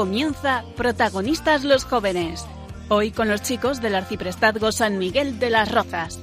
Comienza 0.00 0.64
Protagonistas 0.78 1.62
los 1.62 1.84
Jóvenes. 1.84 2.46
Hoy 2.88 3.10
con 3.10 3.28
los 3.28 3.42
chicos 3.42 3.82
del 3.82 3.94
Arciprestazgo 3.94 4.72
San 4.72 4.96
Miguel 4.96 5.38
de 5.38 5.50
las 5.50 5.70
Rozas. 5.70 6.18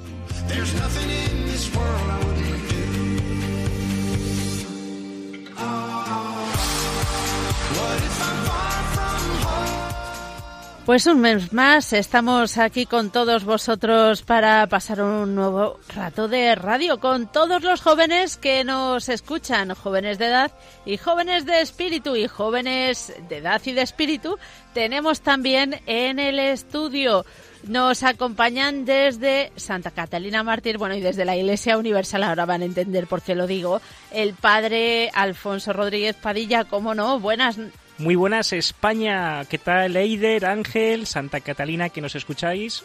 Pues 10.88 11.06
un 11.06 11.20
mes 11.20 11.52
más 11.52 11.92
estamos 11.92 12.58
aquí 12.58 12.86
con 12.86 13.10
todos 13.10 13.44
vosotros 13.44 14.22
para 14.22 14.66
pasar 14.68 15.02
un 15.02 15.36
nuevo 15.36 15.82
rato 15.94 16.30
de 16.30 16.56
radio 16.56 17.02
con 17.02 17.30
todos 17.30 17.62
los 17.62 17.82
jóvenes 17.82 18.38
que 18.38 18.64
nos 18.64 19.10
escuchan, 19.10 19.76
jóvenes 19.76 20.18
de 20.18 20.28
edad 20.28 20.50
y 20.86 20.96
jóvenes 20.96 21.46
de 21.46 21.60
espíritu 21.60 22.16
y 22.16 22.30
jóvenes 22.30 23.14
de 23.28 23.40
edad 23.40 23.62
y 23.66 23.74
de 23.74 23.82
espíritu. 23.82 24.38
Tenemos 24.74 25.20
también 25.20 25.82
en 25.88 26.20
el 26.20 26.40
estudio 26.40 27.26
nos 27.64 28.04
acompañan 28.04 28.86
desde 28.86 29.52
Santa 29.58 29.92
Catalina 29.92 30.42
Mártir, 30.44 30.78
bueno, 30.78 30.96
y 30.96 31.02
desde 31.02 31.26
la 31.26 31.36
Iglesia 31.36 31.78
Universal, 31.78 32.24
ahora 32.24 32.46
van 32.46 32.62
a 32.62 32.66
entender 32.66 33.08
por 33.08 33.22
qué 33.22 33.36
lo 33.36 33.46
digo, 33.46 33.82
el 34.12 34.36
padre 34.36 35.12
Alfonso 35.14 35.74
Rodríguez 35.74 36.16
Padilla, 36.16 36.64
cómo 36.64 36.96
no, 36.96 37.20
buenas 37.20 37.58
muy 37.98 38.16
buenas 38.16 38.54
España, 38.54 39.44
¿qué 39.46 39.58
tal 39.58 39.96
Eider, 39.96 40.46
Ángel, 40.46 41.08
Santa 41.08 41.40
Catalina 41.40 41.90
que 41.90 42.02
nos 42.02 42.16
escucháis? 42.16 42.84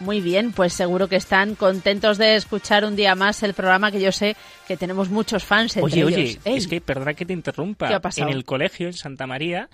Muy 0.00 0.20
bien, 0.20 0.52
pues 0.52 0.72
seguro 0.72 1.08
que 1.08 1.14
están 1.16 1.54
contentos 1.54 2.18
de 2.18 2.34
escuchar 2.34 2.84
un 2.84 2.96
día 2.96 3.14
más 3.14 3.42
el 3.44 3.54
programa 3.54 3.92
que 3.92 4.00
yo 4.00 4.10
sé 4.10 4.36
que 4.66 4.76
tenemos 4.76 5.10
muchos 5.10 5.44
fans 5.44 5.76
entre 5.76 6.04
Oye, 6.04 6.22
ellos. 6.24 6.38
oye, 6.44 6.56
es 6.56 6.66
que 6.66 6.80
perdona 6.80 7.14
que 7.14 7.24
te 7.24 7.32
interrumpa. 7.32 7.86
¿Qué 7.88 7.94
ha 7.94 8.00
pasado? 8.00 8.28
En 8.28 8.34
el 8.36 8.44
colegio 8.44 8.88
en 8.88 8.94
Santa 8.94 9.28
María 9.28 9.68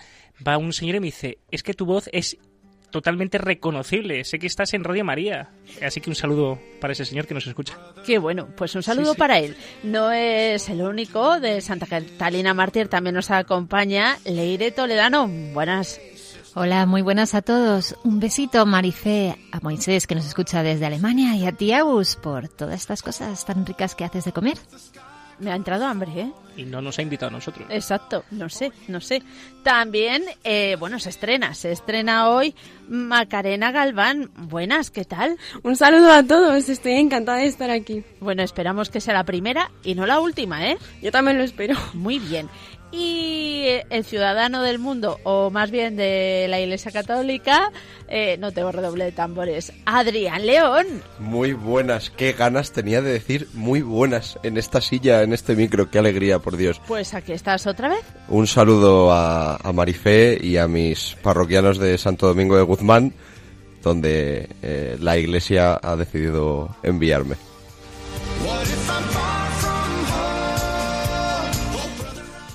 va 0.47 0.59
un 0.59 0.73
señor 0.75 0.97
y 0.97 1.01
me 1.01 1.07
dice, 1.07 1.39
"Es 1.51 1.63
que 1.63 1.73
tu 1.73 1.87
voz 1.87 2.11
es 2.13 2.37
totalmente 2.91 3.39
reconocible. 3.39 4.25
Sé 4.25 4.39
que 4.39 4.47
estás 4.47 4.75
en 4.75 4.85
Radio 4.85 5.05
María." 5.05 5.51
Así 5.83 6.01
que 6.01 6.11
un 6.11 6.17
saludo 6.17 6.59
para 6.81 6.93
ese 6.93 7.05
señor 7.05 7.27
que 7.27 7.35
nos 7.35 7.47
escucha. 7.47 7.79
Qué 8.05 8.19
bueno, 8.19 8.49
pues 8.57 8.75
un 8.75 8.83
saludo 8.83 9.07
Sí, 9.07 9.13
sí. 9.13 9.19
para 9.19 9.39
él. 9.39 9.57
No 9.83 10.11
es 10.13 10.69
el 10.69 10.81
único, 10.83 11.41
de 11.41 11.61
Santa 11.61 11.87
Catalina 11.87 12.55
Mártir 12.55 12.89
también 12.89 13.15
nos 13.15 13.31
acompaña 13.31 14.19
Leire 14.25 14.71
Toledano. 14.71 15.29
Buenas. 15.53 16.01
Hola, 16.55 16.87
muy 16.87 17.03
buenas 17.03 17.35
a 17.35 17.43
todos. 17.43 17.95
Un 18.05 18.19
besito, 18.19 18.65
Marifé, 18.67 19.37
a 19.53 19.61
Moisés, 19.61 20.07
que 20.09 20.15
nos 20.17 20.27
escucha 20.27 20.63
desde 20.65 20.87
Alemania, 20.87 21.37
y 21.37 21.47
a 21.47 21.53
ti, 21.53 21.73
Agus, 21.73 22.17
por 22.17 22.49
todas 22.49 22.81
estas 22.81 23.03
cosas 23.03 23.45
tan 23.45 23.65
ricas 23.65 23.95
que 23.95 24.05
haces 24.05 24.25
de 24.25 24.33
comer. 24.33 24.59
Me 25.41 25.53
ha 25.53 25.57
entrado 25.57 25.87
hambre, 25.87 26.11
¿eh? 26.17 26.33
Y 26.57 26.65
no 26.65 26.83
nos 26.83 26.99
ha 26.99 27.03
invitado 27.03 27.29
a 27.29 27.33
nosotros. 27.33 27.67
Exacto, 27.71 28.25
no 28.33 28.49
sé, 28.49 28.73
no 28.89 29.01
sé. 29.01 29.23
También, 29.63 30.25
eh, 30.43 30.77
bueno, 30.81 30.99
se 30.99 31.11
estrena, 31.11 31.55
se 31.55 31.71
estrena 31.71 32.31
hoy 32.31 32.55
Macarena 32.89 33.71
Galván. 33.71 34.31
Buenas, 34.37 34.91
¿qué 34.91 35.05
tal? 35.05 35.39
Un 35.63 35.77
saludo 35.77 36.11
a 36.13 36.25
todos, 36.25 36.69
estoy 36.69 36.95
encantada 36.95 37.39
de 37.39 37.47
estar 37.47 37.71
aquí. 37.71 38.03
Bueno, 38.19 38.43
esperamos 38.43 38.91
que 38.91 39.01
sea 39.01 39.15
la 39.15 39.25
primera 39.25 39.71
y 39.85 39.95
no 39.95 40.05
la 40.07 40.19
última, 40.19 40.67
¿eh? 40.67 40.79
Yo 41.01 41.13
también 41.13 41.39
lo 41.39 41.45
espero. 41.45 41.77
Muy 41.95 42.19
bien. 42.19 42.49
Y 42.91 43.67
el 43.91 44.05
ciudadano 44.05 44.63
del 44.63 44.79
mundo, 44.79 45.19
o 45.25 45.51
más 45.51 45.71
bien 45.71 45.97
de 45.97 46.47
la 46.49 46.59
Iglesia 46.59 46.91
Católica, 46.91 47.71
eh, 48.09 48.37
no 48.39 48.53
tengo 48.53 48.73
redoble 48.73 49.05
de 49.05 49.13
tambores, 49.13 49.73
Adrián 49.85 50.47
León. 50.47 50.87
Muy 51.19 51.53
buenas, 51.53 52.11
qué 52.11 52.33
ganas 52.33 52.73
tenía 52.73 53.03
de 53.03 53.13
decir 53.13 53.49
muy 53.53 53.83
buenas 53.83 54.39
en 54.43 54.57
esta 54.57 54.81
silla, 54.81 55.23
en 55.23 55.35
este 55.35 55.55
micro, 55.55 55.91
qué 55.91 55.99
alegría, 55.99 56.39
por 56.39 56.57
Dios. 56.57 56.81
Pues 56.87 57.13
aquí 57.13 57.33
estás 57.33 57.67
otra 57.67 57.91
vez. 57.91 58.05
Un 58.29 58.47
saludo 58.47 59.13
a, 59.13 59.57
a 59.57 59.73
Marifé 59.73 60.39
y 60.41 60.57
a 60.57 60.67
mis 60.67 61.17
parroquianos 61.23 61.79
de 61.79 61.99
Santo 61.99 62.27
Domingo 62.27 62.57
de 62.57 62.63
Guzmán, 62.63 63.13
donde 63.83 64.49
eh, 64.63 64.97
la 65.01 65.19
iglesia 65.19 65.79
ha 65.83 65.97
decidido 65.97 66.75
enviarme. 66.83 67.37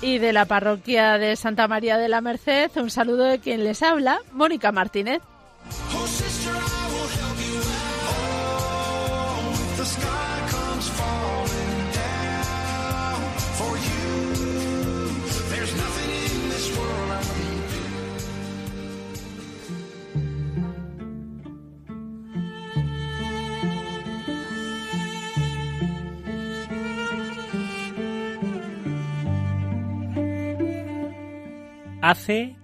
Y 0.04 0.18
de 0.18 0.34
la 0.34 0.44
parroquia 0.44 1.16
de 1.16 1.34
Santa 1.34 1.66
María 1.66 1.96
de 1.96 2.10
la 2.10 2.20
Merced, 2.20 2.70
un 2.76 2.90
saludo 2.90 3.24
de 3.24 3.38
quien 3.38 3.64
les 3.64 3.82
habla, 3.82 4.20
Mónica 4.32 4.70
Martínez. 4.70 5.22
Hace 32.06 32.54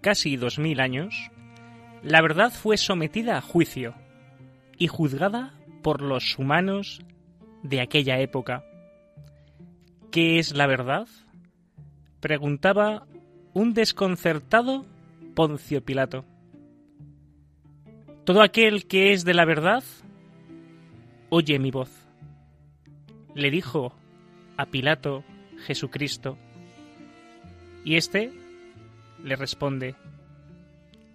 casi 0.00 0.38
dos 0.38 0.58
mil 0.58 0.80
años, 0.80 1.30
la 2.02 2.22
verdad 2.22 2.50
fue 2.50 2.78
sometida 2.78 3.36
a 3.36 3.42
juicio 3.42 3.94
y 4.78 4.86
juzgada 4.86 5.52
por 5.82 6.00
los 6.00 6.38
humanos 6.38 7.02
de 7.62 7.82
aquella 7.82 8.18
época. 8.20 8.64
¿Qué 10.10 10.38
es 10.38 10.56
la 10.56 10.66
verdad? 10.66 11.06
Preguntaba 12.20 13.06
un 13.52 13.74
desconcertado 13.74 14.86
Poncio 15.34 15.84
Pilato. 15.84 16.24
Todo 18.24 18.40
aquel 18.40 18.86
que 18.86 19.12
es 19.12 19.26
de 19.26 19.34
la 19.34 19.44
verdad, 19.44 19.84
oye 21.28 21.58
mi 21.58 21.70
voz. 21.70 21.90
Le 23.34 23.50
dijo 23.50 23.92
a 24.56 24.64
Pilato 24.64 25.24
Jesucristo. 25.66 26.38
Y 27.84 27.96
éste 27.96 28.47
le 29.22 29.36
responde, 29.36 29.94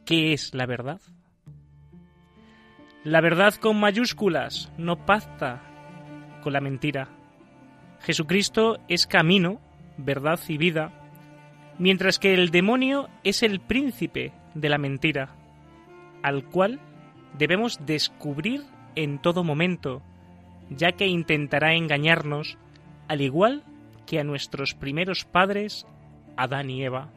¿qué 0.06 0.34
es 0.34 0.54
la 0.54 0.66
verdad? 0.66 1.02
La 3.04 3.22
verdad 3.22 3.56
con 3.56 3.80
mayúsculas 3.80 4.72
no 4.78 5.06
pacta 5.06 5.62
con 6.42 6.54
la 6.54 6.62
mentira. 6.62 7.10
Jesucristo 8.00 8.80
es 8.88 9.08
camino, 9.08 9.60
verdad 9.98 10.40
y 10.48 10.58
vida, 10.58 10.92
mientras 11.80 12.20
que 12.20 12.34
el 12.34 12.50
demonio 12.50 13.10
es 13.24 13.44
el 13.44 13.60
príncipe 13.60 14.34
de 14.54 14.70
la 14.70 14.78
mentira, 14.78 15.36
al 16.22 16.46
cual 16.46 16.80
debemos 17.38 17.86
descubrir 17.86 18.64
en 18.96 19.20
todo 19.20 19.44
momento, 19.44 20.02
ya 20.70 20.94
que 20.94 21.08
intentará 21.08 21.74
engañarnos 21.74 22.58
al 23.08 23.22
igual 23.22 23.64
que 24.06 24.20
a 24.20 24.24
nuestros 24.24 24.76
primeros 24.76 25.26
padres, 25.26 25.86
Adán 26.38 26.70
y 26.70 26.84
Eva. 26.84 27.10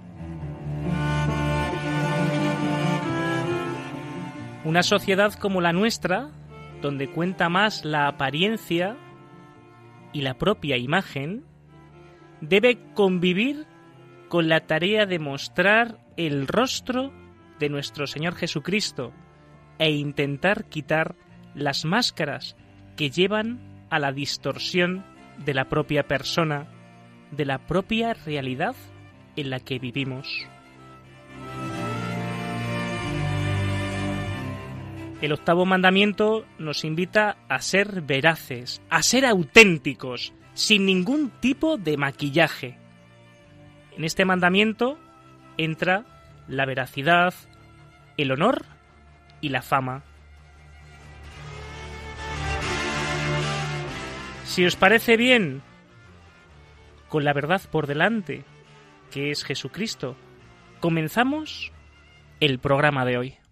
Una 4.66 4.82
sociedad 4.82 5.32
como 5.34 5.60
la 5.60 5.72
nuestra, 5.72 6.28
donde 6.82 7.08
cuenta 7.08 7.48
más 7.48 7.84
la 7.84 8.08
apariencia 8.08 8.96
y 10.12 10.22
la 10.22 10.34
propia 10.34 10.76
imagen, 10.76 11.44
debe 12.40 12.76
convivir 12.92 13.64
con 14.28 14.48
la 14.48 14.66
tarea 14.66 15.06
de 15.06 15.20
mostrar 15.20 16.00
el 16.16 16.48
rostro 16.48 17.12
de 17.60 17.68
nuestro 17.68 18.08
Señor 18.08 18.34
Jesucristo 18.34 19.12
e 19.78 19.92
intentar 19.92 20.64
quitar 20.64 21.14
las 21.54 21.84
máscaras 21.84 22.56
que 22.96 23.10
llevan 23.10 23.86
a 23.88 24.00
la 24.00 24.10
distorsión 24.10 25.06
de 25.44 25.54
la 25.54 25.68
propia 25.68 26.08
persona, 26.08 26.66
de 27.30 27.44
la 27.44 27.68
propia 27.68 28.14
realidad 28.14 28.74
en 29.36 29.48
la 29.50 29.60
que 29.60 29.78
vivimos. 29.78 30.48
El 35.22 35.32
octavo 35.32 35.64
mandamiento 35.64 36.44
nos 36.58 36.84
invita 36.84 37.38
a 37.48 37.60
ser 37.62 38.02
veraces, 38.02 38.82
a 38.90 39.02
ser 39.02 39.24
auténticos, 39.24 40.34
sin 40.52 40.84
ningún 40.84 41.30
tipo 41.40 41.78
de 41.78 41.96
maquillaje. 41.96 42.78
En 43.96 44.04
este 44.04 44.26
mandamiento 44.26 44.98
entra 45.56 46.04
la 46.48 46.66
veracidad, 46.66 47.32
el 48.18 48.30
honor 48.30 48.66
y 49.40 49.48
la 49.48 49.62
fama. 49.62 50.02
Si 54.44 54.66
os 54.66 54.76
parece 54.76 55.16
bien, 55.16 55.62
con 57.08 57.24
la 57.24 57.32
verdad 57.32 57.62
por 57.70 57.86
delante, 57.86 58.44
que 59.10 59.30
es 59.30 59.44
Jesucristo, 59.44 60.14
comenzamos 60.80 61.72
el 62.40 62.58
programa 62.58 63.06
de 63.06 63.16
hoy. 63.16 63.45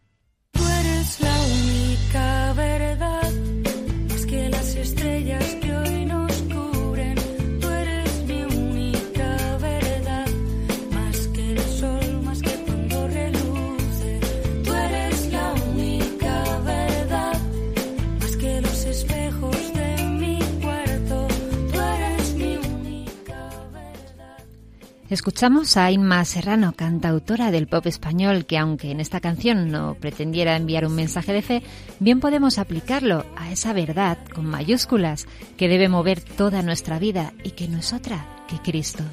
Escuchamos 25.14 25.76
a 25.76 25.92
Inma 25.92 26.24
Serrano, 26.24 26.72
cantautora 26.76 27.52
del 27.52 27.68
pop 27.68 27.86
español, 27.86 28.46
que 28.46 28.58
aunque 28.58 28.90
en 28.90 28.98
esta 28.98 29.20
canción 29.20 29.70
no 29.70 29.94
pretendiera 29.94 30.56
enviar 30.56 30.84
un 30.84 30.96
mensaje 30.96 31.32
de 31.32 31.40
fe, 31.40 31.62
bien 32.00 32.18
podemos 32.18 32.58
aplicarlo 32.58 33.24
a 33.36 33.52
esa 33.52 33.72
verdad 33.72 34.18
con 34.34 34.44
mayúsculas 34.44 35.28
que 35.56 35.68
debe 35.68 35.88
mover 35.88 36.20
toda 36.20 36.62
nuestra 36.62 36.98
vida 36.98 37.32
y 37.44 37.52
que 37.52 37.68
no 37.68 37.78
es 37.78 37.92
otra 37.92 38.26
que 38.48 38.58
Cristo. 38.58 39.04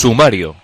Sumario. 0.00 0.56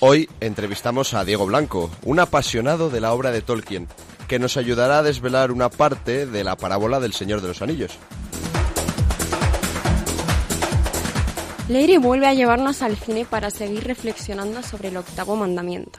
Hoy 0.00 0.28
entrevistamos 0.40 1.14
a 1.14 1.24
Diego 1.24 1.46
Blanco, 1.46 1.90
un 2.04 2.20
apasionado 2.20 2.90
de 2.90 3.00
la 3.00 3.14
obra 3.14 3.30
de 3.30 3.40
Tolkien, 3.40 3.88
que 4.30 4.38
nos 4.38 4.56
ayudará 4.56 5.00
a 5.00 5.02
desvelar 5.02 5.50
una 5.50 5.68
parte 5.70 6.24
de 6.24 6.44
la 6.44 6.56
parábola 6.56 7.00
del 7.00 7.12
Señor 7.12 7.40
de 7.40 7.48
los 7.48 7.62
Anillos. 7.62 7.98
Leire 11.68 11.98
vuelve 11.98 12.28
a 12.28 12.34
llevarnos 12.34 12.80
al 12.82 12.96
cine 12.96 13.26
para 13.28 13.50
seguir 13.50 13.82
reflexionando 13.82 14.62
sobre 14.62 14.90
el 14.90 14.98
octavo 14.98 15.34
mandamiento. 15.34 15.98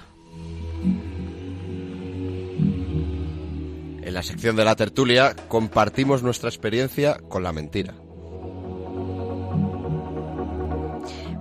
En 4.01 4.13
la 4.13 4.24
sección 4.24 4.56
de 4.56 4.63
la 4.63 4.77
tertulia 4.77 5.36
compartimos 5.50 6.24
nuestra 6.24 6.48
experiencia 6.48 7.18
con 7.27 7.44
la 7.44 7.51
mentira. 7.51 7.95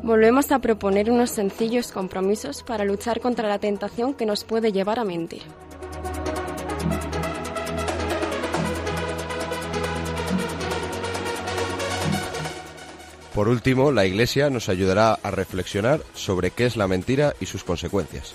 Volvemos 0.02 0.50
a 0.50 0.58
proponer 0.58 1.08
unos 1.08 1.30
sencillos 1.30 1.92
compromisos 1.92 2.64
para 2.64 2.84
luchar 2.84 3.20
contra 3.20 3.48
la 3.48 3.60
tentación 3.60 4.12
que 4.12 4.26
nos 4.26 4.42
puede 4.42 4.72
llevar 4.72 4.98
a 4.98 5.04
mentir. 5.04 5.42
Por 13.34 13.48
último, 13.48 13.92
la 13.92 14.06
Iglesia 14.06 14.50
nos 14.50 14.68
ayudará 14.68 15.14
a 15.14 15.30
reflexionar 15.30 16.00
sobre 16.14 16.50
qué 16.50 16.66
es 16.66 16.76
la 16.76 16.88
mentira 16.88 17.34
y 17.40 17.46
sus 17.46 17.62
consecuencias. 17.62 18.34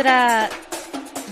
Tendrá 0.00 0.48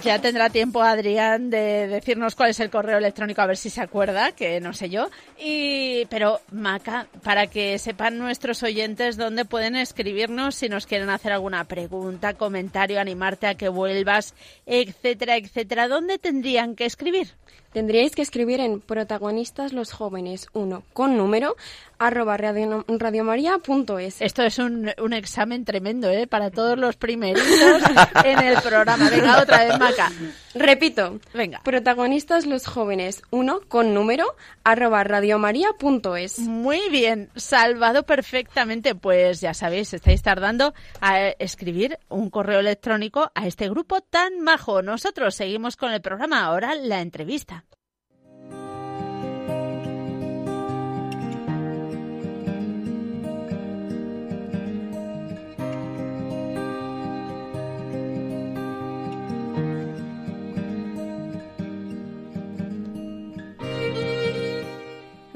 ya 0.02 0.18
tendrá 0.18 0.50
tiempo 0.50 0.82
Adrián 0.82 1.48
de 1.48 1.88
decirnos 1.88 2.34
cuál 2.34 2.50
es 2.50 2.60
el 2.60 2.68
correo 2.68 2.98
electrónico 2.98 3.40
a 3.40 3.46
ver 3.46 3.56
si 3.56 3.70
se 3.70 3.80
acuerda, 3.80 4.32
que 4.32 4.60
no 4.60 4.74
sé 4.74 4.90
yo. 4.90 5.08
Y 5.38 6.04
pero 6.10 6.42
Maca, 6.52 7.06
para 7.22 7.46
que 7.46 7.78
sepan 7.78 8.18
nuestros 8.18 8.62
oyentes 8.62 9.16
dónde 9.16 9.46
pueden 9.46 9.74
escribirnos 9.74 10.54
si 10.54 10.68
nos 10.68 10.86
quieren 10.86 11.08
hacer 11.08 11.32
alguna 11.32 11.64
pregunta, 11.64 12.34
comentario, 12.34 13.00
animarte 13.00 13.46
a 13.46 13.54
que 13.54 13.70
vuelvas, 13.70 14.34
etcétera, 14.66 15.36
etcétera, 15.36 15.88
¿dónde 15.88 16.18
tendrían 16.18 16.76
que 16.76 16.84
escribir? 16.84 17.28
Tendríais 17.72 18.14
que 18.14 18.22
escribir 18.22 18.60
en 18.60 18.80
protagonistas 18.80 19.72
los 19.72 19.92
jóvenes 19.92 20.48
1 20.54 20.82
con 20.92 21.16
número 21.16 21.54
arroba 21.98 22.36
radio- 22.36 22.84
radiomaria.es. 22.88 24.20
Esto 24.22 24.42
es 24.42 24.58
un, 24.58 24.90
un 25.02 25.12
examen 25.12 25.64
tremendo, 25.64 26.08
¿eh? 26.10 26.26
Para 26.26 26.50
todos 26.50 26.78
los 26.78 26.96
primeritos 26.96 27.44
en 28.24 28.38
el 28.38 28.60
programa. 28.62 29.10
Venga, 29.10 29.42
otra 29.42 29.64
vez, 29.64 29.78
Maca. 29.78 30.10
Repito, 30.54 31.18
Venga. 31.34 31.60
protagonistas 31.64 32.46
los 32.46 32.66
jóvenes 32.66 33.22
1 33.30 33.60
con 33.68 33.94
número 33.94 34.34
arroba 34.64 35.04
radiomaria.es. 35.04 36.38
Muy 36.40 36.80
bien, 36.90 37.28
salvado 37.36 38.04
perfectamente. 38.04 38.94
Pues 38.94 39.40
ya 39.40 39.54
sabéis, 39.54 39.92
estáis 39.92 40.22
tardando 40.22 40.72
a 41.00 41.20
escribir 41.38 41.98
un 42.08 42.30
correo 42.30 42.60
electrónico 42.60 43.30
a 43.34 43.46
este 43.46 43.68
grupo 43.68 44.00
tan 44.00 44.40
majo. 44.40 44.82
Nosotros 44.82 45.34
seguimos 45.34 45.76
con 45.76 45.92
el 45.92 46.00
programa. 46.00 46.44
Ahora 46.44 46.74
la 46.74 47.00
entrevista. 47.00 47.64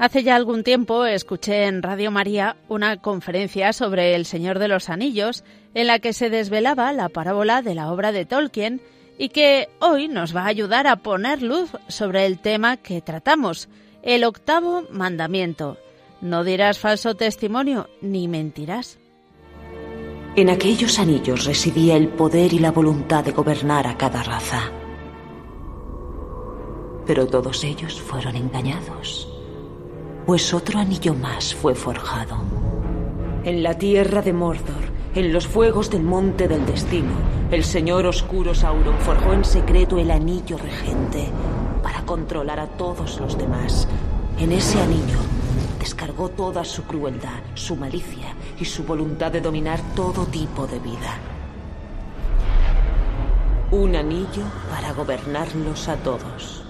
Hace 0.03 0.21
ya 0.21 0.35
algún 0.35 0.65
tiempo 0.65 1.05
escuché 1.05 1.63
en 1.63 1.81
Radio 1.81 2.11
María 2.11 2.57
una 2.67 2.97
conferencia 2.97 3.71
sobre 3.71 4.15
El 4.15 4.25
Señor 4.25 4.59
de 4.59 4.67
los 4.67 4.89
Anillos 4.89 5.45
en 5.75 5.87
la 5.87 5.99
que 5.99 6.11
se 6.11 6.29
desvelaba 6.29 6.91
la 6.91 7.07
parábola 7.07 7.61
de 7.61 7.73
la 7.73 7.89
obra 7.89 8.11
de 8.11 8.25
Tolkien 8.25 8.81
y 9.17 9.29
que 9.29 9.69
hoy 9.79 10.09
nos 10.09 10.35
va 10.35 10.41
a 10.41 10.47
ayudar 10.47 10.87
a 10.87 10.97
poner 10.97 11.41
luz 11.41 11.69
sobre 11.87 12.25
el 12.25 12.39
tema 12.39 12.75
que 12.75 12.99
tratamos, 12.99 13.69
el 14.01 14.25
octavo 14.25 14.83
mandamiento. 14.91 15.77
No 16.19 16.43
dirás 16.43 16.79
falso 16.79 17.15
testimonio 17.15 17.87
ni 18.01 18.27
mentirás. 18.27 18.99
En 20.35 20.49
aquellos 20.49 20.99
anillos 20.99 21.45
residía 21.45 21.95
el 21.95 22.09
poder 22.09 22.51
y 22.51 22.59
la 22.59 22.71
voluntad 22.71 23.23
de 23.23 23.31
gobernar 23.31 23.87
a 23.87 23.97
cada 23.97 24.21
raza. 24.21 24.69
Pero 27.07 27.25
todos 27.25 27.63
ellos 27.63 28.01
fueron 28.01 28.35
engañados, 28.35 29.32
pues 30.25 30.53
otro 30.53 30.79
anillo 30.79 31.13
más 31.13 31.53
fue 31.53 31.75
forjado. 31.75 32.37
En 33.43 33.61
la 33.61 33.77
tierra 33.77 34.21
de 34.21 34.31
Mordor 34.31 34.93
En 35.15 35.33
los 35.33 35.47
fuegos 35.47 35.91
del 35.91 36.01
monte 36.01 36.47
del 36.47 36.65
destino, 36.65 37.11
el 37.51 37.63
señor 37.63 38.07
oscuro 38.07 38.55
Sauron 38.55 38.97
forjó 38.99 39.33
en 39.33 39.45
secreto 39.45 39.99
el 39.99 40.09
anillo 40.09 40.57
regente 40.57 41.29
para 41.83 42.03
controlar 42.03 42.59
a 42.59 42.65
todos 42.65 43.19
los 43.19 43.37
demás. 43.37 43.87
En 44.39 44.51
ese 44.51 44.81
anillo 44.81 45.19
descargó 45.79 46.29
toda 46.29 46.63
su 46.63 46.83
crueldad, 46.83 47.41
su 47.53 47.75
malicia 47.75 48.33
y 48.59 48.65
su 48.65 48.85
voluntad 48.85 49.31
de 49.31 49.41
dominar 49.41 49.79
todo 49.95 50.25
tipo 50.25 50.65
de 50.65 50.79
vida. 50.79 51.19
Un 53.69 53.95
anillo 53.95 54.45
para 54.71 54.93
gobernarlos 54.93 55.89
a 55.89 55.95
todos. 55.97 56.63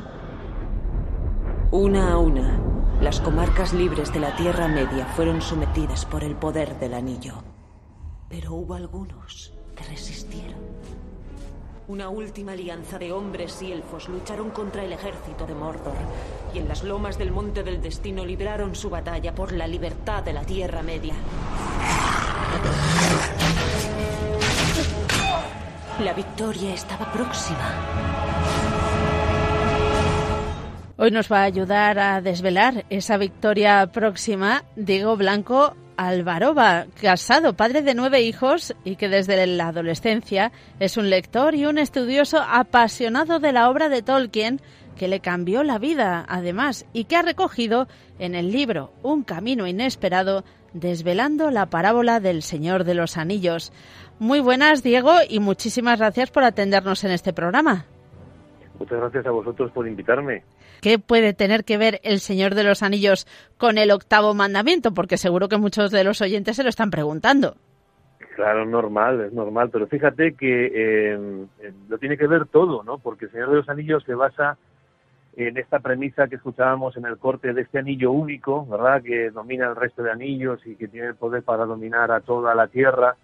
Una 1.71 2.11
a 2.11 2.17
una, 2.17 2.59
las 3.01 3.19
comarcas 3.19 3.73
libres 3.73 4.13
de 4.13 4.19
la 4.19 4.35
Tierra 4.35 4.67
Media 4.67 5.05
fueron 5.05 5.41
sometidas 5.41 6.05
por 6.05 6.23
el 6.23 6.35
poder 6.35 6.79
del 6.79 6.93
anillo. 6.93 7.35
Pero 8.29 8.53
hubo 8.53 8.73
algunos 8.75 9.53
que 9.75 9.83
resistieron. 9.83 10.61
Una 11.87 12.07
última 12.09 12.53
alianza 12.53 12.97
de 12.97 13.11
hombres 13.11 13.61
y 13.61 13.71
elfos 13.71 14.07
lucharon 14.07 14.51
contra 14.51 14.83
el 14.83 14.93
ejército 14.93 15.45
de 15.45 15.53
Mordor 15.53 15.97
y 16.53 16.59
en 16.59 16.69
las 16.69 16.83
lomas 16.83 17.17
del 17.17 17.31
Monte 17.31 17.63
del 17.63 17.81
Destino 17.81 18.23
libraron 18.25 18.73
su 18.73 18.89
batalla 18.89 19.35
por 19.35 19.51
la 19.51 19.67
libertad 19.67 20.23
de 20.23 20.33
la 20.33 20.43
Tierra 20.43 20.81
Media. 20.81 21.13
La 25.99 26.13
victoria 26.13 26.73
estaba 26.73 27.11
próxima. 27.11 28.22
Hoy 30.95 31.09
nos 31.09 31.31
va 31.31 31.39
a 31.39 31.45
ayudar 31.45 31.97
a 31.97 32.21
desvelar 32.21 32.85
esa 32.91 33.17
victoria 33.17 33.87
próxima 33.91 34.63
Diego 34.75 35.17
Blanco 35.17 35.75
Alvaroba, 35.97 36.85
casado, 37.01 37.53
padre 37.53 37.81
de 37.81 37.95
nueve 37.95 38.21
hijos 38.21 38.75
y 38.85 38.95
que 38.95 39.09
desde 39.09 39.47
la 39.47 39.69
adolescencia 39.69 40.51
es 40.79 40.95
un 40.95 41.09
lector 41.09 41.55
y 41.55 41.65
un 41.65 41.79
estudioso 41.79 42.43
apasionado 42.47 43.39
de 43.39 43.53
la 43.53 43.71
obra 43.71 43.89
de 43.89 44.03
Tolkien 44.03 44.61
que 44.95 45.07
le 45.07 45.19
cambió 45.19 45.63
la 45.63 45.79
vida, 45.79 46.25
además, 46.29 46.85
y 46.93 47.05
que 47.05 47.15
ha 47.15 47.23
recogido 47.23 47.87
en 48.19 48.35
el 48.35 48.51
libro 48.51 48.93
Un 49.01 49.23
camino 49.23 49.65
inesperado, 49.65 50.43
desvelando 50.73 51.49
la 51.49 51.71
parábola 51.71 52.19
del 52.19 52.43
Señor 52.43 52.83
de 52.83 52.93
los 52.93 53.17
Anillos. 53.17 53.71
Muy 54.19 54.41
buenas, 54.41 54.83
Diego, 54.83 55.13
y 55.27 55.39
muchísimas 55.39 55.97
gracias 55.97 56.29
por 56.29 56.43
atendernos 56.43 57.03
en 57.03 57.11
este 57.11 57.33
programa. 57.33 57.87
Muchas 58.83 58.99
gracias 58.99 59.25
a 59.25 59.31
vosotros 59.31 59.71
por 59.71 59.87
invitarme. 59.87 60.43
¿Qué 60.81 60.99
puede 60.99 61.33
tener 61.33 61.63
que 61.63 61.77
ver 61.77 62.01
el 62.03 62.19
Señor 62.19 62.53
de 62.53 62.65
los 62.65 62.83
Anillos 62.83 63.25
con 63.57 63.77
el 63.77 63.91
octavo 63.91 64.33
mandamiento? 64.33 64.93
Porque 64.93 65.15
seguro 65.15 65.47
que 65.47 65.55
muchos 65.55 65.89
de 65.89 66.03
los 66.03 66.19
oyentes 66.19 66.57
se 66.57 66.63
lo 66.63 66.69
están 66.69 66.91
preguntando. 66.91 67.55
Claro, 68.35 68.65
normal, 68.65 69.21
es 69.21 69.31
normal, 69.31 69.69
pero 69.71 69.87
fíjate 69.87 70.33
que 70.33 70.69
eh, 70.75 71.45
lo 71.87 71.97
tiene 71.97 72.17
que 72.17 72.27
ver 72.27 72.45
todo, 72.47 72.83
¿no? 72.83 72.97
Porque 72.97 73.25
el 73.25 73.31
Señor 73.31 73.51
de 73.51 73.55
los 73.55 73.69
Anillos 73.69 74.03
se 74.03 74.15
basa 74.15 74.57
en 75.37 75.55
esta 75.55 75.79
premisa 75.79 76.27
que 76.27 76.35
escuchábamos 76.35 76.97
en 76.97 77.05
el 77.05 77.17
corte 77.17 77.53
de 77.53 77.61
este 77.61 77.79
anillo 77.79 78.11
único, 78.11 78.65
¿verdad? 78.65 79.01
Que 79.01 79.31
domina 79.31 79.69
el 79.69 79.77
resto 79.77 80.03
de 80.03 80.11
anillos 80.11 80.59
y 80.65 80.75
que 80.75 80.89
tiene 80.89 81.07
el 81.07 81.15
poder 81.15 81.43
para 81.43 81.63
dominar 81.63 82.11
a 82.11 82.19
toda 82.19 82.53
la 82.53 82.67
tierra. 82.67 83.15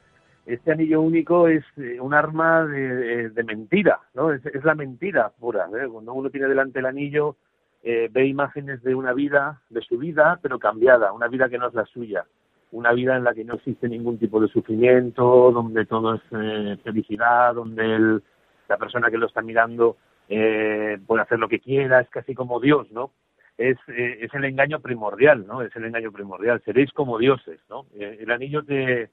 Este 0.45 0.71
anillo 0.71 1.01
único 1.01 1.47
es 1.47 1.63
eh, 1.77 1.99
un 1.99 2.13
arma 2.13 2.65
de, 2.65 3.29
de 3.29 3.43
mentira, 3.43 3.99
¿no? 4.13 4.31
Es, 4.31 4.45
es, 4.45 4.63
la 4.63 4.73
mentira 4.73 5.29
pura. 5.39 5.67
¿eh? 5.67 5.87
Cuando 5.87 6.13
uno 6.13 6.29
tiene 6.29 6.47
delante 6.47 6.79
el 6.79 6.87
anillo, 6.87 7.35
eh, 7.83 8.09
ve 8.11 8.25
imágenes 8.25 8.81
de 8.83 8.95
una 8.95 9.13
vida, 9.13 9.61
de 9.69 9.81
su 9.81 9.97
vida, 9.97 10.39
pero 10.41 10.59
cambiada, 10.59 11.13
una 11.13 11.27
vida 11.27 11.49
que 11.49 11.57
no 11.57 11.67
es 11.67 11.73
la 11.73 11.85
suya, 11.85 12.25
una 12.71 12.91
vida 12.91 13.15
en 13.15 13.23
la 13.23 13.33
que 13.33 13.45
no 13.45 13.55
existe 13.55 13.87
ningún 13.87 14.17
tipo 14.17 14.39
de 14.41 14.47
sufrimiento, 14.47 15.51
donde 15.51 15.85
todo 15.85 16.15
es 16.15 16.21
eh, 16.31 16.77
felicidad, 16.83 17.55
donde 17.55 17.95
el, 17.95 18.23
la 18.67 18.77
persona 18.77 19.09
que 19.09 19.17
lo 19.17 19.27
está 19.27 19.41
mirando 19.41 19.97
eh, 20.27 20.99
puede 21.05 21.23
hacer 21.23 21.39
lo 21.39 21.47
que 21.47 21.59
quiera, 21.59 22.01
es 22.01 22.09
casi 22.09 22.35
como 22.35 22.59
Dios, 22.59 22.91
¿no? 22.91 23.11
Es, 23.57 23.77
eh, 23.87 24.19
es 24.21 24.33
el 24.33 24.45
engaño 24.45 24.79
primordial, 24.79 25.45
¿no? 25.47 25.61
Es 25.61 25.75
el 25.75 25.85
engaño 25.85 26.11
primordial, 26.11 26.61
seréis 26.63 26.91
como 26.91 27.17
dioses, 27.17 27.59
¿no? 27.69 27.85
El 27.97 28.31
anillo 28.31 28.63
te, 28.63 29.09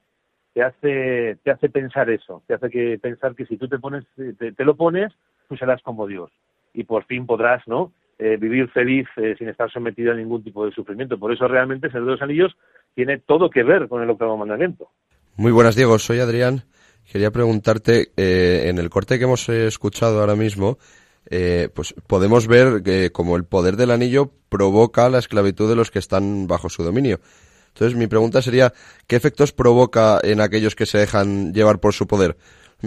te 0.57 0.63
hace 0.63 1.37
te 1.45 1.51
hace 1.51 1.69
pensar 1.69 2.09
eso, 2.09 2.43
te 2.47 2.55
hace 2.55 2.71
que 2.71 2.99
pensar 2.99 3.35
que 3.35 3.45
si 3.45 3.59
tú 3.59 3.69
te 3.69 3.79
pones 3.79 4.05
te, 4.17 4.53
te 4.53 4.65
lo 4.65 4.75
pones, 4.75 5.13
tú 5.51 5.57
serás 5.59 5.83
como 5.83 6.07
Dios 6.07 6.31
y 6.73 6.85
por 6.85 7.05
fin 7.05 7.27
podrás, 7.27 7.63
¿no? 7.69 7.93
Eh, 8.19 8.39
vivir 8.41 8.71
feliz 8.71 9.07
eh, 9.19 9.35
sin 9.37 9.51
estar 9.51 9.71
sometido 9.71 10.13
a 10.13 10.15
ningún 10.15 10.43
tipo 10.43 10.65
de 10.65 10.73
sufrimiento. 10.73 11.19
Por 11.19 11.31
eso 11.31 11.47
realmente 11.47 11.89
el 11.89 11.93
de 11.93 12.01
los 12.01 12.23
Anillos 12.23 12.57
tiene 12.95 13.19
todo 13.19 13.51
que 13.51 13.65
ver 13.65 13.87
con 13.87 14.03
el 14.03 14.09
octavo 14.09 14.39
mandamiento. 14.39 14.89
Muy 15.37 15.53
buenas, 15.53 15.77
Diego. 15.77 15.99
Soy 15.99 16.21
Adrián. 16.21 16.63
Quería 17.05 17.31
preguntarte, 17.31 18.13
eh, 18.17 18.71
en 18.71 18.79
el 18.79 18.89
corte 18.89 19.19
que 19.19 19.25
hemos 19.25 19.47
escuchado 19.51 20.21
ahora 20.21 20.37
mismo, 20.37 20.79
eh, 21.29 21.69
pues 21.75 21.95
podemos 22.07 22.47
ver 22.47 22.83
que 22.83 23.11
como 23.13 23.37
el 23.37 23.45
poder 23.45 23.77
del 23.77 23.91
anillo 23.91 24.31
provoca 24.49 25.11
la 25.11 25.19
esclavitud 25.19 25.69
de 25.69 25.77
los 25.77 25.91
que 25.91 25.99
están 25.99 26.47
bajo 26.47 26.71
su 26.71 26.83
dominio. 26.83 27.19
Entonces 27.77 27.99
mi 27.99 28.07
pregunta 28.07 28.41
sería, 28.41 28.73
¿qué 29.07 29.17
efectos 29.17 29.53
provoca 29.53 30.19
en 30.23 30.41
aquellos 30.41 30.75
que 30.75 30.87
se 30.87 30.97
dejan 30.97 31.53
llevar 31.53 31.79
por 31.79 31.93
su 31.93 32.07
poder? 32.07 32.35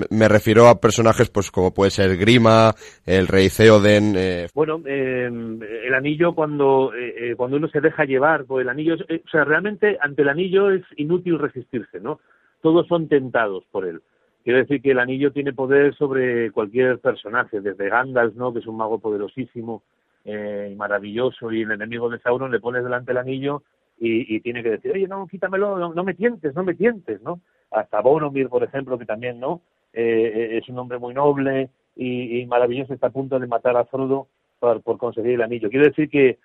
Me 0.09 0.27
refiero 0.27 0.67
a 0.67 0.81
personajes 0.81 1.29
pues 1.29 1.51
como 1.51 1.75
puede 1.75 1.91
ser 1.91 2.17
Grima, 2.17 2.73
el 3.05 3.27
rey 3.27 3.49
Theoden. 3.49 4.15
Eh... 4.17 4.47
Bueno, 4.55 4.81
eh, 4.87 5.27
el 5.27 5.93
anillo 5.93 6.33
cuando 6.33 6.91
eh, 6.95 7.35
cuando 7.37 7.57
uno 7.57 7.67
se 7.67 7.81
deja 7.81 8.05
llevar 8.05 8.45
por 8.45 8.63
el 8.63 8.69
anillo, 8.69 8.95
eh, 9.09 9.21
o 9.23 9.29
sea, 9.29 9.43
realmente 9.43 9.99
ante 10.01 10.23
el 10.23 10.29
anillo 10.29 10.71
es 10.71 10.81
inútil 10.97 11.37
resistirse, 11.37 11.99
¿no? 11.99 12.19
Todos 12.61 12.87
son 12.87 13.07
tentados 13.07 13.65
por 13.69 13.85
él. 13.85 14.01
Quiero 14.43 14.57
decir 14.57 14.81
que 14.81 14.91
el 14.91 14.99
anillo 14.99 15.31
tiene 15.31 15.53
poder 15.53 15.95
sobre 15.97 16.49
cualquier 16.49 16.97
personaje, 16.97 17.61
desde 17.61 17.89
Gandalf, 17.89 18.33
¿no? 18.35 18.51
Que 18.53 18.59
es 18.59 18.67
un 18.67 18.77
mago 18.77 18.97
poderosísimo 18.97 19.83
y 20.25 20.75
maravilloso, 20.75 21.51
y 21.51 21.61
el 21.61 21.71
enemigo 21.71 22.09
de 22.09 22.19
Sauron 22.19 22.51
le 22.51 22.59
pones 22.59 22.83
delante 22.83 23.11
el 23.11 23.17
anillo 23.17 23.63
y, 23.99 24.39
tiene 24.39 24.63
que 24.63 24.71
decir, 24.71 24.91
oye, 24.93 25.07
no, 25.07 25.27
quítamelo, 25.27 25.77
no, 25.77 25.93
no 25.93 26.03
me 26.03 26.13
tientes, 26.13 26.55
no 26.55 26.63
me 26.63 26.73
tientes, 26.73 27.21
¿no? 27.21 27.41
Hasta 27.69 28.01
Boromir, 28.01 28.47
por 28.47 28.63
ejemplo, 28.63 28.97
que 28.97 29.05
también, 29.05 29.39
¿no? 29.39 29.61
eh, 29.93 30.59
es 30.61 30.69
un 30.69 30.77
hombre 30.79 30.99
muy 30.99 31.13
noble 31.13 31.69
y, 31.95 32.45
maravilloso, 32.45 32.93
está 32.93 33.07
a 33.07 33.11
punto 33.11 33.39
de 33.39 33.47
matar 33.47 33.75
a 33.75 33.85
Frodo 33.85 34.27
por, 34.59 34.81
conseguir 34.97 35.33
el 35.33 35.41
anillo. 35.41 35.69
Quiero 35.69 35.85
decir 35.85 36.09
que 36.09 36.39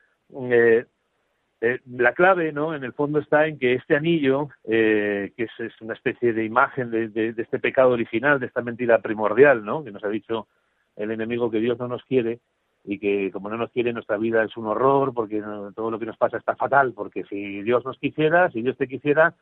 eh, 0.51 0.85
eh, 1.61 1.81
la 1.87 2.13
clave, 2.13 2.53
¿no? 2.53 2.75
En 2.75 2.83
el 2.83 2.93
fondo 2.93 3.21
está 3.21 3.47
en 3.47 3.59
que 3.59 3.75
este 3.75 3.95
anillo, 3.95 4.49
eh, 4.65 5.33
que 5.37 5.45
es, 5.45 5.81
una 5.81 5.95
especie 5.95 6.33
de 6.33 6.45
imagen 6.45 6.91
de, 6.91 7.09
de, 7.09 7.35
este 7.37 7.61
pecado 7.61 7.91
original, 7.91 8.41
de 8.41 8.47
esta 8.47 8.63
mentira 8.63 8.99
primordial, 9.01 9.65
¿no? 9.65 9.85
Que 9.85 9.93
nos 9.93 10.03
ha 10.03 10.09
dicho 10.09 10.49
el 10.97 11.13
enemigo 11.13 11.51
que 11.51 11.61
Dios 11.61 11.79
no 11.79 11.87
nos 11.87 12.05
quiere 12.05 12.41
y 12.85 12.99
que 12.99 13.31
como 13.33 13.49
no 13.49 13.57
nos 13.57 13.71
quiere 13.71 13.93
nuestra 13.93 14.19
vida 14.19 14.45
es 14.45 14.57
un 14.57 14.67
horror 14.67 15.15
porque 15.15 15.43
todo 15.75 15.91
lo 15.91 15.99
que 15.99 16.07
nos 16.07 16.19
pasa 16.19 16.37
está 16.37 16.55
fatal 16.55 16.93
porque 16.93 17.25
si 17.25 17.63
Dios 17.63 17.85
nos 17.85 17.99
quisiera, 17.99 18.51
si 18.51 18.63
Dios 18.63 18.77
te 18.77 18.87
quisiera, 18.87 19.35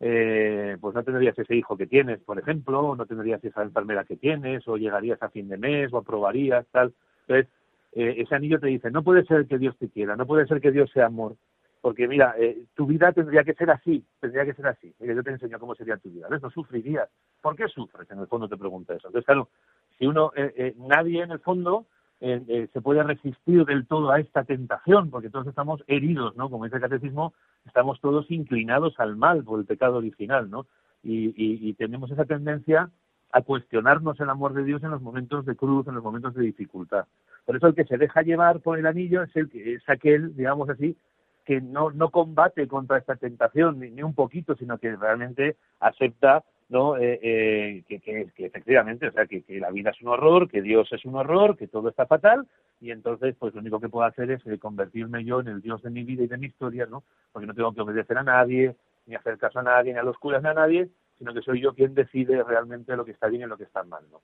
eh, 0.00 0.76
pues 0.80 0.94
no 0.94 1.04
tendrías 1.04 1.38
ese 1.38 1.54
hijo 1.54 1.76
que 1.76 1.86
tienes, 1.86 2.20
por 2.20 2.38
ejemplo, 2.38 2.80
o 2.80 2.96
no 2.96 3.06
tendrías 3.06 3.42
esa 3.44 3.62
enfermedad 3.62 4.06
que 4.06 4.16
tienes, 4.16 4.66
o 4.68 4.76
llegarías 4.76 5.22
a 5.22 5.30
fin 5.30 5.48
de 5.48 5.58
mes, 5.58 5.92
o 5.92 5.98
aprobarías, 5.98 6.66
tal. 6.70 6.92
Entonces, 7.26 7.52
eh, 7.92 8.16
ese 8.18 8.34
anillo 8.34 8.60
te 8.60 8.68
dice, 8.68 8.90
no 8.90 9.02
puede 9.02 9.24
ser 9.24 9.46
que 9.46 9.58
Dios 9.58 9.76
te 9.78 9.88
quiera, 9.88 10.16
no 10.16 10.26
puede 10.26 10.46
ser 10.46 10.60
que 10.60 10.70
Dios 10.70 10.90
sea 10.92 11.06
amor, 11.06 11.36
porque 11.80 12.08
mira, 12.08 12.34
eh, 12.38 12.64
tu 12.74 12.86
vida 12.86 13.12
tendría 13.12 13.44
que 13.44 13.54
ser 13.54 13.70
así, 13.70 14.04
tendría 14.20 14.44
que 14.44 14.54
ser 14.54 14.66
así. 14.66 14.92
Yo 14.98 15.22
te 15.22 15.30
enseño 15.30 15.58
cómo 15.58 15.74
sería 15.74 15.96
tu 15.96 16.10
vida, 16.10 16.26
¿ves? 16.28 16.42
No 16.42 16.50
sufrirías. 16.50 17.08
¿Por 17.40 17.54
qué 17.56 17.68
sufres? 17.68 18.10
En 18.10 18.18
el 18.18 18.26
fondo 18.26 18.48
te 18.48 18.56
pregunta 18.56 18.94
eso. 18.94 19.08
Entonces, 19.08 19.26
claro, 19.26 19.48
si 19.96 20.06
uno, 20.06 20.32
eh, 20.36 20.52
eh, 20.56 20.74
nadie 20.76 21.22
en 21.22 21.30
el 21.30 21.38
fondo 21.38 21.86
eh, 22.20 22.42
eh, 22.48 22.68
se 22.72 22.80
puede 22.80 23.02
resistir 23.04 23.64
del 23.64 23.86
todo 23.86 24.10
a 24.10 24.18
esta 24.18 24.42
tentación, 24.42 25.10
porque 25.10 25.30
todos 25.30 25.46
estamos 25.46 25.84
heridos, 25.86 26.36
¿no? 26.36 26.50
Como 26.50 26.64
dice 26.64 26.76
el 26.76 26.82
catecismo, 26.82 27.32
estamos 27.64 28.00
todos 28.00 28.28
inclinados 28.30 28.98
al 28.98 29.16
mal 29.16 29.44
por 29.44 29.60
el 29.60 29.66
pecado 29.66 29.98
original, 29.98 30.50
¿no? 30.50 30.66
Y, 31.04 31.32
y, 31.36 31.72
tenemos 31.74 32.10
esa 32.10 32.24
tendencia 32.24 32.90
a 33.30 33.42
cuestionarnos 33.42 34.18
el 34.18 34.28
amor 34.30 34.52
de 34.52 34.64
Dios 34.64 34.82
en 34.82 34.90
los 34.90 35.00
momentos 35.00 35.46
de 35.46 35.54
cruz, 35.54 35.86
en 35.86 35.94
los 35.94 36.02
momentos 36.02 36.34
de 36.34 36.42
dificultad. 36.42 37.06
Por 37.46 37.56
eso 37.56 37.68
el 37.68 37.74
que 37.76 37.84
se 37.84 37.98
deja 37.98 38.22
llevar 38.22 38.60
por 38.60 38.80
el 38.80 38.86
anillo 38.86 39.22
es 39.22 39.34
el 39.36 39.48
que 39.48 39.74
es 39.74 39.88
aquel, 39.88 40.34
digamos 40.36 40.68
así, 40.68 40.96
que 41.44 41.60
no, 41.60 41.92
no 41.92 42.10
combate 42.10 42.66
contra 42.66 42.98
esta 42.98 43.14
tentación 43.14 43.78
ni, 43.78 43.90
ni 43.90 44.02
un 44.02 44.12
poquito, 44.12 44.56
sino 44.56 44.76
que 44.78 44.96
realmente 44.96 45.56
acepta 45.78 46.42
no 46.68 46.96
eh, 46.96 47.18
eh, 47.22 47.84
que, 47.88 48.00
que, 48.00 48.46
efectivamente 48.46 49.08
o 49.08 49.12
sea 49.12 49.26
que, 49.26 49.42
que, 49.42 49.58
la 49.58 49.70
vida 49.70 49.90
es 49.90 50.00
un 50.02 50.08
horror 50.08 50.48
que 50.48 50.62
Dios 50.62 50.92
es 50.92 51.04
un 51.04 51.16
horror 51.16 51.56
que 51.56 51.68
todo 51.68 51.88
está 51.88 52.06
fatal 52.06 52.46
y 52.80 52.90
entonces 52.90 53.34
pues 53.38 53.54
lo 53.54 53.60
único 53.60 53.80
que 53.80 53.88
puedo 53.88 54.06
hacer 54.06 54.30
es 54.30 54.46
eh, 54.46 54.58
convertirme 54.58 55.24
yo 55.24 55.40
en 55.40 55.48
el 55.48 55.62
Dios 55.62 55.82
de 55.82 55.90
mi 55.90 56.04
vida 56.04 56.24
y 56.24 56.28
de 56.28 56.36
mi 56.36 56.46
historia 56.46 56.86
no 56.86 57.04
porque 57.32 57.46
no 57.46 57.54
tengo 57.54 57.72
que 57.72 57.80
obedecer 57.80 58.18
a 58.18 58.22
nadie 58.22 58.76
ni 59.06 59.14
hacer 59.14 59.38
caso 59.38 59.60
a 59.60 59.62
nadie 59.62 59.92
ni 59.92 59.98
a 59.98 60.02
los 60.02 60.18
curas 60.18 60.42
ni 60.42 60.48
a 60.48 60.54
nadie 60.54 60.88
sino 61.18 61.32
que 61.32 61.42
soy 61.42 61.60
yo 61.60 61.74
quien 61.74 61.94
decide 61.94 62.42
realmente 62.42 62.96
lo 62.96 63.04
que 63.04 63.12
está 63.12 63.28
bien 63.28 63.42
y 63.42 63.46
lo 63.46 63.56
que 63.56 63.64
está 63.64 63.82
mal 63.84 64.04
no 64.10 64.20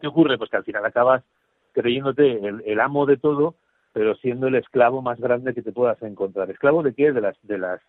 qué 0.00 0.06
ocurre 0.06 0.36
pues 0.36 0.50
que 0.50 0.58
al 0.58 0.64
final 0.64 0.84
acabas 0.84 1.24
creyéndote 1.72 2.46
el, 2.46 2.62
el 2.66 2.80
amo 2.80 3.06
de 3.06 3.16
todo 3.16 3.56
pero 3.94 4.16
siendo 4.16 4.48
el 4.48 4.56
esclavo 4.56 5.02
más 5.02 5.20
grande 5.20 5.54
que 5.54 5.62
te 5.62 5.70
puedas 5.70 6.02
encontrar. 6.02 6.50
Esclavo 6.50 6.82
de 6.82 6.94
qué 6.94 7.12
de 7.12 7.20
las 7.20 7.36
de 7.42 7.58
las 7.58 7.80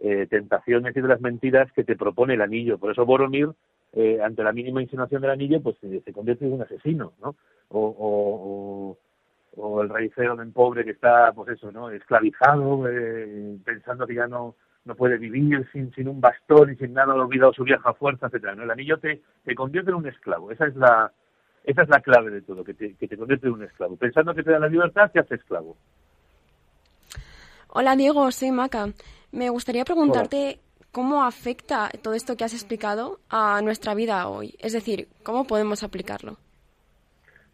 eh, 0.00 0.26
tentaciones 0.28 0.96
y 0.96 1.00
de 1.00 1.08
las 1.08 1.20
mentiras 1.20 1.70
que 1.72 1.84
te 1.84 1.96
propone 1.96 2.34
el 2.34 2.42
anillo. 2.42 2.78
Por 2.78 2.92
eso 2.92 3.06
Boromir, 3.06 3.48
eh, 3.92 4.20
ante 4.22 4.42
la 4.42 4.52
mínima 4.52 4.82
insinuación 4.82 5.22
del 5.22 5.30
anillo, 5.30 5.60
pues 5.62 5.76
se, 5.80 6.00
se 6.00 6.12
convierte 6.12 6.44
en 6.44 6.52
un 6.52 6.62
asesino, 6.62 7.12
¿no? 7.22 7.34
O, 7.68 8.96
o, 9.56 9.60
o, 9.60 9.82
el 9.82 9.88
rey 9.88 10.08
Theoden 10.10 10.52
pobre 10.52 10.84
que 10.84 10.92
está, 10.92 11.32
pues 11.32 11.50
eso, 11.50 11.72
¿no? 11.72 11.90
Esclavizado, 11.90 12.88
eh, 12.88 13.56
pensando 13.64 14.06
que 14.06 14.14
ya 14.14 14.26
no 14.26 14.54
no 14.86 14.94
puede 14.94 15.18
vivir 15.18 15.68
sin, 15.72 15.92
sin 15.94 16.08
un 16.08 16.20
bastón 16.20 16.72
y 16.72 16.76
sin 16.76 16.94
nada, 16.94 17.12
olvidado 17.12 17.52
su 17.52 17.64
vieja 17.64 17.92
fuerza, 17.94 18.26
etcétera. 18.26 18.54
¿no? 18.54 18.62
El 18.62 18.70
anillo 18.70 18.98
te, 18.98 19.20
te 19.44 19.54
convierte 19.54 19.90
en 19.90 19.96
un 19.96 20.06
esclavo. 20.06 20.52
Esa 20.52 20.66
es 20.66 20.76
la 20.76 21.12
esa 21.64 21.82
es 21.82 21.88
la 21.88 22.00
clave 22.00 22.30
de 22.30 22.42
todo, 22.42 22.62
que 22.62 22.74
te, 22.74 22.94
que 22.94 23.08
te 23.08 23.16
convierte 23.16 23.48
en 23.48 23.54
un 23.54 23.64
esclavo. 23.64 23.96
Pensando 23.96 24.32
que 24.32 24.44
te 24.44 24.52
da 24.52 24.60
la 24.60 24.68
libertad, 24.68 25.10
te 25.10 25.18
hace 25.18 25.34
esclavo. 25.34 25.76
Hola 27.70 27.96
Diego, 27.96 28.30
soy 28.30 28.52
Maca. 28.52 28.86
Me 29.36 29.50
gustaría 29.50 29.84
preguntarte 29.84 30.60
cómo 30.92 31.22
afecta 31.22 31.90
todo 32.02 32.14
esto 32.14 32.36
que 32.36 32.44
has 32.44 32.54
explicado 32.54 33.18
a 33.28 33.60
nuestra 33.60 33.94
vida 33.94 34.28
hoy. 34.28 34.54
Es 34.60 34.72
decir, 34.72 35.08
¿cómo 35.22 35.46
podemos 35.46 35.82
aplicarlo? 35.82 36.38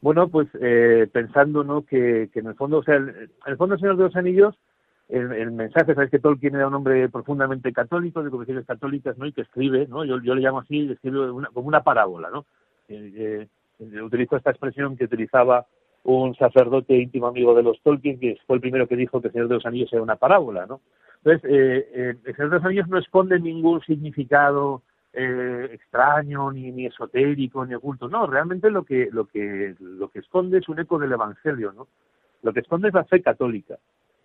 Bueno, 0.00 0.28
pues 0.28 0.46
eh, 0.60 1.08
pensando 1.12 1.64
¿no? 1.64 1.82
que, 1.82 2.30
que 2.32 2.38
en 2.38 2.46
el 2.46 2.54
fondo, 2.54 2.78
o 2.78 2.84
sea, 2.84 2.94
el, 2.94 3.08
en 3.08 3.30
el 3.46 3.56
fondo, 3.56 3.76
Señor 3.78 3.96
de 3.96 4.04
los 4.04 4.14
Anillos, 4.14 4.54
el, 5.08 5.32
el 5.32 5.50
mensaje, 5.50 5.92
sabes 5.94 6.08
que 6.08 6.20
Tolkien 6.20 6.54
era 6.54 6.68
un 6.68 6.74
hombre 6.74 7.08
profundamente 7.08 7.72
católico, 7.72 8.22
de 8.22 8.30
confesiones 8.30 8.64
católicas, 8.64 9.18
¿no? 9.18 9.26
Y 9.26 9.32
que 9.32 9.42
escribe, 9.42 9.88
¿no? 9.88 10.04
Yo, 10.04 10.20
yo 10.22 10.36
le 10.36 10.40
llamo 10.40 10.60
así, 10.60 10.88
escribe 10.88 11.32
una, 11.32 11.48
como 11.48 11.66
una 11.66 11.82
parábola, 11.82 12.30
¿no? 12.30 12.46
Eh, 12.88 13.48
eh, 13.80 14.02
utilizo 14.02 14.36
esta 14.36 14.50
expresión 14.50 14.96
que 14.96 15.06
utilizaba 15.06 15.66
un 16.04 16.36
sacerdote 16.36 16.96
íntimo 16.96 17.26
amigo 17.26 17.54
de 17.56 17.64
los 17.64 17.80
Tolkien, 17.82 18.20
que 18.20 18.36
fue 18.46 18.56
el 18.56 18.62
primero 18.62 18.86
que 18.86 18.96
dijo 18.96 19.20
que 19.20 19.28
el 19.28 19.32
Señor 19.32 19.48
de 19.48 19.54
los 19.56 19.66
Anillos 19.66 19.92
era 19.92 20.02
una 20.02 20.16
parábola, 20.16 20.66
¿no? 20.66 20.80
Entonces, 21.24 21.50
eh, 21.50 21.88
eh, 21.94 22.16
el 22.24 22.36
Señor 22.36 22.50
de 22.50 22.56
los 22.56 22.64
Anillos 22.64 22.88
no 22.88 22.98
esconde 22.98 23.38
ningún 23.38 23.80
significado 23.82 24.82
eh, 25.12 25.68
extraño, 25.72 26.50
ni, 26.50 26.72
ni 26.72 26.86
esotérico, 26.86 27.64
ni 27.64 27.74
oculto. 27.74 28.08
No, 28.08 28.26
realmente 28.26 28.70
lo 28.70 28.84
que, 28.84 29.08
lo, 29.12 29.26
que, 29.26 29.76
lo 29.78 30.08
que 30.08 30.18
esconde 30.18 30.58
es 30.58 30.68
un 30.68 30.80
eco 30.80 30.98
del 30.98 31.12
Evangelio, 31.12 31.72
¿no? 31.72 31.86
Lo 32.42 32.52
que 32.52 32.60
esconde 32.60 32.88
es 32.88 32.94
la 32.94 33.04
fe 33.04 33.22
católica. 33.22 33.78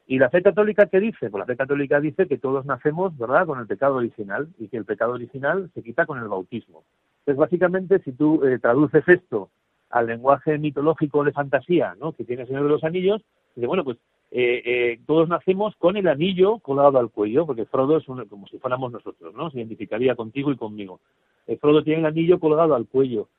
¿Y 0.08 0.18
la 0.18 0.30
fe 0.30 0.42
católica 0.42 0.88
qué 0.88 1.00
dice? 1.00 1.30
Pues 1.30 1.40
la 1.40 1.46
fe 1.46 1.58
católica 1.58 2.00
dice 2.00 2.28
que 2.28 2.38
todos 2.38 2.66
nacemos, 2.66 3.16
¿verdad?, 3.18 3.46
con 3.46 3.60
el 3.60 3.68
pecado 3.68 3.96
original 3.96 4.48
y 4.58 4.70
que 4.70 4.78
el 4.78 4.86
pecado 4.86 5.12
original 5.14 5.70
se 5.74 5.84
quita 5.84 6.06
con 6.06 6.18
el 6.18 6.30
bautismo. 6.30 6.84
Entonces, 7.20 7.38
básicamente, 7.38 8.00
si 8.00 8.14
tú 8.14 8.44
eh, 8.46 8.58
traduces 8.58 9.04
esto 9.08 9.50
al 9.90 10.08
lenguaje 10.08 10.58
mitológico 10.58 11.24
de 11.26 11.34
fantasía, 11.34 11.96
¿no?, 12.00 12.14
que 12.14 12.24
tiene 12.24 12.44
el 12.44 12.48
Señor 12.48 12.64
de 12.64 12.70
los 12.70 12.84
Anillos, 12.84 13.22
dice, 13.54 13.68
bueno, 13.68 13.84
pues 13.84 13.98
eh, 14.30 14.62
eh, 14.66 15.00
todos 15.06 15.30
nacemos 15.30 15.76
con 15.78 15.96
el 15.96 16.08
anillo 16.08 16.60
colgado 16.60 17.00
al 17.00 17.10
cuello, 17.10 17.46
porque 17.46 17.66
Frodo 17.66 17.98
es 17.98 18.06
como 18.06 18.48
si 18.48 18.60
fuéramos 18.60 18.92
nosotros, 18.92 19.34
¿no? 19.34 19.50
Se 19.50 19.58
identificaría 19.58 20.16
contigo 20.16 20.52
y 20.52 20.58
conmigo. 20.58 21.00
Eh, 21.48 21.58
Frodo 21.58 21.84
tiene 21.84 22.02
el 22.02 22.06
anillo 22.08 22.40
colgado 22.40 22.76
al 22.76 22.88
cuello. 22.88 23.30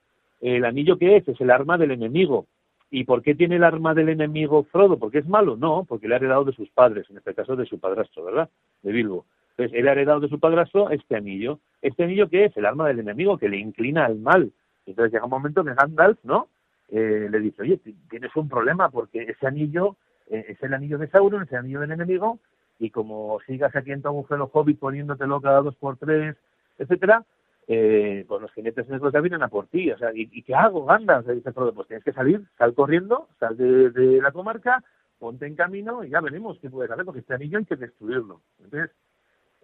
¿El 0.41 0.65
anillo 0.65 0.99
qué 0.99 1.17
es? 1.17 1.29
Es 1.29 1.41
el 1.41 1.51
arma 1.51 1.77
del 1.77 1.91
enemigo. 1.91 2.47
¿Y 2.91 3.05
por 3.05 3.23
qué 3.23 3.35
tiene 3.35 3.57
el 3.57 3.65
arma 3.65 3.93
del 3.93 4.09
enemigo 4.09 4.65
Frodo? 4.65 4.99
¿Porque 4.99 5.19
es 5.19 5.27
malo? 5.27 5.57
No, 5.57 5.85
porque 5.87 6.09
le 6.09 6.15
ha 6.15 6.19
heredado 6.19 6.45
de 6.45 6.53
sus 6.53 6.71
padres, 6.71 7.09
en 7.11 7.19
este 7.19 7.35
caso 7.35 7.55
de 7.55 7.67
su 7.67 7.79
padrastro, 7.79 8.25
¿verdad? 8.25 8.49
De 8.83 8.93
Bilbo. 8.93 9.27
Entonces, 9.51 9.79
él 9.79 9.89
ha 9.89 9.93
heredado 9.93 10.21
de 10.21 10.29
su 10.29 10.39
padrastro 10.39 10.89
este 10.89 11.17
anillo. 11.17 11.59
¿Este 11.83 12.05
anillo 12.05 12.31
qué 12.31 12.47
es? 12.47 12.57
El 12.57 12.65
arma 12.65 12.89
del 12.89 13.01
enemigo, 13.01 13.37
que 13.37 13.49
le 13.49 13.59
inclina 13.59 14.07
al 14.07 14.19
mal. 14.19 14.53
Entonces 14.87 15.13
llega 15.13 15.25
un 15.25 15.31
momento 15.31 15.65
que 15.65 15.75
Gandalf, 15.75 16.19
¿no? 16.25 16.49
Eh, 16.91 17.29
le 17.31 17.41
dice, 17.41 17.61
oye, 17.61 17.79
tienes 18.09 18.35
un 18.35 18.49
problema 18.49 18.89
porque 18.89 19.23
ese 19.23 19.47
anillo 19.47 19.97
es 20.31 20.63
el 20.63 20.75
anillo 20.75 20.99
de 20.99 21.09
Sauron, 21.09 21.43
es 21.43 21.53
el 21.53 21.59
anillo 21.59 21.81
del 21.81 21.93
enemigo, 21.93 22.39
y 22.79 22.91
como 22.91 23.39
sigas 23.47 23.75
aquí 23.75 23.93
en 23.93 24.03
tu 24.03 24.09
agujero 24.09 24.51
hobbit 24.53 24.79
poniéndotelo 24.79 25.41
cada 25.41 25.63
dos 25.63 25.77
por 25.77 25.97
tres, 25.97 26.37
etcétera, 26.79 27.25
eh, 27.67 28.25
pues 28.27 28.41
los 28.41 28.53
jinetes 28.53 28.89
negros 28.89 29.13
ya 29.13 29.21
vienen 29.21 29.43
a 29.43 29.49
por 29.49 29.67
ti. 29.67 29.91
O 29.91 29.99
sea, 29.99 30.11
¿y, 30.15 30.43
qué 30.43 30.55
hago, 30.55 30.85
Gandalf? 30.85 31.27
Le 31.27 31.35
dice 31.35 31.53
Frodo, 31.53 31.75
pues 31.75 31.89
tienes 31.89 32.05
que 32.05 32.13
salir, 32.13 32.43
sal 32.57 32.75
corriendo, 32.75 33.29
sal 33.39 33.57
de, 33.57 34.21
la 34.23 34.33
comarca, 34.33 34.83
ponte 35.19 35.47
en 35.47 35.57
camino 35.57 36.05
y 36.05 36.11
ya 36.11 36.21
veremos 36.21 36.59
qué 36.61 36.71
puedes 36.71 36.91
hacer, 36.91 37.05
porque 37.05 37.21
este 37.21 37.35
anillo 37.35 37.59
hay 37.59 37.65
que 37.65 37.77
destruirlo. 37.77 38.41
Entonces, 38.63 38.91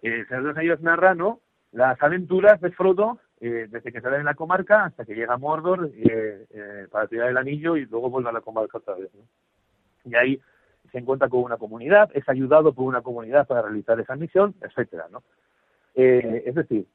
eh, 0.01 0.19
el 0.19 0.27
Señor 0.27 0.43
de 0.43 0.49
los 0.49 0.57
Anillos 0.57 0.81
narra, 0.81 1.15
¿no?, 1.15 1.39
las 1.71 2.01
aventuras 2.01 2.61
de 2.61 2.71
Frodo 2.71 3.19
eh, 3.41 3.67
desde 3.69 3.91
que 3.91 3.99
sale 3.99 4.19
de 4.19 4.23
la 4.23 4.33
comarca 4.33 4.85
hasta 4.85 5.03
que 5.03 5.13
llega 5.13 5.37
Mordor 5.37 5.91
eh, 5.93 6.45
eh, 6.49 6.87
para 6.89 7.07
tirar 7.07 7.29
el 7.29 7.37
anillo 7.37 7.75
y 7.75 7.85
luego 7.85 8.09
vuelve 8.09 8.29
a 8.29 8.33
la 8.33 8.39
comarca 8.39 8.77
otra 8.77 8.95
vez, 8.95 9.13
¿no? 9.13 9.23
Y 10.09 10.15
ahí 10.15 10.41
se 10.95 10.99
encuentra 10.99 11.27
con 11.27 11.43
una 11.43 11.57
comunidad, 11.57 12.09
es 12.13 12.27
ayudado 12.29 12.71
por 12.71 12.85
una 12.85 13.01
comunidad 13.01 13.45
para 13.47 13.63
realizar 13.63 13.99
esa 13.99 14.15
misión, 14.15 14.55
etcétera, 14.61 15.07
¿no? 15.11 15.23
Eh, 15.93 16.43
es 16.45 16.55
decir, 16.55 16.85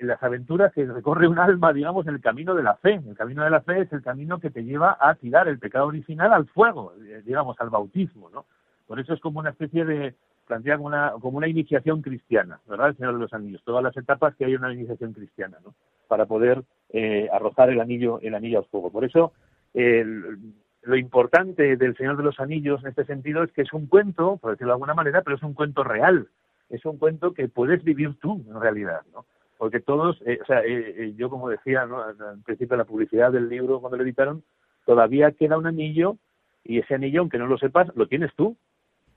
las 0.00 0.22
aventuras 0.22 0.72
que 0.72 0.86
recorre 0.86 1.28
un 1.28 1.38
alma, 1.38 1.74
digamos, 1.74 2.06
en 2.06 2.14
el 2.14 2.22
camino 2.22 2.54
de 2.54 2.62
la 2.62 2.76
fe. 2.76 2.94
El 2.94 3.14
camino 3.14 3.44
de 3.44 3.50
la 3.50 3.60
fe 3.60 3.82
es 3.82 3.92
el 3.92 4.00
camino 4.00 4.40
que 4.40 4.48
te 4.48 4.64
lleva 4.64 4.96
a 4.98 5.14
tirar 5.14 5.46
el 5.46 5.58
pecado 5.58 5.88
original 5.88 6.32
al 6.32 6.46
fuego, 6.46 6.94
eh, 7.06 7.20
digamos, 7.22 7.60
al 7.60 7.68
bautismo, 7.68 8.30
¿no? 8.30 8.46
Por 8.86 8.98
eso 8.98 9.12
es 9.12 9.20
como 9.20 9.40
una 9.40 9.50
especie 9.50 9.84
de, 9.84 10.14
plantea 10.46 10.76
como 10.76 10.86
una, 10.86 11.12
como 11.20 11.36
una 11.36 11.48
iniciación 11.48 12.00
cristiana, 12.00 12.60
¿verdad? 12.66 12.88
El 12.88 12.96
Señor 12.96 13.12
de 13.12 13.20
los 13.20 13.34
Anillos, 13.34 13.62
todas 13.62 13.82
las 13.84 13.96
etapas 13.98 14.34
que 14.36 14.46
hay 14.46 14.54
una 14.54 14.72
iniciación 14.72 15.12
cristiana, 15.12 15.58
¿no? 15.62 15.74
Para 16.08 16.24
poder 16.24 16.62
eh, 16.94 17.28
arrojar 17.30 17.68
el 17.68 17.80
anillo, 17.82 18.20
el 18.22 18.34
anillo 18.34 18.60
al 18.60 18.64
fuego. 18.64 18.90
Por 18.90 19.04
eso, 19.04 19.32
el- 19.74 20.54
lo 20.88 20.96
importante 20.96 21.76
del 21.76 21.94
Señor 21.96 22.16
de 22.16 22.22
los 22.22 22.40
Anillos 22.40 22.80
en 22.82 22.88
este 22.88 23.04
sentido 23.04 23.42
es 23.42 23.52
que 23.52 23.60
es 23.60 23.72
un 23.74 23.86
cuento, 23.86 24.38
por 24.38 24.52
decirlo 24.52 24.72
de 24.72 24.76
alguna 24.76 24.94
manera, 24.94 25.20
pero 25.20 25.36
es 25.36 25.42
un 25.42 25.52
cuento 25.52 25.84
real. 25.84 26.28
Es 26.70 26.82
un 26.86 26.96
cuento 26.96 27.34
que 27.34 27.46
puedes 27.46 27.84
vivir 27.84 28.18
tú, 28.18 28.42
en 28.48 28.58
realidad, 28.58 29.02
¿no? 29.12 29.26
Porque 29.58 29.80
todos, 29.80 30.18
eh, 30.24 30.38
o 30.40 30.46
sea, 30.46 30.60
eh, 30.60 30.94
eh, 30.96 31.14
yo 31.14 31.28
como 31.28 31.50
decía, 31.50 31.84
¿no? 31.84 32.02
Al 32.02 32.42
principio 32.42 32.76
de 32.76 32.82
la 32.82 32.86
publicidad 32.86 33.30
del 33.30 33.50
libro, 33.50 33.80
cuando 33.80 33.98
lo 33.98 34.02
editaron, 34.02 34.42
todavía 34.86 35.32
queda 35.32 35.58
un 35.58 35.66
anillo 35.66 36.16
y 36.64 36.78
ese 36.78 36.94
anillo, 36.94 37.20
aunque 37.20 37.38
no 37.38 37.46
lo 37.46 37.58
sepas, 37.58 37.94
lo 37.94 38.06
tienes 38.06 38.34
tú. 38.34 38.56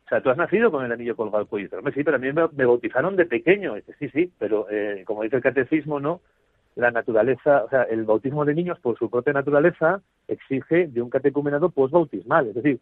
O 0.06 0.10
sea, 0.10 0.22
tú 0.22 0.30
has 0.30 0.38
nacido 0.38 0.72
con 0.72 0.84
el 0.84 0.92
anillo 0.92 1.16
colgado 1.16 1.38
al 1.38 1.48
cuello. 1.48 1.70
Sí, 1.94 2.04
pero 2.04 2.18
a 2.18 2.20
mí 2.20 2.34
me, 2.34 2.66
bautizaron 2.66 3.16
de 3.16 3.26
pequeño. 3.26 3.76
Dice, 3.76 3.96
sí, 3.98 4.10
sí, 4.10 4.34
pero 4.38 4.68
eh, 4.70 5.04
como 5.06 5.24
dice 5.24 5.38
el 5.38 5.42
catecismo, 5.42 6.02
¿no? 6.02 6.20
La 6.76 6.92
naturaleza, 6.92 7.64
o 7.64 7.70
sea, 7.70 7.84
el 7.84 8.04
bautismo 8.04 8.44
de 8.44 8.56
niños, 8.56 8.78
por 8.82 8.98
su 8.98 9.10
propia 9.10 9.32
naturaleza, 9.32 10.02
exige 10.34 10.88
de 10.88 11.02
un 11.02 11.10
catecumenado 11.10 11.70
postbautismal. 11.70 12.48
Es 12.48 12.56
decir, 12.56 12.80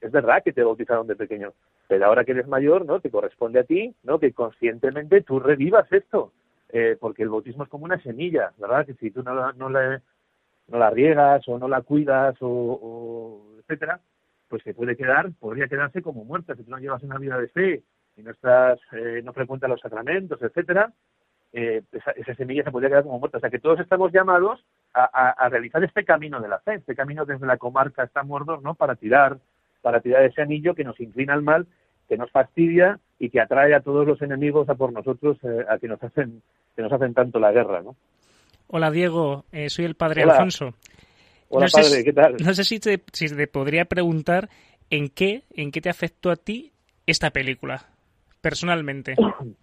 es 0.00 0.12
verdad 0.12 0.42
que 0.44 0.52
te 0.52 0.62
bautizaron 0.62 1.06
de 1.06 1.16
pequeño, 1.16 1.52
pero 1.88 2.06
ahora 2.06 2.24
que 2.24 2.32
eres 2.32 2.46
mayor, 2.46 2.84
¿no? 2.84 3.00
Te 3.00 3.10
corresponde 3.10 3.60
a 3.60 3.64
ti, 3.64 3.94
¿no? 4.02 4.18
Que 4.18 4.32
conscientemente 4.32 5.22
tú 5.22 5.40
revivas 5.40 5.90
esto, 5.92 6.32
eh, 6.68 6.96
porque 7.00 7.22
el 7.22 7.30
bautismo 7.30 7.64
es 7.64 7.68
como 7.68 7.84
una 7.84 8.00
semilla, 8.02 8.52
¿verdad? 8.58 8.86
Que 8.86 8.94
si 8.94 9.10
tú 9.10 9.22
no 9.22 9.34
la, 9.34 9.52
no 9.52 9.68
la, 9.68 10.00
no 10.68 10.78
la 10.78 10.90
riegas 10.90 11.46
o 11.48 11.58
no 11.58 11.68
la 11.68 11.82
cuidas 11.82 12.36
o, 12.40 13.42
etcétera, 13.60 14.00
pues 14.48 14.62
se 14.62 14.74
puede 14.74 14.96
quedar, 14.96 15.32
podría 15.40 15.66
quedarse 15.66 16.02
como 16.02 16.24
muerta 16.24 16.54
si 16.54 16.62
tú 16.62 16.70
no 16.70 16.78
llevas 16.78 17.02
una 17.02 17.18
vida 17.18 17.38
de 17.38 17.48
fe 17.48 17.82
y 18.16 18.22
no 18.22 18.30
estás, 18.30 18.78
eh, 18.92 19.22
no 19.24 19.32
frecuentas 19.32 19.68
los 19.68 19.80
sacramentos, 19.80 20.40
etcétera, 20.40 20.92
eh, 21.52 21.82
esa 21.90 22.34
semilla 22.34 22.64
se 22.64 22.70
podría 22.70 22.90
quedar 22.90 23.04
como 23.04 23.18
muerta. 23.18 23.38
O 23.38 23.40
sea 23.40 23.50
que 23.50 23.58
todos 23.58 23.80
estamos 23.80 24.12
llamados 24.12 24.64
a, 25.04 25.30
a, 25.30 25.48
realizar 25.48 25.82
este 25.84 26.04
camino 26.04 26.40
de 26.40 26.48
la 26.48 26.58
fe, 26.60 26.74
este 26.76 26.94
camino 26.94 27.24
desde 27.26 27.46
la 27.46 27.58
comarca 27.58 28.02
hasta 28.02 28.22
Mordor, 28.22 28.62
¿no? 28.62 28.74
Para 28.74 28.94
tirar, 28.96 29.38
para 29.82 30.00
tirar 30.00 30.24
ese 30.24 30.40
anillo 30.42 30.74
que 30.74 30.84
nos 30.84 30.98
inclina 31.00 31.34
al 31.34 31.42
mal, 31.42 31.66
que 32.08 32.16
nos 32.16 32.30
fastidia 32.30 32.98
y 33.18 33.28
que 33.30 33.40
atrae 33.40 33.74
a 33.74 33.80
todos 33.80 34.06
los 34.06 34.20
enemigos 34.22 34.68
a 34.68 34.74
por 34.74 34.92
nosotros, 34.92 35.36
eh, 35.42 35.64
a 35.68 35.78
que 35.78 35.88
nos 35.88 36.02
hacen, 36.02 36.42
que 36.74 36.82
nos 36.82 36.92
hacen 36.92 37.12
tanto 37.14 37.38
la 37.38 37.52
guerra, 37.52 37.82
¿no? 37.82 37.94
Hola 38.68 38.90
Diego, 38.90 39.44
eh, 39.52 39.68
soy 39.68 39.84
el 39.84 39.94
padre 39.94 40.24
Hola. 40.24 40.32
Alfonso. 40.34 40.74
Hola 41.48 41.66
No 41.66 41.68
sé 41.68 41.82
padre, 41.82 41.96
si- 41.98 42.04
¿qué 42.04 42.12
tal? 42.12 42.36
No 42.44 42.54
sé 42.54 42.64
si 42.64 42.80
te, 42.80 43.02
si 43.12 43.28
te 43.28 43.46
podría 43.46 43.84
preguntar 43.84 44.48
en 44.90 45.08
qué, 45.08 45.44
en 45.54 45.70
qué 45.72 45.80
te 45.80 45.90
afectó 45.90 46.30
a 46.30 46.36
ti 46.36 46.72
esta 47.06 47.30
película, 47.30 47.86
personalmente. 48.40 49.14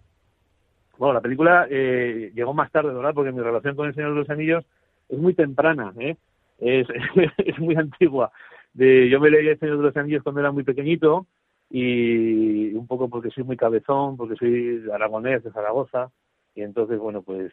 Bueno, 0.96 1.14
la 1.14 1.20
película 1.20 1.66
eh, 1.68 2.30
llegó 2.36 2.54
más 2.54 2.70
tarde, 2.70 2.94
¿verdad? 2.94 3.12
Porque 3.14 3.32
mi 3.32 3.40
relación 3.40 3.74
con 3.74 3.88
El 3.88 3.94
Señor 3.96 4.10
de 4.10 4.20
los 4.20 4.30
Anillos 4.30 4.64
es 5.08 5.18
muy 5.18 5.34
temprana, 5.34 5.92
¿eh? 5.98 6.16
Es, 6.58 6.86
es 7.38 7.58
muy 7.58 7.76
antigua. 7.76 8.32
Yo 8.74 9.20
me 9.20 9.30
leí 9.30 9.46
El 9.48 9.58
Señor 9.58 9.78
de 9.78 9.82
los 9.84 9.96
Anillos 9.96 10.22
cuando 10.22 10.40
era 10.40 10.50
muy 10.50 10.64
pequeñito 10.64 11.26
y 11.70 12.74
un 12.74 12.86
poco 12.86 13.08
porque 13.08 13.30
soy 13.30 13.44
muy 13.44 13.56
cabezón, 13.56 14.16
porque 14.16 14.36
soy 14.36 14.84
aragonés 14.92 15.44
de 15.44 15.52
Zaragoza 15.52 16.10
y 16.54 16.62
entonces, 16.62 16.98
bueno, 16.98 17.22
pues 17.22 17.52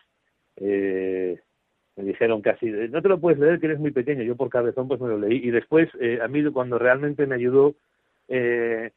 eh, 0.58 1.40
me 1.96 2.04
dijeron 2.04 2.42
casí, 2.42 2.68
no 2.68 3.02
te 3.02 3.10
lo 3.10 3.20
puedes 3.20 3.40
leer 3.40 3.60
que 3.60 3.68
eres 3.68 3.80
muy 3.80 3.92
pequeño. 3.92 4.24
Yo 4.24 4.36
por 4.36 4.50
cabezón 4.50 4.88
pues 4.88 5.00
me 5.00 5.08
lo 5.08 5.18
leí 5.18 5.38
y 5.38 5.52
después 5.52 5.90
eh, 6.00 6.20
a 6.22 6.28
mí 6.28 6.44
cuando 6.52 6.80
realmente 6.80 7.26
me 7.26 7.36
ayudó 7.36 7.76
eh, 8.28 8.92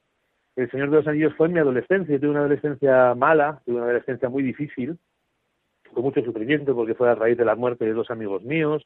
el 0.57 0.71
Señor 0.71 0.91
de 0.91 0.97
los 0.99 1.07
Anillos 1.07 1.35
fue 1.37 1.49
en 1.49 1.55
mi 1.55 1.59
adolescencia. 1.59 2.15
Yo 2.15 2.21
tuve 2.21 2.31
una 2.31 2.41
adolescencia 2.41 3.15
mala, 3.15 3.61
tuve 3.65 3.77
una 3.77 3.85
adolescencia 3.87 4.29
muy 4.29 4.43
difícil, 4.43 4.97
con 5.95 6.05
mucho 6.05 6.23
sufrimiento, 6.23 6.75
porque 6.75 6.95
fue 6.95 7.09
a 7.11 7.15
raíz 7.15 7.39
de 7.39 7.45
la 7.45 7.55
muerte 7.55 7.85
de 7.85 7.93
dos 7.93 8.11
amigos 8.11 8.43
míos, 8.43 8.85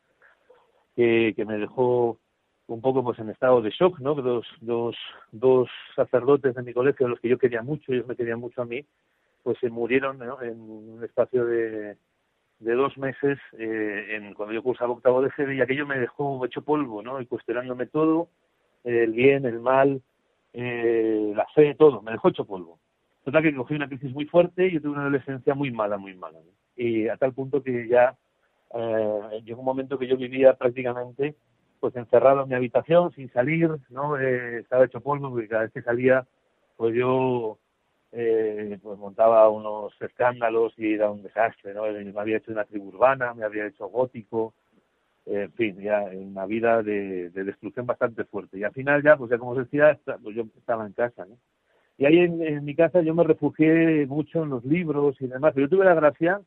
que, 0.95 1.35
me 1.47 1.59
dejó 1.59 2.19
un 2.67 2.81
poco 2.81 3.03
pues 3.03 3.19
en 3.19 3.31
estado 3.31 3.63
de 3.63 3.71
shock, 3.71 3.99
¿no? 4.01 4.15
Dos, 4.15 4.47
dos, 4.61 4.97
dos 5.33 5.69
sacerdotes 5.95 6.55
de 6.55 6.63
mi 6.63 6.73
colegio, 6.73 7.09
los 7.09 7.21
que 7.21 7.29
yo 7.29 7.39
quería 7.39 7.63
mucho, 7.63 7.93
ellos 7.93 8.07
me 8.07 8.17
querían 8.17 8.41
mucho 8.41 8.63
a 8.63 8.65
mí, 8.65 8.85
pues 9.43 9.59
se 9.61 9.71
murieron 9.71 10.19
¿no? 10.19 10.43
en 10.43 10.61
un 10.61 11.03
espacio 11.05 11.47
de, 11.47 11.97
de 12.59 12.75
dos 12.75 12.99
meses 12.99 13.39
eh, 13.59 14.17
en, 14.17 14.35
cuando 14.35 14.55
yo 14.55 14.63
cursaba 14.63 14.93
octavo 14.93 15.23
de 15.23 15.31
GB 15.31 15.55
y 15.55 15.61
aquello 15.61 15.87
me 15.87 15.99
dejó 15.99 16.45
hecho 16.45 16.63
polvo, 16.63 17.03
¿no? 17.03 17.21
Y 17.21 17.27
cuestionándome 17.27 17.87
todo, 17.87 18.29
el 18.85 19.13
bien, 19.13 19.47
el 19.47 19.61
mal, 19.61 20.03
eh, 20.53 21.33
la 21.35 21.47
fe, 21.55 21.75
todo, 21.75 22.03
me 22.03 22.13
dejó 22.13 22.29
hecho 22.29 22.45
polvo. 22.45 22.79
Total 23.25 23.43
que 23.43 23.55
cogí 23.55 23.75
una 23.75 23.89
crisis 23.89 24.13
muy 24.13 24.25
fuerte 24.25 24.67
y 24.67 24.73
yo 24.73 24.83
tuve 24.83 24.93
una 24.93 25.03
adolescencia 25.03 25.55
muy 25.55 25.71
mala, 25.71 25.99
muy 25.99 26.15
mala. 26.15 26.39
Y 26.79 27.09
a 27.09 27.17
tal 27.17 27.35
punto 27.35 27.63
que 27.63 27.89
ya 27.89 28.17
eh, 28.73 29.43
llegó 29.45 29.61
un 29.61 29.67
momento 29.67 29.99
que 29.99 30.07
yo 30.07 30.17
vivía 30.17 30.55
prácticamente 30.55 31.35
pues 31.81 31.95
encerrado 31.97 32.43
en 32.43 32.49
mi 32.49 32.55
habitación 32.55 33.13
sin 33.13 33.31
salir, 33.33 33.71
¿no? 33.91 34.19
Eh, 34.19 34.61
estaba 34.61 34.85
hecho 34.85 35.01
polvo 35.01 35.31
porque 35.31 35.49
cada 35.49 35.63
vez 35.63 35.73
que 35.73 35.83
salía 35.83 36.27
pues 36.77 36.95
yo 36.95 37.59
eh, 38.13 38.79
pues 38.81 38.99
montaba 38.99 39.49
unos 39.49 39.93
escándalos 40.01 40.73
y 40.77 40.95
era 40.95 41.11
un 41.11 41.23
desastre, 41.23 41.75
¿no? 41.75 41.83
Me 41.83 42.21
había 42.21 42.39
hecho 42.39 42.53
una 42.53 42.65
tribu 42.65 42.89
urbana, 42.89 43.35
me 43.35 43.45
había 43.45 43.67
hecho 43.67 43.89
gótico, 43.89 44.55
en 45.27 45.53
fin, 45.53 45.79
ya 45.81 46.05
una 46.05 46.47
vida 46.47 46.83
de, 46.83 47.31
de, 47.31 47.45
destrucción 47.45 47.87
bastante 47.87 48.25
fuerte. 48.25 48.59
Y 48.59 48.65
al 48.65 48.73
final 48.73 49.03
ya, 49.03 49.17
pues 49.17 49.31
ya 49.31 49.39
como 49.39 49.51
os 49.51 49.59
decía, 49.59 49.99
pues 50.23 50.37
yo 50.37 50.45
estaba 50.57 50.87
en 50.87 50.93
casa, 50.93 51.27
¿no? 51.27 51.37
Y 51.99 52.07
ahí 52.07 52.19
en, 52.19 52.41
en, 52.43 52.65
mi 52.65 52.75
casa 52.77 53.03
yo 53.03 53.15
me 53.15 53.25
refugié 53.25 54.07
mucho 54.07 54.45
en 54.45 54.51
los 54.51 54.65
libros 54.65 55.21
y 55.21 55.27
demás, 55.27 55.53
pero 55.55 55.67
yo 55.67 55.77
tuve 55.77 55.85
la 55.85 55.95
gracia 55.95 56.41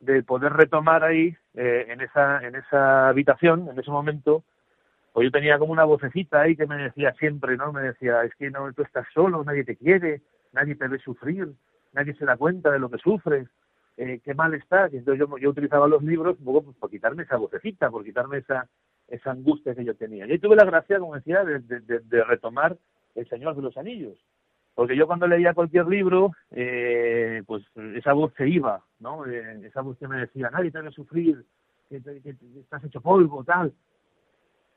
de 0.00 0.22
poder 0.22 0.52
retomar 0.52 1.04
ahí, 1.04 1.34
eh, 1.54 1.86
en, 1.88 2.00
esa, 2.00 2.46
en 2.46 2.54
esa 2.54 3.08
habitación, 3.08 3.68
en 3.70 3.78
ese 3.78 3.90
momento, 3.90 4.44
pues 5.12 5.24
yo 5.24 5.30
tenía 5.30 5.58
como 5.58 5.72
una 5.72 5.84
vocecita 5.84 6.42
ahí 6.42 6.56
que 6.56 6.66
me 6.66 6.76
decía 6.76 7.12
siempre, 7.18 7.56
¿no? 7.56 7.72
Me 7.72 7.82
decía, 7.82 8.22
es 8.24 8.34
que 8.34 8.50
no, 8.50 8.70
tú 8.72 8.82
estás 8.82 9.06
solo, 9.14 9.42
nadie 9.44 9.64
te 9.64 9.76
quiere, 9.76 10.20
nadie 10.52 10.74
te 10.74 10.88
ve 10.88 10.98
sufrir, 10.98 11.48
nadie 11.92 12.14
se 12.14 12.26
da 12.26 12.36
cuenta 12.36 12.70
de 12.70 12.78
lo 12.78 12.90
que 12.90 12.98
sufres, 12.98 13.48
eh, 13.96 14.20
qué 14.22 14.34
mal 14.34 14.52
estás. 14.52 14.92
Y 14.92 14.98
entonces 14.98 15.26
yo, 15.26 15.38
yo 15.38 15.50
utilizaba 15.50 15.88
los 15.88 16.02
libros 16.02 16.36
un 16.44 16.74
pues, 16.74 16.90
quitarme 16.92 17.22
esa 17.22 17.36
vocecita, 17.36 17.90
por 17.90 18.04
quitarme 18.04 18.38
esa, 18.38 18.68
esa 19.08 19.30
angustia 19.30 19.74
que 19.74 19.84
yo 19.84 19.94
tenía. 19.94 20.26
Y 20.26 20.32
ahí 20.32 20.38
tuve 20.38 20.56
la 20.56 20.64
gracia, 20.64 20.98
como 20.98 21.14
decía, 21.14 21.44
de, 21.44 21.60
de, 21.60 22.00
de 22.00 22.24
retomar 22.24 22.76
El 23.14 23.26
Señor 23.28 23.56
de 23.56 23.62
los 23.62 23.76
Anillos. 23.78 24.18
Porque 24.76 24.94
yo 24.94 25.06
cuando 25.06 25.26
leía 25.26 25.54
cualquier 25.54 25.86
libro, 25.86 26.32
eh, 26.50 27.42
pues 27.46 27.64
esa 27.94 28.12
voz 28.12 28.34
se 28.36 28.46
iba, 28.46 28.84
¿no? 29.00 29.24
Eh, 29.24 29.62
esa 29.64 29.80
voz 29.80 29.96
que 29.96 30.06
me 30.06 30.18
decía, 30.18 30.50
nadie 30.50 30.70
te 30.70 30.76
debe 30.76 30.90
sufrir, 30.90 31.42
que, 31.88 32.02
que, 32.02 32.20
que, 32.20 32.36
estás 32.60 32.84
hecho 32.84 33.00
polvo, 33.00 33.42
tal. 33.42 33.72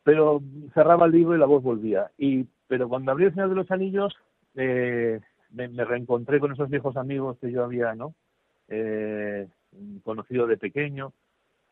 Pero 0.06 0.42
cerraba 0.74 1.06
el 1.06 1.12
libro 1.12 1.36
y 1.36 1.38
la 1.38 1.46
voz 1.46 1.62
volvía. 1.62 2.10
Y 2.18 2.48
Pero 2.70 2.88
cuando 2.88 3.12
abrí 3.12 3.26
El 3.26 3.34
Señor 3.34 3.50
de 3.50 3.56
los 3.56 3.70
Anillos, 3.72 4.16
eh, 4.56 5.20
me, 5.52 5.68
reencontré 5.68 6.40
con 6.40 6.54
esos 6.54 6.70
viejos 6.70 6.96
amigos 6.96 7.38
que 7.42 7.52
yo 7.52 7.66
había, 7.66 7.94
¿no? 7.94 8.16
Eh, 8.70 9.50
conocido 10.04 10.48
de 10.48 10.56
pequeño. 10.56 11.12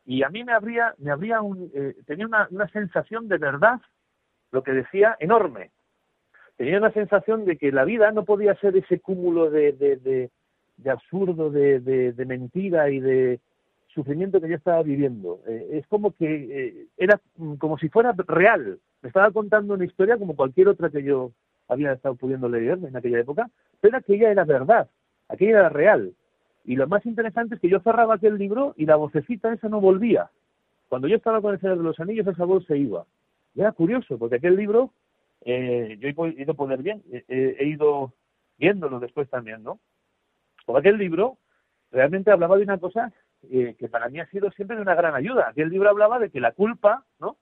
Y 0.06 0.24
a 0.24 0.30
mí 0.30 0.44
me 0.44 0.52
habría, 0.52 0.94
me 0.98 1.12
habría 1.12 1.42
un, 1.42 1.72
eh, 1.74 1.96
tenía 2.06 2.26
una, 2.26 2.50
una 2.52 2.68
sensación 2.68 3.30
de 3.30 3.38
verdad, 3.38 3.80
lo 4.52 4.64
que 4.64 4.74
decía, 4.74 5.16
enorme 5.22 5.72
tenía 6.58 6.80
una 6.80 6.92
sensación 6.92 7.46
de 7.46 7.56
que 7.58 7.72
la 7.72 7.86
vida 7.86 8.12
no 8.12 8.26
podía 8.26 8.56
ser 8.56 8.76
ese 8.76 9.00
cúmulo 9.00 9.50
de, 9.50 9.74
de, 9.74 10.30
de, 10.78 10.90
absurdo, 10.90 11.50
de, 11.52 11.80
de, 11.80 12.26
mentira 12.26 12.90
y 12.90 13.00
de 13.00 13.40
sufrimiento 13.88 14.42
que 14.42 14.50
yo 14.50 14.56
estaba 14.56 14.82
viviendo. 14.84 15.40
Eh, 15.48 15.70
es 15.74 15.88
como 15.88 16.12
que 16.16 16.26
eh, 16.26 16.88
era 16.98 17.22
como 17.60 17.78
si 17.78 17.90
fuera 17.90 18.14
real. 18.28 18.80
Me 19.02 19.10
estaba 19.10 19.32
contando 19.32 19.76
una 19.76 19.86
historia 19.86 20.18
como 20.18 20.36
cualquier 20.36 20.68
otra 20.68 20.90
que 20.90 21.04
yo 21.04 21.32
había 21.68 21.94
estado 21.94 22.16
pudiendo 22.16 22.50
leer 22.50 22.80
en 22.84 22.96
aquella 22.96 23.20
época, 23.20 23.50
pero 23.80 23.98
aquella 23.98 24.32
era 24.32 24.44
verdad, 24.44 24.90
aquella 25.30 25.60
era 25.60 25.70
real. 25.70 26.14
Y 26.66 26.76
lo 26.76 26.88
más 26.88 27.06
interesante 27.06 27.56
es 27.56 27.62
que 27.62 27.70
yo 27.70 27.80
cerraba 27.82 28.16
aquel 28.16 28.38
libro 28.38 28.74
y 28.78 28.86
la 28.86 28.96
vocecita 28.96 29.54
esa 29.54 29.70
no 29.70 29.80
volvía. 29.80 30.30
Cuando 30.90 31.08
yo 31.08 31.18
estaba 31.18 31.42
con 31.42 31.54
el 31.54 31.60
Señor 31.60 31.78
de 31.78 31.84
los 31.84 32.00
Anillos, 32.00 32.28
esa 32.28 32.46
voz 32.46 32.66
se 32.66 32.78
iba. 32.78 33.06
Era 33.56 33.72
curioso, 33.72 34.18
porque 34.18 34.36
aquel 34.36 34.56
libro 34.56 34.92
eh, 35.50 35.98
yo 36.02 36.10
he 36.10 36.42
ido 36.42 36.56
poder 36.56 36.84
bien, 36.84 37.02
eh, 37.10 37.56
he 37.58 37.66
ido 37.66 38.12
viéndolo 38.58 39.00
después 39.00 39.30
también, 39.30 39.64
¿no? 39.64 39.80
Con 40.66 40.76
aquel 40.76 40.98
libro 40.98 41.38
realmente 41.90 42.32
hablaba 42.32 42.58
de 42.58 42.64
una 42.64 42.78
cosa 42.78 43.14
eh, 43.50 43.74
que 43.80 43.88
para 43.88 44.10
mí 44.10 44.20
ha 44.20 44.26
sido 44.28 44.52
siempre 44.52 44.76
de 44.76 44.82
una 44.82 44.94
gran 44.94 45.16
ayuda. 45.16 45.48
Aquel 45.48 45.70
libro 45.70 45.90
hablaba 45.90 46.20
de 46.20 46.30
que 46.30 46.42
la 46.42 46.52
culpa, 46.52 47.06
¿no? 47.20 47.38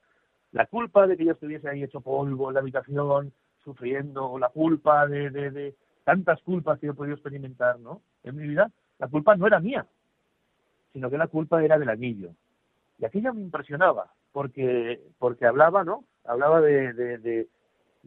La 0.52 0.66
culpa 0.66 1.08
de 1.08 1.16
que 1.16 1.24
yo 1.24 1.32
estuviese 1.32 1.68
ahí 1.68 1.82
hecho 1.82 2.00
polvo 2.00 2.48
en 2.48 2.54
la 2.54 2.60
habitación, 2.60 3.32
sufriendo, 3.64 4.30
o 4.30 4.38
la 4.38 4.50
culpa 4.50 5.08
de, 5.08 5.30
de, 5.30 5.50
de 5.50 5.74
tantas 6.04 6.40
culpas 6.42 6.78
que 6.78 6.86
yo 6.86 6.92
he 6.92 6.96
podido 6.96 7.16
experimentar, 7.16 7.80
¿no? 7.80 8.02
En 8.22 8.36
mi 8.36 8.46
vida, 8.46 8.70
la 9.00 9.08
culpa 9.08 9.34
no 9.34 9.48
era 9.48 9.58
mía, 9.58 9.84
sino 10.92 11.10
que 11.10 11.18
la 11.18 11.26
culpa 11.26 11.64
era 11.64 11.76
del 11.76 11.88
anillo. 11.88 12.30
Y 13.00 13.04
aquello 13.04 13.34
me 13.34 13.42
impresionaba, 13.42 14.12
porque, 14.30 15.00
porque 15.18 15.44
hablaba, 15.44 15.82
¿no? 15.82 16.04
Hablaba 16.24 16.60
de, 16.60 16.92
de, 16.92 17.18
de, 17.18 17.48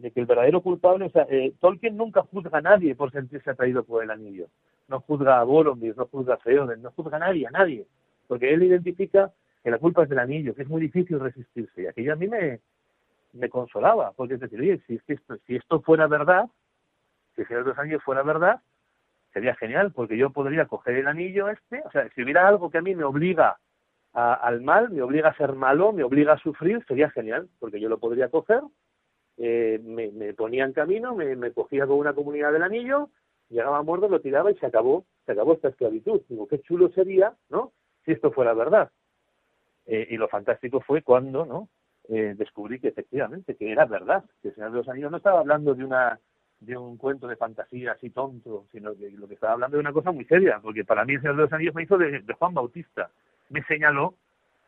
de 0.02 0.12
que 0.12 0.20
el 0.22 0.26
verdadero 0.26 0.62
culpable, 0.62 1.06
o 1.06 1.10
sea, 1.10 1.26
eh, 1.30 1.54
Tolkien 1.60 1.98
nunca 1.98 2.22
juzga 2.24 2.58
a 2.58 2.62
nadie 2.62 2.96
por 2.96 3.12
sentirse 3.12 3.50
atraído 3.50 3.84
por 3.84 4.04
el 4.04 4.12
anillo. 4.12 4.48
No 4.88 5.02
juzga 5.02 5.40
a 5.40 5.44
Boromir, 5.44 5.96
no 5.98 6.06
juzga 6.08 6.36
a 6.36 6.38
Theoden, 6.38 6.82
no 6.82 6.92
juzga 6.92 7.18
a 7.18 7.20
nadie, 7.20 7.48
a 7.48 7.52
nadie. 7.52 7.86
Porque 8.28 8.54
él 8.54 8.64
identifica 8.64 9.32
que 9.64 9.72
la 9.72 9.78
culpa 9.78 10.04
es 10.04 10.10
del 10.10 10.20
anillo, 10.20 10.56
que 10.56 10.64
es 10.64 10.70
muy 10.70 10.82
difícil 10.82 11.20
resistirse. 11.20 11.82
Y 11.82 11.88
aquello 11.88 12.14
a 12.14 12.16
mí 12.16 12.28
me, 12.28 12.62
me 13.34 13.50
consolaba, 13.50 14.14
porque 14.14 14.36
es 14.36 14.40
decir, 14.40 14.60
oye, 14.60 14.82
si, 14.88 15.00
esto, 15.08 15.38
si 15.46 15.56
esto 15.58 15.82
fuera 15.82 16.08
verdad, 16.08 16.46
si 17.36 17.42
el 17.42 17.48
Señor 17.48 17.64
de 17.64 17.70
los 17.70 17.80
Anillos 17.80 18.04
fuera 18.04 18.24
verdad, 18.24 18.62
sería 19.34 19.56
genial, 19.56 19.92
porque 19.92 20.18
yo 20.18 20.30
podría 20.32 20.66
coger 20.66 20.96
el 20.96 21.08
anillo 21.08 21.50
este, 21.50 21.84
o 21.86 21.92
sea, 21.92 22.10
si 22.16 22.24
hubiera 22.24 22.48
algo 22.48 22.72
que 22.72 22.80
a 22.80 22.82
mí 22.82 22.96
me 22.96 23.04
obliga 23.04 23.60
a, 24.14 24.34
al 24.34 24.62
mal, 24.62 24.90
me 24.90 25.04
obliga 25.04 25.30
a 25.30 25.38
ser 25.38 25.54
malo, 25.54 25.94
me 25.94 26.04
obliga 26.04 26.34
a 26.34 26.40
sufrir, 26.40 26.84
sería 26.88 27.12
genial, 27.12 27.48
porque 27.60 27.80
yo 27.80 27.90
lo 27.90 28.00
podría 28.00 28.30
coger 28.30 28.62
eh, 29.42 29.80
me, 29.82 30.12
me, 30.12 30.34
ponía 30.34 30.66
en 30.66 30.74
camino, 30.74 31.16
me, 31.16 31.52
cogía 31.52 31.88
con 31.88 31.98
una 31.98 32.14
comunidad 32.14 32.52
del 32.52 32.64
anillo, 32.64 33.10
llegaba 33.50 33.78
a 33.78 33.84
Mordor, 33.84 34.12
lo 34.12 34.20
tiraba 34.20 34.52
y 34.52 34.56
se 34.56 34.66
acabó, 34.66 35.06
se 35.26 35.32
acabó 35.32 35.54
esta 35.54 35.70
esclavitud. 35.70 36.22
Digo, 36.28 36.48
qué 36.48 36.60
chulo 36.60 36.90
sería, 36.90 37.34
¿no? 37.50 37.72
Si 38.04 38.12
esto 38.12 38.32
fuera 38.32 38.54
verdad. 38.54 38.92
Eh, 39.86 40.08
y 40.12 40.18
lo 40.18 40.28
fantástico 40.28 40.82
fue 40.82 41.02
cuando, 41.04 41.46
¿no? 41.46 41.70
Eh, 42.10 42.36
descubrí 42.38 42.80
que 42.80 42.90
efectivamente, 42.90 43.56
que 43.56 43.72
era 43.72 43.86
verdad, 43.86 44.26
que 44.42 44.50
el 44.50 44.56
Señor 44.56 44.72
de 44.72 44.78
los 44.78 44.90
Anillos 44.90 45.12
no 45.12 45.18
estaba 45.18 45.40
hablando 45.40 45.74
de 45.74 45.86
una 45.86 46.20
de 46.60 46.76
un 46.76 46.98
cuento 46.98 47.26
de 47.26 47.38
fantasía 47.38 47.94
así 47.94 48.10
tonto, 48.10 48.66
sino 48.74 48.94
que 48.94 49.10
lo 49.12 49.30
que 49.30 49.36
estaba 49.36 49.54
hablando 49.54 49.78
de 49.78 49.82
una 49.82 49.94
cosa 49.94 50.12
muy 50.12 50.26
seria, 50.26 50.60
porque 50.62 50.84
para 50.84 51.06
mí 51.06 51.14
el 51.14 51.22
Señor 51.22 51.38
de 51.38 51.44
los 51.44 51.54
Anillos 51.54 51.74
me 51.74 51.84
hizo 51.84 51.98
de, 51.98 52.20
de 52.20 52.34
Juan 52.34 52.54
Bautista, 52.54 53.10
me 53.50 53.64
señaló, 53.64 54.16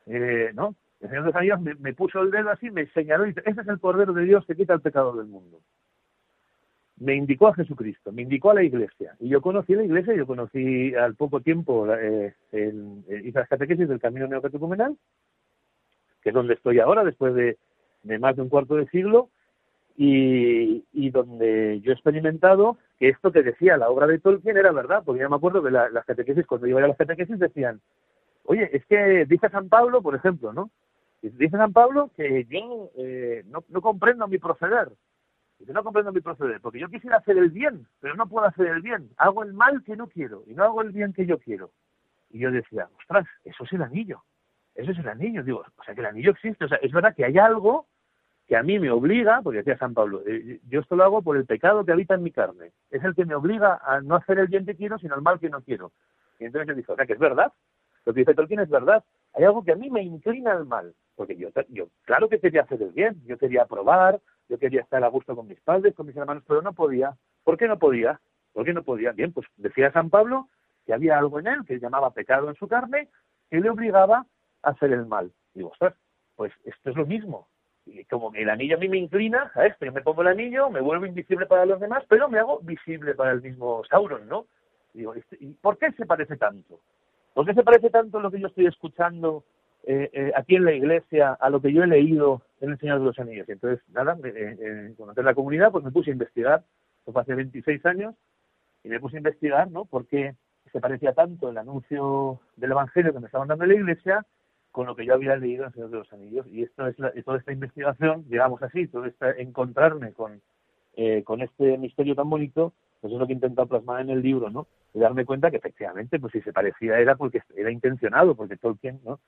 eh, 0.06 0.52
¿no? 0.54 0.76
El 1.02 1.10
Señor 1.10 1.32
de 1.34 1.40
Anillos 1.40 1.62
me, 1.62 1.76
me, 1.76 1.94
puso 1.94 2.22
el 2.22 2.30
dedo 2.30 2.50
así, 2.52 2.70
me 2.70 2.86
señaló 2.88 3.26
y 3.26 3.30
dice, 3.30 3.42
ese 3.46 3.62
es 3.62 3.68
el 3.68 3.80
Cordero 3.80 4.14
de 4.14 4.24
Dios 4.24 4.46
que 4.46 4.56
quita 4.56 4.74
el 4.74 4.82
pecado 4.82 5.16
del 5.16 5.28
mundo. 5.28 5.60
Me 6.98 7.16
indicó 7.16 7.48
a 7.48 7.56
Jesucristo, 7.56 8.12
me 8.12 8.22
indicó 8.22 8.52
a 8.52 8.54
la 8.54 8.64
Iglesia. 8.64 9.16
Y 9.20 9.30
yo 9.30 9.42
conocí 9.42 9.74
la 9.74 9.84
Iglesia, 9.84 10.14
yo 10.14 10.28
conocí 10.28 10.94
al 10.94 11.16
poco 11.16 11.42
tiempo, 11.42 11.92
eh, 11.92 12.36
el, 12.52 13.04
hice 13.26 13.40
las 13.40 13.50
catequesis 13.50 13.90
del 13.90 14.00
Camino 14.00 14.28
Neocatecumenal, 14.28 14.96
que 16.22 16.30
es 16.30 16.36
donde 16.36 16.54
estoy 16.54 16.80
ahora, 16.80 17.04
después 17.04 17.34
de, 17.34 17.58
más 18.20 18.36
de 18.36 18.44
un 18.44 18.50
cuarto 18.50 18.76
de 18.76 18.88
siglo, 18.90 19.30
y, 19.98 21.10
donde 21.10 21.82
yo 21.82 21.92
he 21.92 21.94
experimentado 21.94 22.78
que 23.00 23.10
esto 23.10 23.32
que 23.32 23.44
decía 23.44 23.78
la 23.78 23.90
obra 23.90 24.08
de 24.08 24.20
Tolkien 24.20 24.56
era 24.56 24.72
verdad, 24.72 25.02
porque 25.04 25.22
ya 25.22 25.30
me 25.30 25.36
acuerdo 25.36 25.62
que 25.64 25.72
la, 25.72 25.90
las 25.90 26.06
catequesis, 26.06 26.46
cuando 26.46 26.68
iba 26.68 26.82
a 26.84 26.88
las 26.88 26.98
catequesis 26.98 27.40
decían, 27.40 27.82
oye, 28.46 28.70
es 28.72 28.86
que 28.86 29.26
dice 29.26 29.50
San 29.50 29.70
Pablo, 29.70 30.02
por 30.02 30.16
ejemplo, 30.16 30.54
¿no? 30.54 30.70
Dice 31.22 31.58
San 31.58 31.72
Pablo 31.72 32.10
que 32.16 32.46
yo 32.46 32.90
eh, 32.98 33.44
no, 33.48 33.64
no, 33.70 33.82
comprendo 33.82 34.28
mi 34.28 34.40
proceder. 34.40 34.90
Dice, 35.60 35.74
no 35.74 35.84
comprendo 35.84 36.12
mi 36.12 36.22
proceder, 36.22 36.60
porque 36.60 36.80
yo 36.80 36.90
quisiera 36.90 37.18
hacer 37.18 37.38
el 37.38 37.52
bien, 37.52 37.88
pero 38.00 38.16
no 38.16 38.28
puedo 38.28 38.48
hacer 38.48 38.68
el 38.68 38.82
bien. 38.82 39.10
Hago 39.18 39.44
el 39.44 39.54
mal 39.54 39.84
que 39.84 39.96
no 39.96 40.08
quiero 40.08 40.44
y 40.48 40.56
no 40.56 40.64
hago 40.64 40.82
el 40.82 40.92
bien 40.92 41.14
que 41.14 41.28
yo 41.28 41.38
quiero. 41.38 41.72
Y 42.32 42.40
yo 42.40 42.52
decía, 42.52 42.90
ostras, 42.98 43.28
eso 43.44 43.64
es 43.64 43.74
el 43.74 43.84
anillo. 43.84 44.24
Eso 44.74 44.92
es 44.92 44.98
el 44.98 45.08
anillo. 45.08 45.44
Digo, 45.44 45.60
o 45.78 45.84
sea, 45.84 45.94
que 45.94 46.02
el 46.02 46.08
anillo 46.08 46.32
existe. 46.32 46.66
O 46.66 46.68
sea, 46.68 46.78
es 46.78 46.92
verdad 46.92 47.16
que 47.16 47.26
hay 47.26 47.38
algo 47.38 47.88
que 48.48 48.58
a 48.58 48.64
mí 48.64 48.80
me 48.80 48.90
obliga, 48.90 49.42
porque 49.42 49.60
decía 49.60 49.78
San 49.78 49.94
Pablo, 49.94 50.24
eh, 50.26 50.60
yo 50.68 50.80
esto 50.80 50.96
lo 50.96 51.04
hago 51.04 51.22
por 51.22 51.38
el 51.38 51.46
pecado 51.46 51.86
que 51.86 51.92
habita 51.92 52.16
en 52.16 52.24
mi 52.24 52.32
carne. 52.32 52.72
Es 52.90 53.04
el 53.04 53.14
que 53.14 53.26
me 53.26 53.36
obliga 53.36 53.80
a 53.86 54.02
no 54.02 54.16
hacer 54.16 54.40
el 54.40 54.48
bien 54.48 54.66
que 54.66 54.76
quiero, 54.76 54.98
sino 54.98 55.16
el 55.16 55.22
mal 55.22 55.40
que 55.40 55.50
no 55.50 55.62
quiero. 55.62 55.92
Y 56.40 56.46
entonces 56.46 56.68
yo 56.68 56.76
dije, 56.76 56.92
o 56.92 56.96
sea, 56.96 57.06
que 57.06 57.14
es 57.14 57.20
verdad. 57.20 57.54
Lo 58.06 58.14
que 58.14 58.22
dice 58.22 58.34
Tolkien 58.34 58.60
es 58.62 58.70
verdad. 58.70 59.04
Hay 59.34 59.44
algo 59.44 59.64
que 59.64 59.74
a 59.74 59.76
mí 59.76 59.90
me 59.90 60.02
inclina 60.02 60.52
al 60.54 60.66
mal. 60.66 60.94
Porque 61.22 61.38
yo, 61.38 61.50
claro 62.02 62.28
que 62.30 62.40
quería 62.40 62.64
hacer 62.64 62.82
el 62.82 62.90
bien, 62.94 63.22
yo 63.28 63.38
quería 63.38 63.66
probar, 63.68 64.20
yo 64.50 64.58
quería 64.58 64.82
estar 64.82 65.04
a 65.04 65.08
gusto 65.08 65.36
con 65.36 65.48
mis 65.48 65.62
padres, 65.62 65.94
con 65.94 66.08
mis 66.08 66.18
hermanos, 66.18 66.44
pero 66.48 66.64
no 66.64 66.74
podía. 66.74 67.16
¿Por 67.44 67.58
qué 67.60 67.68
no 67.68 67.78
podía? 67.78 68.20
¿Por 68.54 68.66
qué 68.66 68.74
no 68.74 68.82
podía? 68.82 69.12
Bien, 69.12 69.32
pues 69.32 69.46
decía 69.58 69.92
San 69.92 70.10
Pablo 70.10 70.50
que 70.84 70.96
había 70.96 71.20
algo 71.20 71.38
en 71.38 71.46
él 71.46 71.60
que 71.68 71.78
llamaba 71.80 72.10
pecado 72.10 72.50
en 72.50 72.56
su 72.56 72.68
carne 72.68 73.10
que 73.52 73.60
le 73.60 73.70
obligaba 73.70 74.26
a 74.64 74.70
hacer 74.72 74.92
el 74.94 75.06
mal. 75.06 75.32
Digo, 75.54 75.70
ostras, 75.70 75.94
pues 76.36 76.52
esto 76.64 76.90
es 76.90 76.96
lo 76.96 77.06
mismo. 77.06 77.48
Y 77.86 78.04
como 78.06 78.34
el 78.34 78.50
anillo 78.50 78.78
a 78.78 78.80
mí 78.80 78.90
me 78.90 78.98
inclina 78.98 79.52
a 79.54 79.68
esto, 79.68 79.86
yo 79.86 79.92
me 79.92 80.02
pongo 80.02 80.24
el 80.24 80.30
anillo, 80.30 80.72
me 80.72 80.82
vuelvo 80.82 81.06
invisible 81.06 81.46
para 81.46 81.68
los 81.68 81.80
demás, 81.80 82.04
pero 82.10 82.30
me 82.30 82.40
hago 82.40 82.62
visible 82.62 83.14
para 83.14 83.34
el 83.34 83.44
mismo 83.44 83.84
Sauron, 83.92 84.28
¿no? 84.28 84.48
Digo, 84.92 85.14
este- 85.14 85.38
¿y 85.40 85.54
¿por 85.54 85.78
qué 85.78 85.92
se 85.92 86.08
parece 86.08 86.36
tanto? 86.36 86.80
¿Por 87.36 87.46
qué 87.46 87.54
se 87.54 87.62
parece 87.62 87.92
tanto 87.92 88.20
lo 88.20 88.32
que 88.32 88.40
yo 88.40 88.48
estoy 88.48 88.66
escuchando 88.66 89.44
eh, 89.84 90.10
eh, 90.14 90.32
aquí 90.36 90.56
en 90.56 90.66
la 90.66 90.74
iglesia 90.74 91.34
a 91.34 91.50
lo 91.50 91.62
que 91.62 91.74
yo 91.74 91.84
he 91.84 91.88
leído 91.88 92.42
en 92.60 92.72
El 92.72 92.80
Señor 92.80 93.00
de 93.00 93.06
los 93.06 93.20
Anillos? 93.20 93.48
Y 93.50 93.54
entonces, 93.54 93.84
nada, 93.90 94.16
me- 94.16 94.30
eh, 94.30 94.58
eh, 94.60 94.94
en 95.18 95.26
la 95.26 95.34
comunidad, 95.36 95.72
pues 95.72 95.84
me 95.84 95.92
puse 95.92 96.12
a 96.12 96.14
investigar, 96.14 96.64
eso 97.02 97.12
fue 97.12 97.22
hace 97.22 97.36
26 97.36 97.86
años, 97.86 98.16
y 98.84 98.90
me 98.90 99.00
puse 99.00 99.18
a 99.18 99.20
investigar, 99.20 99.70
¿no? 99.72 99.86
¿Por 99.86 100.08
qué 100.08 100.36
se 100.72 100.80
parecía 100.80 101.14
tanto 101.14 101.50
el 101.50 101.58
anuncio 101.58 102.40
del 102.56 102.72
Evangelio 102.72 103.14
que 103.14 103.20
me 103.20 103.26
estaban 103.28 103.48
dando 103.48 103.64
en 103.66 103.70
la 103.72 103.76
iglesia 103.76 104.26
con 104.72 104.86
lo 104.88 104.96
que 104.96 105.06
yo 105.06 105.14
había 105.14 105.36
leído 105.36 105.64
en 105.64 105.68
El 105.68 105.74
Señor 105.74 105.90
de 105.92 105.98
los 105.98 106.14
Anillos? 106.14 106.48
Y 106.48 106.64
esto 106.64 106.88
es 106.88 106.98
la- 107.00 107.12
toda 107.24 107.38
esta 107.38 107.52
investigación, 107.52 108.26
digamos 108.30 108.62
así, 108.64 108.88
todo 108.88 109.06
este 109.06 109.42
encontrarme 109.42 110.14
con, 110.14 110.42
eh, 110.96 111.24
con 111.24 111.42
este 111.42 111.78
misterio 111.78 112.16
tan 112.16 112.30
bonito, 112.30 112.74
pues 113.02 113.14
es 113.14 113.20
lo 113.20 113.26
que 113.28 113.34
he 113.34 113.36
intentado 113.36 113.68
plasmar 113.68 114.02
en 114.02 114.10
el 114.12 114.22
libro, 114.22 114.50
¿no? 114.50 114.68
Y 114.94 115.00
darme 115.00 115.26
cuenta 115.26 115.50
que 115.52 115.58
efectivamente, 115.58 116.20
pues 116.20 116.32
si 116.34 116.42
se 116.42 116.54
parecía 116.54 117.00
era 117.00 117.16
porque 117.16 117.42
era 117.56 117.72
intencionado, 117.72 118.36
porque 118.36 118.58
Tolkien, 118.58 119.00
¿no? 119.04 119.20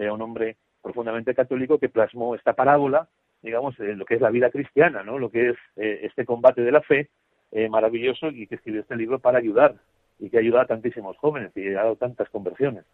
Era 0.00 0.14
un 0.14 0.22
hombre 0.22 0.56
profundamente 0.82 1.34
católico 1.34 1.78
que 1.78 1.88
plasmó 1.88 2.34
esta 2.34 2.54
parábola, 2.54 3.08
digamos, 3.42 3.78
en 3.80 3.98
lo 3.98 4.04
que 4.04 4.14
es 4.14 4.20
la 4.20 4.30
vida 4.30 4.50
cristiana, 4.50 5.02
¿no? 5.02 5.18
Lo 5.18 5.30
que 5.30 5.50
es 5.50 5.56
eh, 5.76 6.00
este 6.04 6.24
combate 6.24 6.62
de 6.62 6.72
la 6.72 6.80
fe 6.80 7.10
eh, 7.52 7.68
maravilloso 7.68 8.28
y 8.28 8.46
que 8.46 8.54
escribió 8.54 8.80
este 8.80 8.96
libro 8.96 9.18
para 9.18 9.38
ayudar 9.38 9.74
y 10.20 10.28
que 10.30 10.38
ayuda 10.38 10.62
a 10.62 10.66
tantísimos 10.66 11.16
jóvenes 11.16 11.50
y 11.56 11.68
ha 11.74 11.82
dado 11.82 11.96
tantas 11.96 12.28
conversiones. 12.28 12.84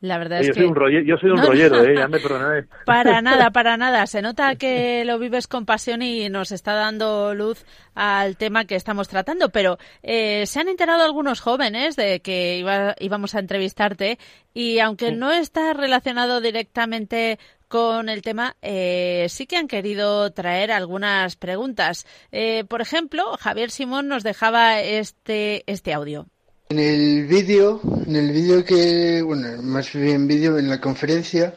La 0.00 0.18
verdad 0.18 0.40
yo, 0.42 0.50
es 0.50 0.54
soy 0.54 0.64
que... 0.64 0.68
un 0.68 0.76
rolle- 0.76 1.04
yo 1.04 1.16
soy 1.16 1.30
un 1.30 1.36
No, 1.36 1.42
no. 1.42 1.48
rollero, 1.48 1.82
¿eh? 1.84 1.94
Ya 1.96 2.06
me 2.06 2.20
perdonáis. 2.20 2.66
Para 2.84 3.20
nada, 3.22 3.50
para 3.50 3.76
nada. 3.76 4.06
Se 4.06 4.22
nota 4.22 4.54
que 4.56 5.04
lo 5.04 5.18
vives 5.18 5.48
con 5.48 5.64
pasión 5.66 6.02
y 6.02 6.28
nos 6.28 6.52
está 6.52 6.74
dando 6.74 7.34
luz 7.34 7.64
al 7.94 8.36
tema 8.36 8.64
que 8.64 8.76
estamos 8.76 9.08
tratando. 9.08 9.48
Pero 9.48 9.78
eh, 10.02 10.46
se 10.46 10.60
han 10.60 10.68
enterado 10.68 11.02
algunos 11.04 11.40
jóvenes 11.40 11.96
de 11.96 12.20
que 12.20 12.58
iba- 12.58 12.94
íbamos 13.00 13.34
a 13.34 13.40
entrevistarte 13.40 14.18
y 14.54 14.78
aunque 14.80 15.10
no 15.12 15.30
está 15.32 15.72
relacionado 15.72 16.40
directamente 16.40 17.38
con 17.68 18.08
el 18.08 18.22
tema, 18.22 18.56
eh, 18.62 19.26
sí 19.28 19.46
que 19.46 19.56
han 19.56 19.68
querido 19.68 20.32
traer 20.32 20.72
algunas 20.72 21.36
preguntas. 21.36 22.06
Eh, 22.32 22.64
por 22.64 22.80
ejemplo, 22.80 23.36
Javier 23.38 23.70
Simón 23.70 24.08
nos 24.08 24.24
dejaba 24.24 24.80
este, 24.80 25.62
este 25.70 25.92
audio. 25.92 26.26
En 26.70 26.78
el 26.78 27.26
vídeo, 27.26 27.80
en 28.06 28.16
el 28.16 28.32
vídeo 28.32 28.64
que, 28.64 29.22
bueno, 29.22 29.62
más 29.62 29.92
bien 29.92 30.26
vídeo, 30.26 30.58
en 30.58 30.68
la 30.68 30.80
conferencia, 30.80 31.54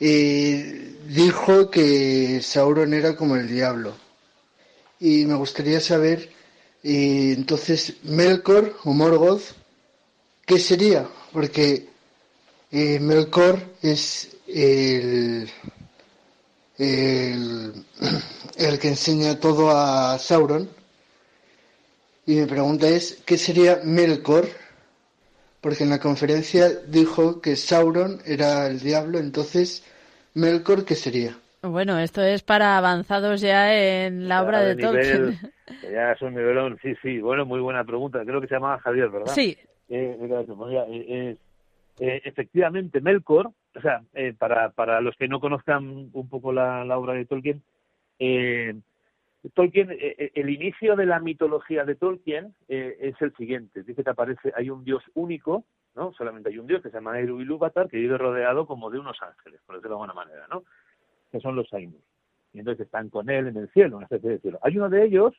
eh, 0.00 0.94
dijo 1.06 1.70
que 1.70 2.40
Sauron 2.42 2.94
era 2.94 3.16
como 3.16 3.36
el 3.36 3.48
diablo. 3.48 3.94
Y 5.00 5.24
me 5.26 5.34
gustaría 5.34 5.80
saber, 5.80 6.30
entonces, 6.82 7.94
Melkor 8.02 8.76
o 8.84 8.92
Morgoth, 8.92 9.52
¿qué 10.44 10.58
sería? 10.58 11.08
Porque 11.32 11.86
Melkor 12.72 13.60
es 13.82 14.37
el, 14.48 15.48
el, 16.78 17.72
el 18.58 18.78
que 18.78 18.88
enseña 18.88 19.38
todo 19.38 19.70
a 19.70 20.18
Sauron. 20.18 20.68
Y 22.26 22.36
mi 22.36 22.46
pregunta 22.46 22.86
es, 22.88 23.22
¿qué 23.26 23.36
sería 23.38 23.80
Melkor? 23.84 24.46
Porque 25.60 25.84
en 25.84 25.90
la 25.90 25.98
conferencia 25.98 26.68
dijo 26.86 27.40
que 27.40 27.56
Sauron 27.56 28.20
era 28.26 28.66
el 28.66 28.80
diablo, 28.80 29.18
entonces, 29.18 29.84
¿Melkor 30.34 30.84
qué 30.84 30.94
sería? 30.94 31.36
Bueno, 31.62 31.98
esto 31.98 32.22
es 32.22 32.42
para 32.42 32.76
avanzados 32.78 33.40
ya 33.40 33.74
en 34.06 34.28
la 34.28 34.42
obra 34.44 34.60
Ya 34.60 34.66
de 34.66 34.74
Tolkien. 34.76 35.26
nivel- 35.26 35.52
ya 35.92 36.12
es 36.12 36.22
un 36.22 36.34
nivelón, 36.34 36.78
sí, 36.82 36.94
sí. 37.02 37.20
Bueno, 37.20 37.44
muy 37.46 37.60
buena 37.60 37.82
pregunta. 37.84 38.22
Creo 38.24 38.40
que 38.40 38.46
se 38.46 38.54
llamaba 38.54 38.78
Javier, 38.78 39.08
¿verdad? 39.10 39.32
Sí. 39.34 39.56
Eh, 39.88 40.16
pues 40.18 40.58
mira, 40.58 40.84
eh, 40.88 41.06
eh, 41.08 41.36
eh, 42.00 42.20
efectivamente, 42.24 43.00
Melkor, 43.00 43.50
o 43.78 43.80
sea, 43.80 44.02
eh, 44.14 44.34
para, 44.36 44.70
para 44.70 45.00
los 45.00 45.16
que 45.16 45.28
no 45.28 45.40
conozcan 45.40 46.10
un 46.12 46.28
poco 46.28 46.52
la, 46.52 46.84
la 46.84 46.98
obra 46.98 47.14
de 47.14 47.24
Tolkien, 47.24 47.62
eh, 48.18 48.74
Tolkien, 49.54 49.90
eh, 49.92 50.14
eh, 50.18 50.32
el 50.34 50.50
inicio 50.50 50.96
de 50.96 51.06
la 51.06 51.20
mitología 51.20 51.84
de 51.84 51.94
Tolkien 51.94 52.54
eh, 52.68 52.96
es 53.00 53.14
el 53.22 53.34
siguiente. 53.36 53.82
Dice 53.82 54.02
que 54.02 54.10
aparece, 54.10 54.52
hay 54.56 54.68
un 54.68 54.84
dios 54.84 55.02
único, 55.14 55.64
¿no? 55.94 56.12
Solamente 56.12 56.48
hay 56.48 56.58
un 56.58 56.66
dios 56.66 56.82
que 56.82 56.90
se 56.90 56.96
llama 56.96 57.18
Eru 57.18 57.40
Ilúvatar, 57.40 57.88
que 57.88 57.98
vive 57.98 58.18
rodeado 58.18 58.66
como 58.66 58.90
de 58.90 58.98
unos 58.98 59.16
ángeles, 59.22 59.60
por 59.64 59.76
decirlo 59.76 59.96
de 59.96 60.02
alguna 60.02 60.14
manera, 60.14 60.46
¿no? 60.50 60.64
Que 61.30 61.40
son 61.40 61.54
los 61.54 61.72
Ainur. 61.72 62.00
Y 62.52 62.58
entonces 62.58 62.86
están 62.86 63.10
con 63.10 63.30
él 63.30 63.46
en 63.46 63.56
el 63.56 63.68
cielo, 63.70 63.96
una 63.96 64.06
especie 64.06 64.30
de 64.30 64.38
cielo. 64.40 64.58
Hay 64.62 64.76
uno 64.76 64.88
de 64.88 65.04
ellos 65.04 65.34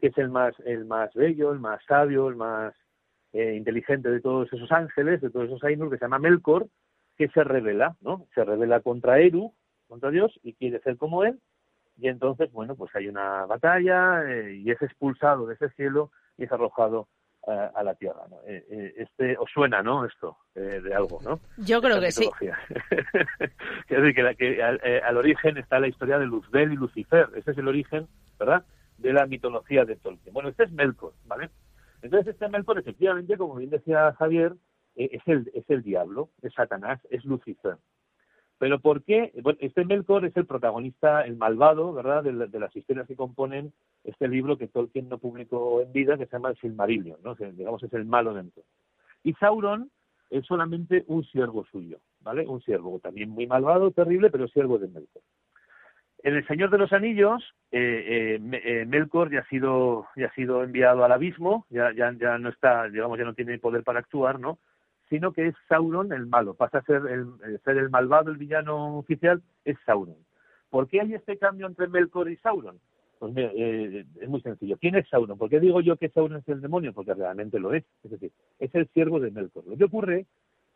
que 0.00 0.08
es 0.08 0.18
el 0.18 0.28
más, 0.28 0.54
el 0.64 0.84
más 0.84 1.12
bello, 1.14 1.52
el 1.52 1.58
más 1.58 1.82
sabio, 1.86 2.28
el 2.28 2.36
más 2.36 2.74
eh, 3.32 3.54
inteligente 3.54 4.10
de 4.10 4.20
todos 4.20 4.52
esos 4.52 4.70
ángeles, 4.72 5.20
de 5.20 5.30
todos 5.30 5.46
esos 5.46 5.64
Ainur, 5.64 5.90
que 5.90 5.98
se 5.98 6.04
llama 6.04 6.18
Melkor, 6.18 6.66
que 7.20 7.28
se 7.34 7.44
revela, 7.44 7.96
¿no? 8.00 8.26
Se 8.34 8.42
revela 8.42 8.80
contra 8.80 9.18
Eru, 9.18 9.52
contra 9.86 10.10
Dios, 10.10 10.32
y 10.42 10.54
quiere 10.54 10.80
ser 10.80 10.96
como 10.96 11.22
él, 11.22 11.38
y 11.98 12.08
entonces, 12.08 12.50
bueno, 12.50 12.76
pues 12.76 12.96
hay 12.96 13.08
una 13.08 13.44
batalla 13.44 14.22
eh, 14.26 14.54
y 14.56 14.70
es 14.70 14.80
expulsado 14.80 15.44
de 15.46 15.52
ese 15.52 15.68
cielo 15.76 16.10
y 16.38 16.44
es 16.44 16.52
arrojado 16.52 17.08
eh, 17.46 17.68
a 17.74 17.82
la 17.82 17.94
tierra. 17.94 18.22
¿no? 18.30 18.38
Eh, 18.46 18.64
eh, 18.70 18.94
este 18.96 19.36
os 19.36 19.50
suena, 19.50 19.82
¿no? 19.82 20.06
Esto 20.06 20.38
eh, 20.54 20.80
de 20.82 20.94
algo, 20.94 21.18
¿no? 21.22 21.40
Yo 21.58 21.82
creo 21.82 21.96
Esta 21.98 22.06
que 22.06 22.12
sí. 22.12 22.20
mitología. 22.20 22.58
Quiero 23.86 24.02
decir 24.02 24.14
que, 24.16 24.22
la- 24.22 24.34
que 24.34 24.62
al, 24.62 24.80
eh, 24.82 25.02
al 25.04 25.16
origen 25.18 25.58
está 25.58 25.78
la 25.78 25.88
historia 25.88 26.18
de 26.18 26.24
Luzbel 26.24 26.72
y 26.72 26.76
Lucifer. 26.76 27.28
Ese 27.36 27.50
es 27.50 27.58
el 27.58 27.68
origen, 27.68 28.06
¿verdad? 28.38 28.64
De 28.96 29.12
la 29.12 29.26
mitología 29.26 29.84
de 29.84 29.96
Tolkien. 29.96 30.32
Bueno, 30.32 30.48
este 30.48 30.64
es 30.64 30.72
Melkor, 30.72 31.12
¿vale? 31.26 31.50
Entonces 32.00 32.28
este 32.32 32.48
Melkor, 32.48 32.78
efectivamente, 32.78 33.36
como 33.36 33.56
bien 33.56 33.68
decía 33.68 34.14
Javier, 34.18 34.54
es 35.12 35.22
el 35.26 35.50
es 35.54 35.68
el 35.70 35.82
diablo, 35.82 36.30
es 36.42 36.52
Satanás, 36.54 37.00
es 37.10 37.24
Lucifer. 37.24 37.76
Pero 38.58 38.78
¿por 38.78 39.02
qué? 39.04 39.32
Bueno, 39.42 39.58
este 39.62 39.84
Melkor 39.86 40.26
es 40.26 40.36
el 40.36 40.44
protagonista, 40.44 41.22
el 41.22 41.36
malvado, 41.36 41.94
¿verdad?, 41.94 42.22
de, 42.22 42.32
la- 42.32 42.46
de 42.46 42.60
las 42.60 42.74
historias 42.76 43.06
que 43.06 43.16
componen 43.16 43.72
este 44.04 44.28
libro 44.28 44.58
que 44.58 44.68
Tolkien 44.68 45.08
no 45.08 45.16
publicó 45.18 45.80
en 45.80 45.92
vida, 45.92 46.18
que 46.18 46.26
se 46.26 46.32
llama 46.32 46.50
el 46.50 46.58
Silmarillion, 46.58 47.18
¿no? 47.24 47.34
Que, 47.36 47.50
digamos, 47.52 47.82
es 47.82 47.92
el 47.94 48.04
malo 48.04 48.34
dentro. 48.34 48.62
Y 49.24 49.32
Sauron 49.34 49.90
es 50.28 50.44
solamente 50.44 51.04
un 51.06 51.24
siervo 51.24 51.64
suyo, 51.64 51.98
¿vale? 52.20 52.46
Un 52.46 52.60
siervo 52.60 52.98
también 53.00 53.30
muy 53.30 53.46
malvado, 53.46 53.90
terrible, 53.92 54.30
pero 54.30 54.46
siervo 54.48 54.78
de 54.78 54.88
Melkor. 54.88 55.22
En 56.22 56.34
El 56.36 56.46
Señor 56.46 56.68
de 56.68 56.76
los 56.76 56.92
Anillos, 56.92 57.42
eh, 57.70 58.38
eh, 58.42 58.60
eh, 58.62 58.84
Melkor 58.86 59.30
ya 59.32 59.40
ha 59.40 59.48
sido 59.48 60.06
ya 60.16 60.26
ha 60.26 60.34
sido 60.34 60.62
enviado 60.62 61.02
al 61.02 61.12
abismo, 61.12 61.64
ya, 61.70 61.92
ya, 61.94 62.12
ya 62.12 62.36
no 62.36 62.50
está, 62.50 62.90
digamos, 62.90 63.18
ya 63.18 63.24
no 63.24 63.32
tiene 63.34 63.58
poder 63.58 63.84
para 63.84 64.00
actuar, 64.00 64.38
¿no? 64.38 64.58
Sino 65.10 65.32
que 65.32 65.48
es 65.48 65.54
Sauron 65.68 66.12
el 66.12 66.26
malo, 66.26 66.54
pasa 66.54 66.78
a 66.78 66.82
ser 66.82 67.02
el, 67.06 67.28
eh, 67.44 67.58
ser 67.64 67.76
el 67.76 67.90
malvado, 67.90 68.30
el 68.30 68.38
villano 68.38 68.96
oficial, 68.96 69.42
es 69.64 69.76
Sauron. 69.84 70.16
¿Por 70.70 70.88
qué 70.88 71.02
hay 71.02 71.14
este 71.14 71.36
cambio 71.36 71.66
entre 71.66 71.88
Melkor 71.88 72.30
y 72.30 72.36
Sauron? 72.36 72.80
Pues 73.18 73.34
eh, 73.36 74.06
es 74.18 74.28
muy 74.28 74.40
sencillo. 74.40 74.78
¿Quién 74.78 74.94
es 74.94 75.06
Sauron? 75.08 75.36
¿Por 75.36 75.50
qué 75.50 75.60
digo 75.60 75.82
yo 75.82 75.96
que 75.96 76.08
Sauron 76.08 76.38
es 76.38 76.48
el 76.48 76.62
demonio? 76.62 76.94
Porque 76.94 77.12
realmente 77.12 77.58
lo 77.58 77.74
es. 77.74 77.84
Es 78.02 78.12
decir, 78.12 78.32
es 78.58 78.74
el 78.74 78.88
siervo 78.94 79.20
de 79.20 79.30
Melkor. 79.30 79.66
Lo 79.66 79.76
que 79.76 79.84
ocurre 79.84 80.26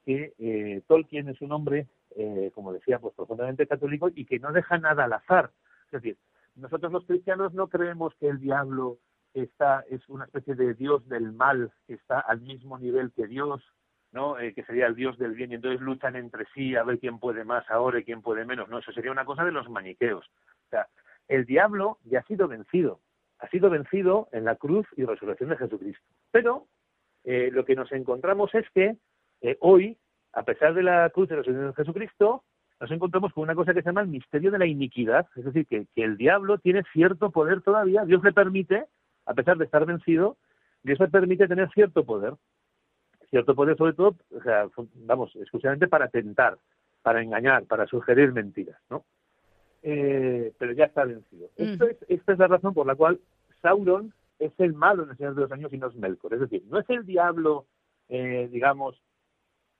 que 0.04 0.34
eh, 0.38 0.82
Tolkien 0.86 1.28
es 1.28 1.40
un 1.40 1.52
hombre, 1.52 1.86
eh, 2.16 2.50
como 2.54 2.72
decía, 2.72 2.98
pues 2.98 3.14
profundamente 3.14 3.66
católico 3.66 4.10
y 4.14 4.26
que 4.26 4.38
no 4.38 4.52
deja 4.52 4.78
nada 4.78 5.04
al 5.04 5.14
azar. 5.14 5.52
Es 5.86 6.02
decir, 6.02 6.18
nosotros 6.56 6.92
los 6.92 7.06
cristianos 7.06 7.54
no 7.54 7.68
creemos 7.68 8.14
que 8.20 8.28
el 8.28 8.38
diablo 8.38 8.98
está 9.32 9.84
es 9.90 10.08
una 10.08 10.26
especie 10.26 10.54
de 10.54 10.74
dios 10.74 11.08
del 11.08 11.32
mal 11.32 11.72
que 11.86 11.94
está 11.94 12.20
al 12.20 12.40
mismo 12.40 12.78
nivel 12.78 13.10
que 13.12 13.26
Dios, 13.26 13.62
¿no? 14.14 14.38
Eh, 14.38 14.54
que 14.54 14.62
sería 14.62 14.86
el 14.86 14.94
dios 14.94 15.18
del 15.18 15.34
bien 15.34 15.50
y 15.50 15.56
entonces 15.56 15.80
luchan 15.80 16.14
entre 16.14 16.46
sí 16.54 16.76
a 16.76 16.84
ver 16.84 17.00
quién 17.00 17.18
puede 17.18 17.44
más 17.44 17.68
ahora 17.68 17.98
y 17.98 18.04
quién 18.04 18.22
puede 18.22 18.46
menos. 18.46 18.68
No, 18.68 18.78
eso 18.78 18.92
sería 18.92 19.10
una 19.10 19.24
cosa 19.24 19.44
de 19.44 19.50
los 19.50 19.68
maniqueos. 19.68 20.24
O 20.24 20.70
sea, 20.70 20.86
el 21.28 21.44
diablo 21.44 21.98
ya 22.04 22.20
ha 22.20 22.22
sido 22.22 22.46
vencido, 22.46 23.00
ha 23.40 23.48
sido 23.48 23.68
vencido 23.68 24.28
en 24.32 24.44
la 24.44 24.54
cruz 24.54 24.86
y 24.96 25.04
resurrección 25.04 25.50
de 25.50 25.56
Jesucristo. 25.56 26.02
Pero 26.30 26.68
eh, 27.24 27.50
lo 27.52 27.64
que 27.64 27.74
nos 27.74 27.90
encontramos 27.90 28.54
es 28.54 28.64
que 28.70 28.96
eh, 29.40 29.56
hoy, 29.60 29.98
a 30.32 30.44
pesar 30.44 30.74
de 30.74 30.84
la 30.84 31.10
cruz 31.10 31.28
y 31.30 31.34
resurrección 31.34 31.68
de 31.68 31.74
Jesucristo, 31.74 32.44
nos 32.80 32.90
encontramos 32.92 33.32
con 33.32 33.42
una 33.42 33.56
cosa 33.56 33.74
que 33.74 33.82
se 33.82 33.88
llama 33.88 34.02
el 34.02 34.08
misterio 34.08 34.52
de 34.52 34.58
la 34.58 34.66
iniquidad, 34.66 35.26
es 35.34 35.44
decir, 35.44 35.66
que, 35.66 35.86
que 35.94 36.04
el 36.04 36.16
diablo 36.16 36.58
tiene 36.58 36.82
cierto 36.92 37.30
poder 37.30 37.62
todavía, 37.62 38.04
Dios 38.04 38.22
le 38.22 38.32
permite, 38.32 38.84
a 39.26 39.34
pesar 39.34 39.56
de 39.58 39.64
estar 39.64 39.84
vencido, 39.86 40.36
Dios 40.82 41.00
le 41.00 41.08
permite 41.08 41.48
tener 41.48 41.68
cierto 41.70 42.04
poder, 42.04 42.34
cierto 43.30 43.54
poder 43.54 43.76
sobre 43.76 43.92
todo, 43.94 44.16
o 44.36 44.40
sea, 44.42 44.66
vamos, 44.94 45.34
exclusivamente 45.36 45.88
para 45.88 46.08
tentar, 46.08 46.58
para 47.02 47.22
engañar, 47.22 47.64
para 47.64 47.86
sugerir 47.86 48.32
mentiras, 48.32 48.78
¿no? 48.90 49.04
Eh, 49.82 50.52
pero 50.58 50.72
ya 50.72 50.84
está 50.86 51.04
vencido. 51.04 51.48
Esto 51.56 51.86
es- 51.88 51.98
esta 52.08 52.32
es 52.32 52.38
la 52.38 52.46
razón 52.48 52.72
por 52.74 52.86
la 52.86 52.94
cual 52.94 53.20
Sauron 53.60 54.12
es 54.38 54.52
el 54.58 54.72
malo 54.72 55.04
en 55.04 55.10
el 55.10 55.16
Señor 55.16 55.34
de 55.34 55.42
los 55.42 55.52
Años 55.52 55.72
y 55.72 55.78
no 55.78 55.88
es 55.88 55.94
Melkor. 55.96 56.34
Es 56.34 56.40
decir, 56.40 56.62
no 56.68 56.78
es 56.78 56.88
el 56.90 57.04
diablo, 57.04 57.66
eh, 58.08 58.48
digamos, 58.50 59.00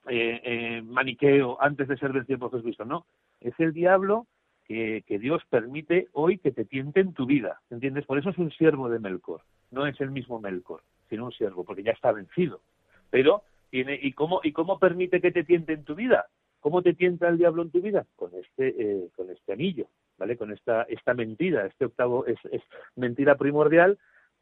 eh, 0.07 0.39
eh, 0.43 0.81
maniqueo 0.83 1.57
antes 1.61 1.87
de 1.87 1.97
ser 1.97 2.11
vencido 2.13 2.39
por 2.39 2.51
Jesucristo, 2.51 2.85
no. 2.85 3.05
Es 3.41 3.59
el 3.59 3.73
diablo 3.73 4.27
que, 4.65 5.03
que 5.07 5.17
Dios 5.19 5.41
permite 5.49 6.07
hoy 6.13 6.37
que 6.37 6.51
te 6.51 6.65
tiente 6.65 6.99
en 6.99 7.13
tu 7.13 7.25
vida, 7.25 7.59
¿entiendes? 7.71 8.05
Por 8.05 8.17
eso 8.19 8.29
es 8.29 8.37
un 8.37 8.51
siervo 8.51 8.89
de 8.89 8.99
Melkor, 8.99 9.41
no 9.71 9.85
es 9.87 9.99
el 10.01 10.11
mismo 10.11 10.39
Melkor. 10.39 10.81
sino 11.09 11.25
un 11.25 11.31
siervo, 11.31 11.63
porque 11.63 11.83
ya 11.83 11.91
está 11.91 12.11
vencido. 12.11 12.61
Pero 13.09 13.43
tiene 13.69 13.99
y 14.01 14.13
cómo 14.13 14.41
y 14.43 14.51
cómo 14.51 14.79
permite 14.79 15.21
que 15.21 15.31
te 15.31 15.43
tiente 15.43 15.73
en 15.73 15.83
tu 15.83 15.95
vida. 15.95 16.27
¿Cómo 16.59 16.81
te 16.81 16.93
tienta 16.93 17.27
el 17.27 17.37
diablo 17.37 17.61
en 17.61 17.71
tu 17.71 17.81
vida? 17.81 18.05
Con 18.15 18.31
este 18.33 18.69
eh, 18.69 19.09
con 19.15 19.29
este 19.29 19.53
anillo, 19.53 19.87
¿vale? 20.17 20.37
Con 20.37 20.51
esta 20.51 20.83
esta 20.83 21.13
mentira, 21.13 21.65
este 21.65 21.85
octavo 21.85 22.25
es, 22.25 22.39
mentira 22.95 23.35
primordial 23.35 23.97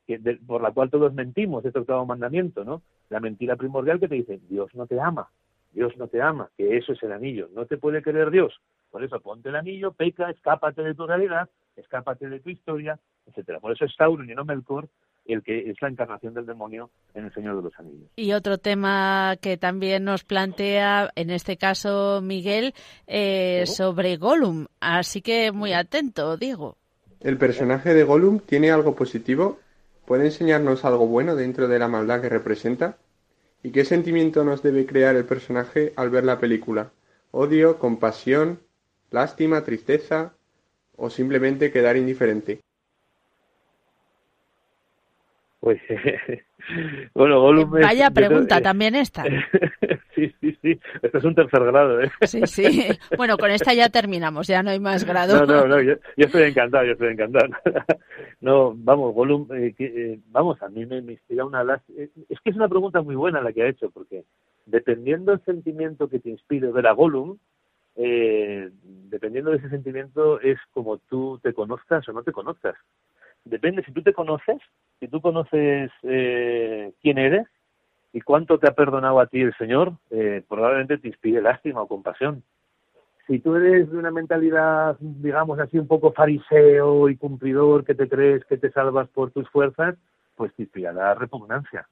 que 0.08 0.19
por 0.45 0.62
la 0.62 0.71
cual 0.71 0.89
todos 0.89 1.13
mentimos, 1.13 1.65
este 1.65 1.80
octavo 1.80 2.06
mandamiento, 2.06 2.63
¿no? 2.63 2.82
La 3.10 3.19
mentira 3.19 3.56
primordial 3.56 3.99
que 3.99 4.08
te 4.08 4.15
dice, 4.15 4.39
Dios 4.49 4.73
no 4.76 4.86
te 4.86 4.99
ama, 4.99 5.30
Dios 5.71 5.95
no 5.97 6.08
te 6.08 6.21
ama, 6.21 6.49
que 6.58 6.78
eso 6.78 6.93
es 6.93 7.02
el 7.04 7.13
anillo, 7.13 7.49
no 7.54 7.65
te 7.65 7.78
puede 7.78 8.02
querer 8.02 8.32
Dios. 8.32 8.60
Por 8.91 9.04
eso 9.04 9.19
ponte 9.21 9.49
el 9.49 9.56
anillo, 9.56 9.93
peca, 9.93 10.30
escápate 10.30 10.84
de 10.84 10.93
tu 10.93 11.08
realidad, 11.08 11.49
escápate 11.76 12.30
de 12.30 12.39
tu 12.39 12.49
historia, 12.49 12.99
etcétera. 13.26 13.60
Por 13.60 13.71
eso 13.71 13.86
es 13.86 13.95
Sauron 13.95 14.30
y 14.30 14.36
no 14.36 14.45
Melkor 14.45 14.88
el 15.26 15.44
que 15.44 15.70
es 15.70 15.82
la 15.82 15.90
encarnación 15.90 16.34
del 16.34 16.46
demonio 16.46 16.90
en 17.14 17.26
el 17.26 17.34
Señor 17.34 17.58
de 17.58 17.64
los 17.64 17.80
Anillos. 17.80 18.10
Y 18.16 18.34
otro 18.34 18.58
tema 18.58 19.36
que 19.42 19.58
también 19.58 20.04
nos 20.04 20.24
plantea, 20.24 21.12
en 21.16 21.30
este 21.30 21.58
caso 21.58 22.22
Miguel, 22.22 22.74
eh, 23.08 23.64
sobre 23.66 24.18
Gollum. 24.18 24.68
Así 24.80 25.22
que 25.22 25.52
muy 25.52 25.74
atento, 25.74 26.38
Diego. 26.38 26.78
¿El 27.22 27.38
personaje 27.38 27.94
de 27.94 28.04
Gollum 28.04 28.40
tiene 28.40 28.72
algo 28.72 28.96
positivo? 28.96 29.60
¿Puede 30.06 30.26
enseñarnos 30.26 30.84
algo 30.84 31.08
bueno 31.08 31.36
dentro 31.36 31.68
de 31.68 31.80
la 31.80 31.88
maldad 31.88 32.22
que 32.22 32.30
representa? 32.30 32.98
¿Y 33.64 33.72
qué 33.72 33.86
sentimiento 33.86 34.44
nos 34.44 34.62
debe 34.62 34.86
crear 34.86 35.16
el 35.16 35.24
personaje 35.24 35.94
al 35.96 36.10
ver 36.10 36.26
la 36.26 36.40
película? 36.40 36.92
¿Odio, 37.32 37.80
compasión, 37.80 38.60
lástima, 39.10 39.64
tristeza 39.64 40.34
o 40.98 41.10
simplemente 41.10 41.72
quedar 41.72 41.96
indiferente? 41.96 42.60
Pues 45.63 45.80
bueno, 47.13 47.39
Gollum 47.39 47.78
es- 47.78 47.84
Vaya 47.86 48.12
creo- 48.12 48.28
pregunta 48.28 48.58
eh, 48.58 48.62
también 48.62 48.95
esta. 48.95 49.23
sí, 50.15 50.30
sí, 50.41 50.58
sí. 50.62 50.78
Esto 51.02 51.17
es 51.19 51.23
un 51.23 51.36
tercer 51.36 51.63
grado, 51.63 52.02
¿eh? 52.02 52.12
Sí, 52.23 52.41
sí. 52.47 52.89
Bueno, 53.15 53.38
con 53.38 53.49
esta 53.49 53.73
ya 53.73 53.88
terminamos, 53.88 54.45
ya 54.47 54.62
no 54.62 54.71
hay 54.71 54.82
más 54.82 55.04
grado. 55.08 55.39
No, 55.39 55.45
no, 55.45 55.67
no, 55.67 55.82
yo, 55.82 55.93
yo 56.17 56.26
estoy 56.26 56.43
encantado, 56.43 56.84
yo 56.84 56.91
estoy 56.91 57.13
encantado. 57.13 57.47
No, 58.41 58.73
vamos, 58.76 59.13
Gollum, 59.13 59.47
eh, 59.54 59.73
que, 59.78 59.86
eh, 59.86 60.19
vamos, 60.32 60.62
a 60.62 60.67
mí 60.67 60.86
me, 60.86 61.02
me 61.02 61.13
inspira 61.13 61.45
una 61.45 61.63
lástima. 61.63 62.04
Es 62.28 62.41
que 62.41 62.49
es 62.49 62.56
una 62.58 62.67
pregunta 62.67 63.02
muy 63.02 63.15
buena 63.15 63.39
la 63.39 63.54
que 63.54 63.63
ha 63.63 63.69
hecho, 63.69 63.89
porque 63.89 64.26
dependiendo 64.65 65.32
del 65.32 65.45
sentimiento 65.45 66.10
que 66.10 66.19
te 66.19 66.30
inspire 66.30 66.71
ver 66.73 66.88
a 66.88 66.91
Gollum, 66.91 67.38
eh, 67.95 68.69
dependiendo 68.84 69.52
de 69.52 69.58
ese 69.58 69.69
sentimiento 69.69 70.41
es 70.41 70.58
como 70.71 70.97
tú 70.97 71.39
te 71.41 71.54
conozcas 71.54 72.06
o 72.10 72.12
no 72.12 72.21
te 72.23 72.34
conozcas. 72.34 72.76
Depende, 73.45 73.84
si 73.84 73.91
tú 73.91 74.01
te 74.01 74.13
conoces, 74.13 74.58
si 74.99 75.08
tú 75.08 75.21
conoces 75.21 75.91
eh, 76.03 76.93
quién 77.01 77.17
eres 77.17 77.47
y 78.13 78.21
cuánto 78.21 78.58
te 78.58 78.67
ha 78.67 78.73
perdonado 78.73 79.19
a 79.19 79.27
ti 79.27 79.41
el 79.41 79.53
Señor, 79.56 79.93
eh, 80.12 80.43
probablemente 80.47 80.97
te 80.97 81.08
inspire 81.08 81.41
lástima 81.41 81.82
o 81.82 81.88
compasión 81.88 82.43
si 83.27 83.39
tú 83.39 83.56
eres 83.56 83.89
de 83.89 83.97
una 83.97 84.12
mentalidad, 84.12 84.97
digamos 84.99 85.60
así, 85.60 85.77
un 85.77 85.88
poco 85.88 86.12
fariseo 86.12 87.10
y 87.10 87.15
cumplidor, 87.15 87.86
que 87.86 87.95
te 87.95 88.10
crees 88.10 88.43
que 88.45 88.58
te 88.58 88.71
salvas 88.71 89.08
por 89.10 89.32
tus 89.32 89.49
fuerzas, 89.49 89.95
pues 90.36 90.53
te 90.56 90.63
inspirará 90.63 91.13
repugnancia. 91.13 91.88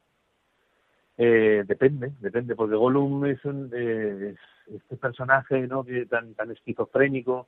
Eh, 1.18 1.64
depende, 1.68 2.12
depende, 2.20 2.56
porque 2.56 2.76
Gollum 2.76 3.26
es, 3.26 3.44
un, 3.46 3.70
eh, 3.74 4.34
es 4.34 4.76
este 4.76 4.98
personaje 4.98 5.68
¿no? 5.68 5.86
tan, 6.10 6.34
tan 6.34 6.52
esquizofrénico, 6.52 7.48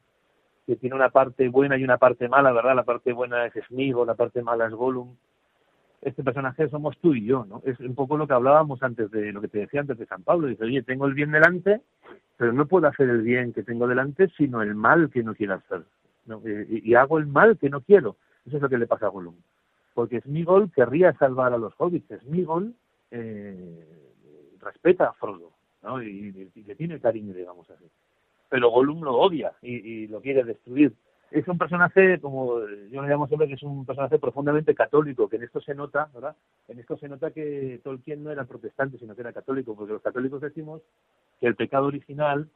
que 0.66 0.76
tiene 0.78 0.96
una 0.96 1.10
parte 1.10 1.50
buena 1.50 1.78
y 1.78 1.84
una 1.84 1.98
parte 1.98 2.28
mala, 2.30 2.52
¿verdad? 2.52 2.76
La 2.76 2.84
parte 2.84 3.12
buena 3.14 3.46
es 3.46 3.54
Sméagol, 3.68 4.08
la 4.08 4.16
parte 4.16 4.42
mala 4.42 4.68
es 4.68 4.74
Gollum. 4.74 5.16
Este 6.02 6.24
personaje 6.24 6.68
somos 6.70 6.98
tú 6.98 7.14
y 7.14 7.26
yo, 7.26 7.46
¿no? 7.46 7.62
Es 7.66 7.80
un 7.80 7.96
poco 7.96 8.18
lo 8.18 8.28
que 8.28 8.34
hablábamos 8.34 8.84
antes 8.84 9.10
de, 9.12 9.32
lo 9.32 9.40
que 9.42 9.48
te 9.48 9.60
decía 9.60 9.82
antes 9.82 9.98
de 9.98 10.06
San 10.06 10.24
Pablo. 10.24 10.48
Dice, 10.48 10.66
oye, 10.66 10.84
tengo 10.84 11.06
el 11.06 11.14
bien 11.14 11.32
delante, 11.32 11.82
pero 12.38 12.52
no 12.52 12.66
puedo 12.68 12.88
hacer 12.88 13.10
el 13.10 13.22
bien 13.22 13.54
que 13.54 13.64
tengo 13.64 13.88
delante, 13.88 14.28
sino 14.38 14.62
el 14.62 14.76
mal 14.76 15.10
que 15.10 15.24
no 15.24 15.34
quiero 15.34 15.56
hacer. 15.56 15.84
¿no? 16.26 16.42
Y, 16.46 16.90
y 16.90 16.96
hago 16.96 17.18
el 17.20 17.26
mal 17.28 17.58
que 17.58 17.70
no 17.70 17.82
quiero. 17.82 18.18
Eso 18.46 18.58
es 18.58 18.62
lo 18.62 18.70
que 18.70 18.78
le 18.78 18.88
pasa 18.88 19.06
a 19.06 19.10
Gollum. 19.10 19.36
Porque 19.94 20.20
Smigol 20.22 20.72
querría 20.72 21.14
salvar 21.14 21.54
a 21.54 21.58
los 21.58 21.74
hobbits. 21.78 22.20
Smigol 22.22 22.74
eh, 23.12 23.86
respeta 24.62 25.06
a 25.10 25.14
Frodo, 25.14 25.52
¿no? 25.84 26.02
Y, 26.02 26.08
y- 26.10 26.60
y 26.60 26.64
le 26.64 26.76
tiene 26.76 27.00
cariño, 27.00 27.34
digamos 27.34 27.70
así. 27.70 27.86
Pero 28.50 28.70
Gollum 28.70 29.04
lo 29.04 29.16
odia 29.16 29.54
y, 29.62 30.08
lo 30.08 30.22
quiere 30.22 30.44
destruir. 30.44 30.94
Es 31.32 31.48
un 31.48 31.58
personaje, 31.58 32.20
como 32.20 32.60
yo 32.92 33.02
le 33.02 33.08
llamo 33.08 33.28
siempre, 33.28 33.48
que 33.48 33.56
es 33.56 33.64
un 33.64 33.86
personaje 33.86 34.20
profundamente 34.20 34.76
católico, 34.76 35.28
que 35.28 35.38
en 35.38 35.44
esto 35.44 35.60
se 35.62 35.74
nota, 35.74 36.10
¿verdad? 36.14 36.36
En 36.68 36.80
esto 36.80 36.96
se 36.98 37.10
nota 37.10 37.32
que 37.32 37.82
Tolkien 37.84 38.24
no 38.24 38.30
era 38.30 38.46
protestante, 38.46 39.00
sino 39.00 39.16
que 39.16 39.22
era 39.22 39.34
católico, 39.34 39.76
porque 39.76 39.94
los 39.94 40.02
católicos 40.04 40.42
decimos 40.42 40.82
que 41.40 41.48
el 41.48 41.56
pecado 41.56 41.88
original 41.88 42.48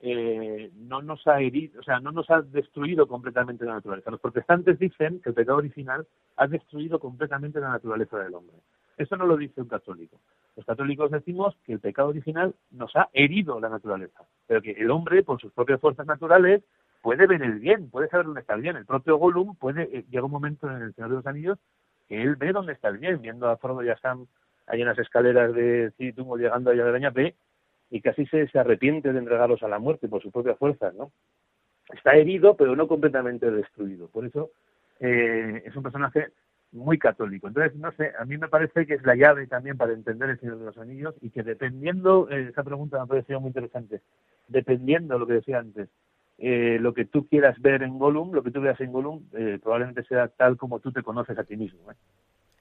eh, 0.00 0.70
no 0.74 1.00
nos 1.00 1.26
ha 1.26 1.40
herido, 1.40 1.80
o 1.80 1.82
sea, 1.82 2.00
no 2.00 2.12
nos 2.12 2.28
ha 2.30 2.42
destruido 2.42 3.06
completamente 3.06 3.64
la 3.64 3.74
naturaleza. 3.74 4.10
Los 4.10 4.20
protestantes 4.20 4.78
dicen 4.78 5.20
que 5.20 5.30
el 5.30 5.34
pecado 5.34 5.58
original 5.58 6.06
ha 6.36 6.46
destruido 6.46 6.98
completamente 6.98 7.60
la 7.60 7.70
naturaleza 7.70 8.18
del 8.18 8.34
hombre. 8.34 8.56
Eso 8.98 9.16
no 9.16 9.26
lo 9.26 9.36
dice 9.36 9.60
un 9.60 9.68
católico. 9.68 10.18
Los 10.56 10.64
católicos 10.64 11.10
decimos 11.10 11.54
que 11.64 11.74
el 11.74 11.80
pecado 11.80 12.08
original 12.08 12.54
nos 12.70 12.94
ha 12.96 13.10
herido 13.12 13.60
la 13.60 13.68
naturaleza, 13.68 14.24
pero 14.46 14.62
que 14.62 14.72
el 14.72 14.90
hombre, 14.90 15.22
por 15.22 15.40
sus 15.40 15.52
propias 15.52 15.80
fuerzas 15.80 16.06
naturales, 16.06 16.62
puede 17.02 17.26
ver 17.26 17.42
el 17.42 17.58
bien, 17.58 17.90
puede 17.90 18.08
saber 18.08 18.26
dónde 18.26 18.40
está 18.40 18.54
el 18.54 18.62
bien. 18.62 18.76
El 18.76 18.86
propio 18.86 19.16
Gollum 19.18 19.54
puede, 19.56 19.82
eh, 19.82 20.04
llega 20.10 20.24
un 20.24 20.30
momento 20.30 20.70
en 20.70 20.82
el 20.82 20.94
Señor 20.94 21.10
de 21.10 21.16
los 21.16 21.26
Anillos 21.26 21.58
que 22.08 22.22
él 22.22 22.36
ve 22.36 22.52
dónde 22.52 22.72
está 22.72 22.88
el 22.88 22.98
bien, 22.98 23.20
viendo 23.20 23.48
a 23.48 23.56
Frodo 23.56 23.82
y 23.82 23.88
a 23.88 23.98
Sam 23.98 24.26
ahí 24.66 24.80
en 24.80 24.88
las 24.88 24.98
escaleras 24.98 25.52
de 25.54 25.92
Citungo 25.96 26.36
llegando 26.36 26.70
allá 26.70 26.84
de 26.84 26.88
Araña, 26.90 27.10
ve 27.10 27.34
y 27.90 28.00
casi 28.00 28.26
se, 28.26 28.48
se 28.48 28.58
arrepiente 28.58 29.12
de 29.12 29.18
entregarlos 29.18 29.62
a 29.62 29.68
la 29.68 29.78
muerte 29.78 30.08
por 30.08 30.22
sus 30.22 30.32
propias 30.32 30.58
fuerzas, 30.58 30.94
¿no? 30.94 31.12
Está 31.92 32.14
herido, 32.14 32.56
pero 32.56 32.74
no 32.74 32.88
completamente 32.88 33.50
destruido. 33.50 34.08
Por 34.08 34.24
eso 34.24 34.50
eh, 34.98 35.62
es 35.64 35.76
un 35.76 35.82
personaje 35.82 36.28
muy 36.72 36.98
católico. 36.98 37.48
Entonces, 37.48 37.74
no 37.76 37.92
sé, 37.92 38.12
a 38.18 38.24
mí 38.24 38.36
me 38.36 38.48
parece 38.48 38.86
que 38.86 38.94
es 38.94 39.02
la 39.04 39.14
llave 39.14 39.46
también 39.46 39.76
para 39.76 39.92
entender 39.92 40.30
el 40.30 40.40
Señor 40.40 40.58
de 40.58 40.64
los 40.66 40.78
Anillos 40.78 41.14
y 41.20 41.30
que 41.30 41.42
dependiendo, 41.42 42.28
eh, 42.30 42.48
esa 42.50 42.64
pregunta 42.64 42.98
me 42.98 43.04
ha 43.04 43.06
parecido 43.06 43.40
muy 43.40 43.48
interesante, 43.48 44.02
dependiendo 44.48 45.18
lo 45.18 45.26
que 45.26 45.34
decía 45.34 45.58
antes, 45.58 45.88
eh, 46.38 46.78
lo 46.80 46.92
que 46.92 47.06
tú 47.06 47.26
quieras 47.26 47.60
ver 47.60 47.82
en 47.82 47.98
Gollum, 47.98 48.32
lo 48.32 48.42
que 48.42 48.50
tú 48.50 48.60
veas 48.60 48.80
en 48.80 48.92
Gollum, 48.92 49.22
eh, 49.32 49.58
probablemente 49.62 50.04
sea 50.04 50.28
tal 50.28 50.56
como 50.56 50.80
tú 50.80 50.92
te 50.92 51.02
conoces 51.02 51.38
a 51.38 51.44
ti 51.44 51.56
mismo. 51.56 51.90
¿eh? 51.90 51.94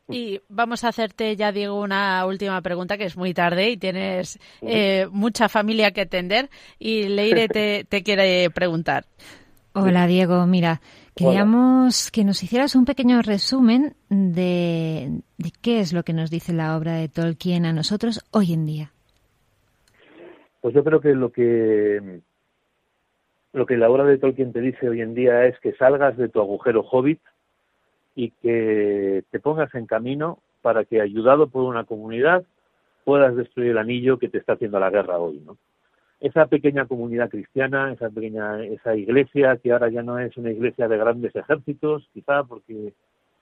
Y 0.08 0.42
vamos 0.50 0.84
a 0.84 0.90
hacerte 0.90 1.36
ya, 1.36 1.52
Diego, 1.52 1.82
una 1.82 2.26
última 2.26 2.62
pregunta, 2.62 2.98
que 2.98 3.06
es 3.06 3.18
muy 3.18 3.34
tarde 3.34 3.72
y 3.72 3.78
tienes 3.78 4.40
eh, 4.62 5.08
mucha 5.12 5.50
familia 5.50 5.92
que 5.92 6.02
atender. 6.02 6.50
Y 6.78 7.08
Leire 7.10 7.48
te, 7.50 7.86
te 7.86 8.04
quiere 8.04 8.50
preguntar. 8.52 9.06
Hola 9.74 10.08
Diego, 10.08 10.46
mira, 10.48 10.80
queríamos 11.16 12.12
que 12.12 12.24
nos 12.24 12.44
hicieras 12.44 12.76
un 12.76 12.86
pequeño 12.86 13.22
resumen 13.22 13.96
de, 14.10 15.22
de 15.38 15.52
qué 15.62 15.80
es 15.80 15.94
lo 15.94 16.04
que 16.04 16.14
nos 16.14 16.30
dice 16.30 16.54
la 16.54 16.78
obra 16.78 16.94
de 16.94 17.08
Tolkien 17.08 17.66
a 17.66 17.74
nosotros 17.74 18.24
hoy 18.32 18.54
en 18.54 18.66
día. 18.66 18.92
Pues 20.62 20.74
yo 20.74 20.84
creo 20.84 21.00
que 21.00 21.14
lo 21.14 21.32
que 21.32 22.22
lo 23.54 23.66
que 23.66 23.78
la 23.78 23.90
obra 23.90 24.04
de 24.04 24.18
Tolkien 24.18 24.52
te 24.52 24.60
dice 24.60 24.90
hoy 24.90 25.02
en 25.02 25.14
día 25.14 25.46
es 25.46 25.58
que 25.60 25.74
salgas 25.76 26.18
de 26.18 26.28
tu 26.28 26.42
agujero 26.42 26.82
hobbit 26.82 27.22
y 28.16 28.32
que 28.32 29.24
te 29.32 29.40
pongas 29.40 29.74
en 29.76 29.86
camino 29.86 30.40
para 30.62 30.84
que, 30.84 31.00
ayudado 31.00 31.48
por 31.48 31.64
una 31.64 31.84
comunidad, 31.84 32.44
puedas 33.04 33.36
destruir 33.36 33.72
el 33.72 33.78
anillo 33.78 34.18
que 34.18 34.30
te 34.30 34.40
está 34.40 34.54
haciendo 34.54 34.80
la 34.80 34.90
guerra 34.90 35.20
hoy, 35.20 35.42
¿no? 35.46 35.58
Esa 36.20 36.48
pequeña 36.48 36.86
comunidad 36.86 37.30
cristiana, 37.30 37.92
esa 37.92 38.10
pequeña, 38.10 38.64
esa 38.64 38.96
iglesia 38.96 39.58
que 39.58 39.72
ahora 39.72 39.90
ya 39.90 40.02
no 40.02 40.18
es 40.18 40.36
una 40.38 40.52
iglesia 40.52 40.88
de 40.88 40.98
grandes 40.98 41.36
ejércitos, 41.36 42.10
quizá 42.14 42.44
porque, 42.44 42.94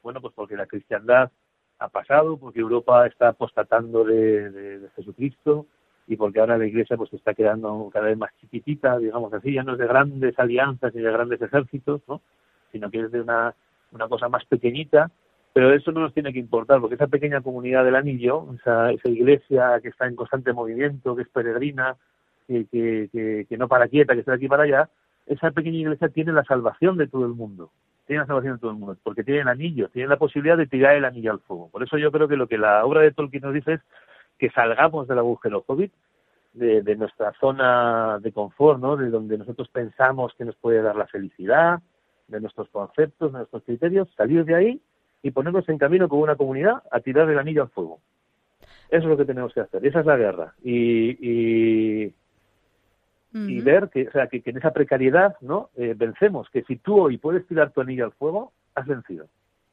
bueno, 0.01 0.19
pues 0.21 0.33
porque 0.33 0.57
la 0.57 0.65
cristiandad 0.65 1.31
ha 1.79 1.89
pasado, 1.89 2.37
porque 2.37 2.59
Europa 2.59 3.05
está 3.05 3.29
apostatando 3.29 4.03
de, 4.03 4.49
de- 4.51 4.89
Jesucristo 4.95 5.65
y 6.07 6.15
porque 6.17 6.39
ahora 6.39 6.57
la 6.57 6.65
iglesia 6.67 6.97
pues 6.97 7.13
está 7.13 7.33
quedando 7.33 7.89
cada 7.93 8.07
vez 8.07 8.17
más 8.17 8.31
chiquitita, 8.39 8.97
digamos 8.97 9.33
así, 9.33 9.53
ya 9.53 9.63
no 9.63 9.73
es 9.73 9.77
de 9.79 9.87
grandes 9.87 10.37
alianzas 10.37 10.93
ni 10.93 11.01
de 11.01 11.11
grandes 11.11 11.41
ejércitos, 11.41 12.01
¿no? 12.07 12.21
sino 12.71 12.89
que 12.89 13.01
es 13.01 13.11
de 13.11 13.21
una, 13.21 13.53
una 13.91 14.07
cosa 14.09 14.27
más 14.29 14.43
pequeñita, 14.45 15.11
pero 15.53 15.71
eso 15.73 15.91
no 15.91 16.01
nos 16.01 16.13
tiene 16.13 16.33
que 16.33 16.39
importar, 16.39 16.81
porque 16.81 16.95
esa 16.95 17.07
pequeña 17.07 17.41
comunidad 17.41 17.85
del 17.85 17.95
anillo, 17.95 18.47
esa, 18.59 18.91
esa 18.91 19.09
iglesia 19.09 19.79
que 19.81 19.89
está 19.89 20.07
en 20.07 20.15
constante 20.15 20.51
movimiento, 20.51 21.15
que 21.15 21.21
es 21.21 21.29
peregrina, 21.29 21.95
que, 22.47 22.65
que, 22.65 23.09
que, 23.11 23.45
que 23.47 23.57
no 23.57 23.67
para 23.67 23.87
quieta, 23.87 24.13
que 24.13 24.19
está 24.19 24.31
de 24.31 24.37
aquí 24.37 24.47
para 24.47 24.63
allá, 24.63 24.89
esa 25.25 25.51
pequeña 25.51 25.77
iglesia 25.77 26.09
tiene 26.09 26.31
la 26.33 26.43
salvación 26.43 26.97
de 26.97 27.07
todo 27.07 27.25
el 27.25 27.33
mundo, 27.33 27.71
tiene 28.05 28.21
la 28.21 28.27
salvación 28.27 28.53
de 28.53 28.59
todo 28.59 28.71
el 28.71 28.77
mundo, 28.77 28.97
porque 29.03 29.23
tiene 29.23 29.41
el 29.41 29.47
anillo, 29.47 29.89
tiene 29.89 30.09
la 30.09 30.17
posibilidad 30.17 30.57
de 30.57 30.67
tirar 30.67 30.95
el 30.95 31.05
anillo 31.05 31.31
al 31.31 31.39
fuego. 31.39 31.69
Por 31.69 31.83
eso 31.83 31.97
yo 31.97 32.11
creo 32.11 32.27
que 32.27 32.37
lo 32.37 32.47
que 32.47 32.57
la 32.57 32.85
obra 32.85 33.01
de 33.01 33.11
Tolkien 33.11 33.43
nos 33.43 33.53
dice 33.53 33.73
es 33.73 33.81
que 34.37 34.49
salgamos 34.49 35.07
del 35.07 35.19
agujero 35.19 35.63
hobbit, 35.65 35.93
de, 36.53 36.83
de 36.83 36.95
nuestra 36.95 37.33
zona 37.39 38.19
de 38.19 38.31
confort, 38.31 38.79
¿no? 38.79 38.95
De 38.95 39.09
donde 39.09 39.37
nosotros 39.39 39.69
pensamos 39.69 40.33
que 40.37 40.45
nos 40.45 40.55
puede 40.55 40.83
dar 40.83 40.95
la 40.95 41.07
felicidad, 41.07 41.79
de 42.27 42.41
nuestros 42.41 42.69
conceptos, 42.69 43.31
de 43.31 43.39
nuestros 43.39 43.63
criterios, 43.63 44.09
salir 44.15 44.45
de 44.45 44.55
ahí 44.55 44.81
y 45.21 45.31
ponernos 45.31 45.67
en 45.69 45.77
camino 45.77 46.09
con 46.09 46.19
una 46.19 46.35
comunidad 46.35 46.83
a 46.91 46.99
tirar 46.99 47.29
el 47.29 47.39
anillo 47.39 47.63
al 47.63 47.69
fuego. 47.69 47.99
Eso 48.89 49.03
es 49.03 49.05
lo 49.05 49.17
que 49.17 49.25
tenemos 49.25 49.53
que 49.53 49.61
hacer. 49.61 49.85
Esa 49.85 50.01
es 50.01 50.05
la 50.05 50.17
guerra. 50.17 50.53
Y, 50.63 51.17
y, 51.19 52.13
y 53.33 53.61
ver 53.61 53.89
que, 53.89 54.07
o 54.07 54.11
sea, 54.11 54.27
que, 54.27 54.41
que 54.41 54.51
en 54.51 54.57
esa 54.57 54.71
precariedad, 54.71 55.35
¿no? 55.41 55.69
Eh, 55.75 55.93
vencemos. 55.97 56.47
Que 56.51 56.61
si 56.63 56.75
tú 56.77 57.01
hoy 57.01 57.17
puedes 57.17 57.47
tirar 57.47 57.71
tu 57.71 57.81
anillo 57.81 58.05
al 58.05 58.11
fuego, 58.13 58.51
has 58.75 58.85
vencido. 58.85 59.25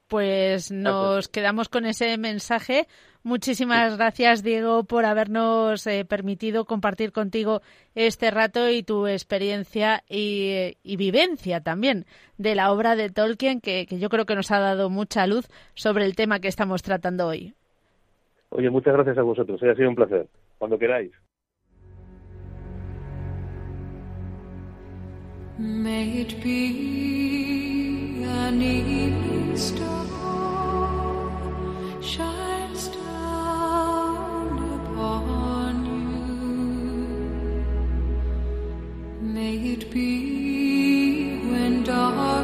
Pues 0.09 0.73
nos 0.73 1.29
quedamos 1.29 1.69
con 1.69 1.85
ese 1.87 2.19
mensaje. 2.19 2.87
Muchísimas 3.23 3.97
gracias, 3.97 4.43
Diego, 4.43 4.83
por 4.85 5.05
habernos 5.05 5.87
eh, 5.87 6.05
permitido 6.05 6.65
compartir 6.65 7.13
contigo 7.13 7.61
este 7.95 8.31
rato 8.33 8.71
y 8.71 8.83
tu 8.83 9.07
experiencia 9.07 10.03
y, 10.09 10.77
y 10.83 10.97
vivencia 10.97 11.61
también 11.61 12.07
de 12.39 12.55
la 12.57 12.73
obra 12.73 12.97
de 12.97 13.11
Tolkien, 13.11 13.61
que, 13.61 13.87
que 13.87 13.99
yo 14.01 14.09
creo 14.09 14.25
que 14.27 14.35
nos 14.35 14.51
ha 14.51 14.59
dado 14.59 14.91
mucha 14.91 15.27
luz 15.29 15.47
sobre 15.75 16.07
el 16.07 16.17
tema 16.17 16.41
que 16.41 16.49
estamos 16.49 16.83
tratando 16.83 17.27
hoy. 17.29 17.55
Oye, 18.49 18.69
muchas 18.69 18.95
gracias 18.95 19.19
a 19.19 19.23
vosotros. 19.23 19.63
eh, 19.63 19.71
Ha 19.71 19.75
sido 19.77 19.91
un 19.91 19.95
placer. 19.95 20.27
Cuando 20.59 20.77
queráis. 20.77 21.13
May 25.61 26.23
it 26.23 26.41
be 26.43 28.25
an 28.25 28.63
evening 28.63 29.57
star 29.59 30.07
shines 32.01 32.89
down 32.89 34.59
upon 34.81 35.85
you. 35.85 36.01
May 39.21 39.57
it 39.75 39.91
be 39.91 41.41
when 41.51 41.83
darkness 41.85 42.40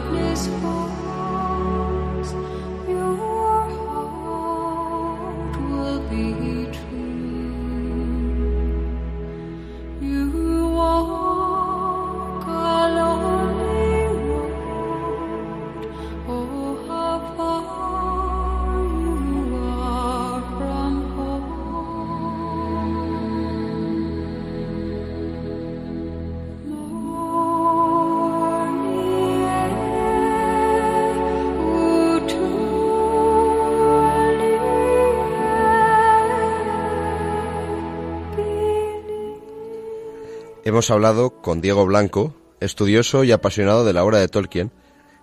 Hemos 40.76 40.90
hablado 40.90 41.30
con 41.40 41.62
Diego 41.62 41.86
Blanco, 41.86 42.34
estudioso 42.60 43.24
y 43.24 43.32
apasionado 43.32 43.82
de 43.86 43.94
la 43.94 44.04
obra 44.04 44.18
de 44.18 44.28
Tolkien, 44.28 44.72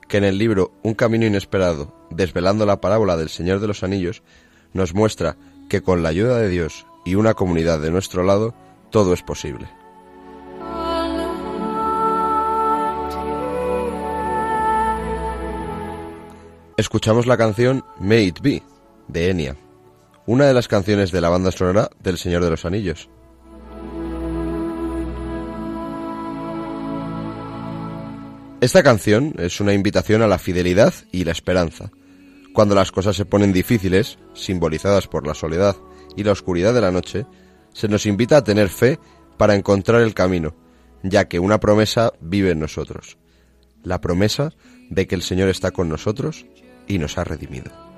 que 0.07 0.17
en 0.17 0.23
el 0.23 0.39
libro 0.39 0.71
Un 0.81 0.95
camino 0.95 1.27
inesperado, 1.27 1.93
desvelando 2.09 2.65
la 2.65 2.81
parábola 2.81 3.17
del 3.17 3.29
Señor 3.29 3.59
de 3.59 3.67
los 3.67 3.83
Anillos, 3.83 4.23
nos 4.73 4.95
muestra 4.95 5.37
que 5.69 5.83
con 5.83 6.01
la 6.01 6.09
ayuda 6.09 6.39
de 6.39 6.49
Dios 6.49 6.87
y 7.05 7.13
una 7.13 7.35
comunidad 7.35 7.79
de 7.79 7.91
nuestro 7.91 8.23
lado, 8.23 8.55
todo 8.89 9.13
es 9.13 9.21
posible. 9.21 9.69
Escuchamos 16.77 17.27
la 17.27 17.37
canción 17.37 17.85
May 17.99 18.25
It 18.25 18.39
Be, 18.41 18.63
de 19.07 19.29
Enya, 19.29 19.55
una 20.25 20.47
de 20.47 20.55
las 20.55 20.67
canciones 20.67 21.11
de 21.11 21.21
la 21.21 21.29
banda 21.29 21.51
sonora 21.51 21.91
del 21.99 22.17
Señor 22.17 22.43
de 22.43 22.49
los 22.49 22.65
Anillos. 22.65 23.07
Esta 28.63 28.81
canción 28.81 29.33
es 29.39 29.59
una 29.59 29.73
invitación 29.73 30.21
a 30.21 30.27
la 30.27 30.37
fidelidad 30.37 30.93
y 31.11 31.25
la 31.25 31.33
esperanza. 31.33 31.91
Cuando 32.53 32.75
las 32.75 32.93
cosas 32.93 33.13
se 33.13 33.25
ponen 33.25 33.51
difíciles, 33.51 34.17
simbolizadas 34.33 35.09
por 35.09 35.27
la 35.27 35.33
soledad 35.33 35.75
y 36.15 36.23
la 36.23 36.31
oscuridad 36.31 36.73
de 36.73 36.79
la 36.79 36.89
noche, 36.89 37.25
se 37.73 37.89
nos 37.89 38.05
invita 38.05 38.37
a 38.37 38.43
tener 38.45 38.69
fe 38.69 38.99
para 39.35 39.55
encontrar 39.55 40.01
el 40.01 40.13
camino, 40.13 40.55
ya 41.03 41.27
que 41.27 41.39
una 41.39 41.59
promesa 41.59 42.13
vive 42.21 42.51
en 42.51 42.59
nosotros. 42.59 43.17
La 43.83 43.99
promesa 43.99 44.53
de 44.89 45.07
que 45.07 45.15
el 45.15 45.23
Señor 45.23 45.49
está 45.49 45.71
con 45.71 45.89
nosotros 45.89 46.45
y 46.87 46.99
nos 46.99 47.17
ha 47.17 47.25
redimido. 47.25 47.92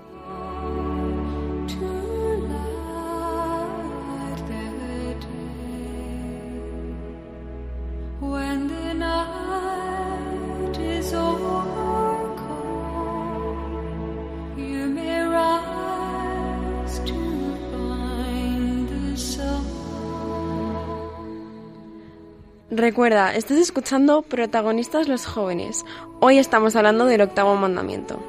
Recuerda, 22.86 23.34
estás 23.34 23.58
escuchando 23.58 24.22
Protagonistas 24.22 25.08
los 25.08 25.26
Jóvenes. 25.26 25.84
Hoy 26.20 26.38
estamos 26.38 26.76
hablando 26.76 27.08
del 27.08 27.22
octavo 27.22 27.56
mandamiento. 27.56 28.20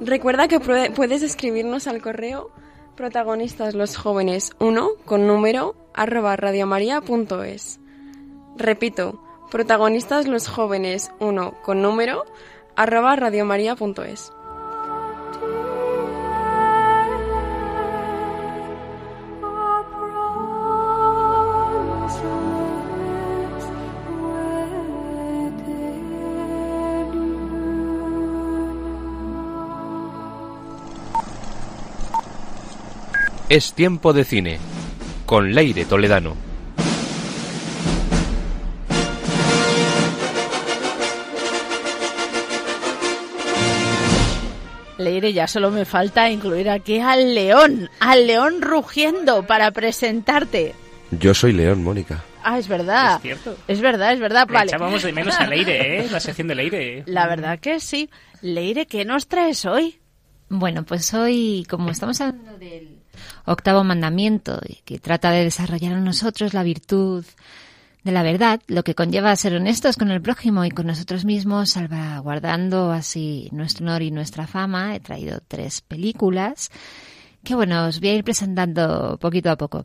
Recuerda 0.00 0.48
que 0.48 0.58
puedes 0.58 1.20
escribirnos 1.22 1.86
al 1.88 2.00
correo 2.00 2.50
protagonistas 2.96 3.74
los 3.74 3.98
jóvenes 3.98 4.52
1 4.58 4.88
con 5.04 5.26
número 5.26 5.74
arroba 5.92 6.34
radiomaria.es. 6.36 7.78
Repito, 8.56 9.22
protagonistas 9.50 10.26
los 10.26 10.48
jóvenes 10.48 11.10
1 11.20 11.58
con 11.62 11.82
número 11.82 12.24
arroba 12.76 13.16
radiomaria.es. 13.16 14.32
Es 33.48 33.72
tiempo 33.74 34.12
de 34.12 34.24
cine, 34.24 34.58
con 35.24 35.54
Leire 35.54 35.84
Toledano. 35.84 36.45
Leire, 45.06 45.32
ya 45.32 45.46
solo 45.46 45.70
me 45.70 45.84
falta 45.84 46.28
incluir 46.28 46.68
aquí 46.68 46.98
al 46.98 47.32
león, 47.32 47.88
al 48.00 48.26
león 48.26 48.60
rugiendo 48.60 49.46
para 49.46 49.70
presentarte. 49.70 50.74
Yo 51.12 51.32
soy 51.32 51.52
León, 51.52 51.84
Mónica. 51.84 52.24
Ah, 52.42 52.58
es 52.58 52.66
verdad. 52.66 53.16
Es 53.16 53.22
cierto. 53.22 53.56
Es 53.68 53.80
verdad, 53.80 54.12
es 54.12 54.18
verdad. 54.18 54.48
Le 54.48 54.54
Vale. 54.54 54.68
echábamos 54.70 55.02
de 55.04 55.12
menos 55.12 55.38
a 55.38 55.46
Leire, 55.46 56.00
¿eh? 56.00 56.08
La 56.10 56.18
sección 56.18 56.48
de 56.48 56.56
Leire. 56.56 57.04
La 57.06 57.28
verdad 57.28 57.60
que 57.60 57.78
sí. 57.78 58.10
Leire, 58.42 58.86
¿qué 58.86 59.04
nos 59.04 59.28
traes 59.28 59.64
hoy? 59.64 60.00
Bueno, 60.48 60.82
pues 60.84 61.14
hoy, 61.14 61.64
como 61.70 61.90
estamos 61.90 62.20
hablando 62.20 62.58
del 62.58 62.98
octavo 63.44 63.84
mandamiento, 63.84 64.60
que 64.84 64.98
trata 64.98 65.30
de 65.30 65.44
desarrollar 65.44 65.92
en 65.92 66.02
nosotros 66.04 66.52
la 66.52 66.64
virtud 66.64 67.24
de 68.06 68.12
la 68.12 68.22
verdad, 68.22 68.60
lo 68.68 68.84
que 68.84 68.94
conlleva 68.94 69.34
ser 69.34 69.56
honestos 69.56 69.96
con 69.96 70.12
el 70.12 70.22
prójimo 70.22 70.64
y 70.64 70.70
con 70.70 70.86
nosotros 70.86 71.24
mismos, 71.24 71.70
salvaguardando 71.70 72.92
así 72.92 73.48
nuestro 73.50 73.84
honor 73.84 74.02
y 74.02 74.12
nuestra 74.12 74.46
fama, 74.46 74.94
he 74.94 75.00
traído 75.00 75.40
tres 75.46 75.80
películas 75.80 76.70
que, 77.42 77.56
bueno, 77.56 77.84
os 77.86 77.98
voy 77.98 78.10
a 78.10 78.14
ir 78.14 78.22
presentando 78.22 79.18
poquito 79.20 79.50
a 79.50 79.56
poco. 79.56 79.84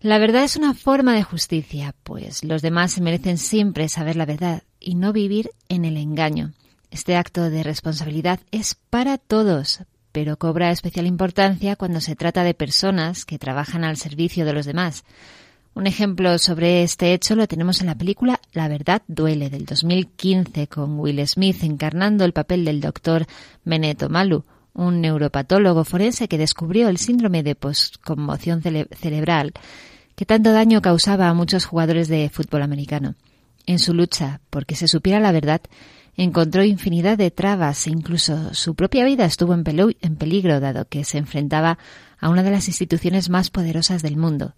La 0.00 0.18
verdad 0.18 0.42
es 0.42 0.56
una 0.56 0.74
forma 0.74 1.14
de 1.14 1.22
justicia, 1.22 1.94
pues 2.02 2.42
los 2.42 2.62
demás 2.62 2.90
se 2.90 3.00
merecen 3.00 3.38
siempre 3.38 3.88
saber 3.88 4.16
la 4.16 4.26
verdad 4.26 4.64
y 4.80 4.96
no 4.96 5.12
vivir 5.12 5.52
en 5.68 5.84
el 5.84 5.96
engaño. 5.96 6.54
Este 6.90 7.14
acto 7.14 7.48
de 7.48 7.62
responsabilidad 7.62 8.40
es 8.50 8.74
para 8.74 9.18
todos, 9.18 9.84
pero 10.10 10.36
cobra 10.36 10.72
especial 10.72 11.06
importancia 11.06 11.76
cuando 11.76 12.00
se 12.00 12.16
trata 12.16 12.42
de 12.42 12.54
personas 12.54 13.24
que 13.24 13.38
trabajan 13.38 13.84
al 13.84 13.98
servicio 13.98 14.44
de 14.44 14.52
los 14.52 14.66
demás. 14.66 15.04
Un 15.74 15.86
ejemplo 15.86 16.38
sobre 16.38 16.82
este 16.82 17.14
hecho 17.14 17.34
lo 17.34 17.46
tenemos 17.48 17.80
en 17.80 17.86
la 17.86 17.94
película 17.96 18.40
La 18.52 18.68
verdad 18.68 19.02
duele 19.08 19.48
del 19.48 19.64
2015 19.64 20.66
con 20.68 20.98
Will 21.00 21.26
Smith 21.26 21.62
encarnando 21.64 22.24
el 22.24 22.32
papel 22.34 22.64
del 22.64 22.80
doctor 22.80 23.26
Meneto 23.64 24.08
Malu, 24.10 24.44
un 24.74 25.00
neuropatólogo 25.00 25.84
forense 25.84 26.28
que 26.28 26.36
descubrió 26.38 26.88
el 26.88 26.98
síndrome 26.98 27.42
de 27.42 27.54
posconmoción 27.54 28.60
cele- 28.62 28.88
cerebral 28.94 29.52
que 30.14 30.26
tanto 30.26 30.52
daño 30.52 30.82
causaba 30.82 31.28
a 31.28 31.34
muchos 31.34 31.64
jugadores 31.64 32.06
de 32.08 32.28
fútbol 32.28 32.62
americano. 32.62 33.14
En 33.64 33.78
su 33.78 33.94
lucha 33.94 34.40
porque 34.50 34.76
se 34.76 34.88
supiera 34.88 35.20
la 35.20 35.32
verdad, 35.32 35.62
encontró 36.18 36.64
infinidad 36.64 37.16
de 37.16 37.30
trabas 37.30 37.86
e 37.86 37.90
incluso 37.90 38.52
su 38.52 38.74
propia 38.74 39.06
vida 39.06 39.24
estuvo 39.24 39.54
en 39.54 39.64
peligro 40.16 40.60
dado 40.60 40.84
que 40.86 41.04
se 41.04 41.16
enfrentaba 41.16 41.78
a 42.20 42.28
una 42.28 42.42
de 42.42 42.50
las 42.50 42.68
instituciones 42.68 43.30
más 43.30 43.48
poderosas 43.48 44.02
del 44.02 44.18
mundo. 44.18 44.54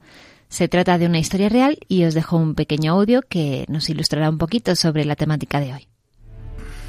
Se 0.48 0.68
trata 0.68 0.98
de 0.98 1.06
una 1.06 1.18
historia 1.18 1.48
real 1.48 1.78
y 1.88 2.04
os 2.04 2.14
dejo 2.14 2.36
un 2.36 2.54
pequeño 2.54 2.92
audio 2.92 3.22
que 3.22 3.64
nos 3.68 3.88
ilustrará 3.90 4.28
un 4.30 4.38
poquito 4.38 4.76
sobre 4.76 5.04
la 5.04 5.16
temática 5.16 5.58
de 5.60 5.74
hoy. 5.74 5.88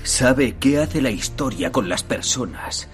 ¿Sabe 0.04 0.56
qué 0.60 0.80
hace 0.80 1.02
la 1.02 1.10
historia 1.10 1.72
con 1.72 1.90
las 1.90 2.04
personas? 2.04 2.88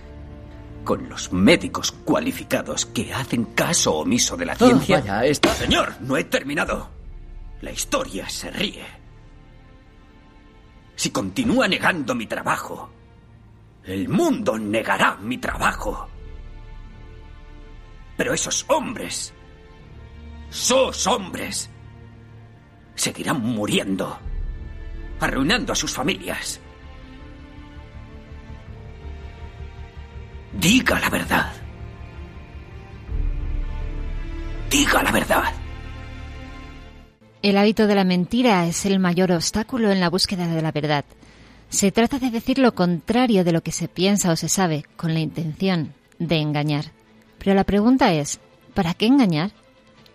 Con 0.86 1.10
los 1.10 1.34
médicos 1.34 1.92
cualificados 1.92 2.86
que 2.86 3.14
hacen 3.14 3.44
caso 3.46 3.96
omiso 3.96 4.38
de 4.38 4.46
la 4.46 4.54
Oh, 4.54 4.66
ciencia. 4.66 5.00
vaya, 5.02 5.26
está- 5.26 5.54
Señor, 5.54 5.94
no 6.02 6.16
he 6.16 6.24
terminado. 6.24 6.90
La 7.62 7.72
historia 7.72 8.30
se 8.30 8.50
ríe. 8.50 8.86
Si 10.96 11.10
continúa 11.12 11.68
negando 11.68 12.16
mi 12.16 12.28
trabajo, 12.28 12.90
el 13.84 14.08
mundo 14.08 14.58
negará 14.58 15.18
mi 15.18 15.38
trabajo. 15.38 16.08
Pero 18.16 18.34
esos 18.34 18.66
hombres, 18.70 19.34
sus 20.52 21.08
hombres, 21.08 21.70
seguirán 22.94 23.42
muriendo, 23.42 24.20
arruinando 25.20 25.74
a 25.74 25.76
sus 25.76 25.92
familias. 25.92 26.60
Diga 30.54 31.00
la 31.00 31.10
verdad. 31.10 31.54
Diga 34.70 35.02
la 35.02 35.12
verdad. 35.12 35.54
El 37.42 37.58
hábito 37.58 37.88
de 37.88 37.96
la 37.96 38.04
mentira 38.04 38.68
es 38.68 38.86
el 38.86 39.00
mayor 39.00 39.32
obstáculo 39.32 39.90
en 39.90 40.02
la 40.02 40.10
búsqueda 40.10 40.48
de 40.48 40.62
la 40.62 40.72
verdad. 40.72 41.06
Se 41.70 41.92
trata 41.94 42.20
de 42.20 42.30
decir 42.30 42.60
lo 42.60 42.76
contrario 42.76 43.46
de 43.46 43.54
lo 43.54 43.64
que 43.64 43.72
se 43.72 43.88
piensa 43.88 44.32
o 44.32 44.36
se 44.36 44.50
sabe, 44.50 44.86
con 44.98 45.14
la 45.14 45.22
intención 45.22 45.94
de 46.20 46.36
engañar. 46.38 46.92
Pero 47.40 47.56
la 47.56 47.64
pregunta 47.64 48.14
es, 48.14 48.42
¿para 48.74 48.94
qué 48.94 49.08
engañar? 49.08 49.52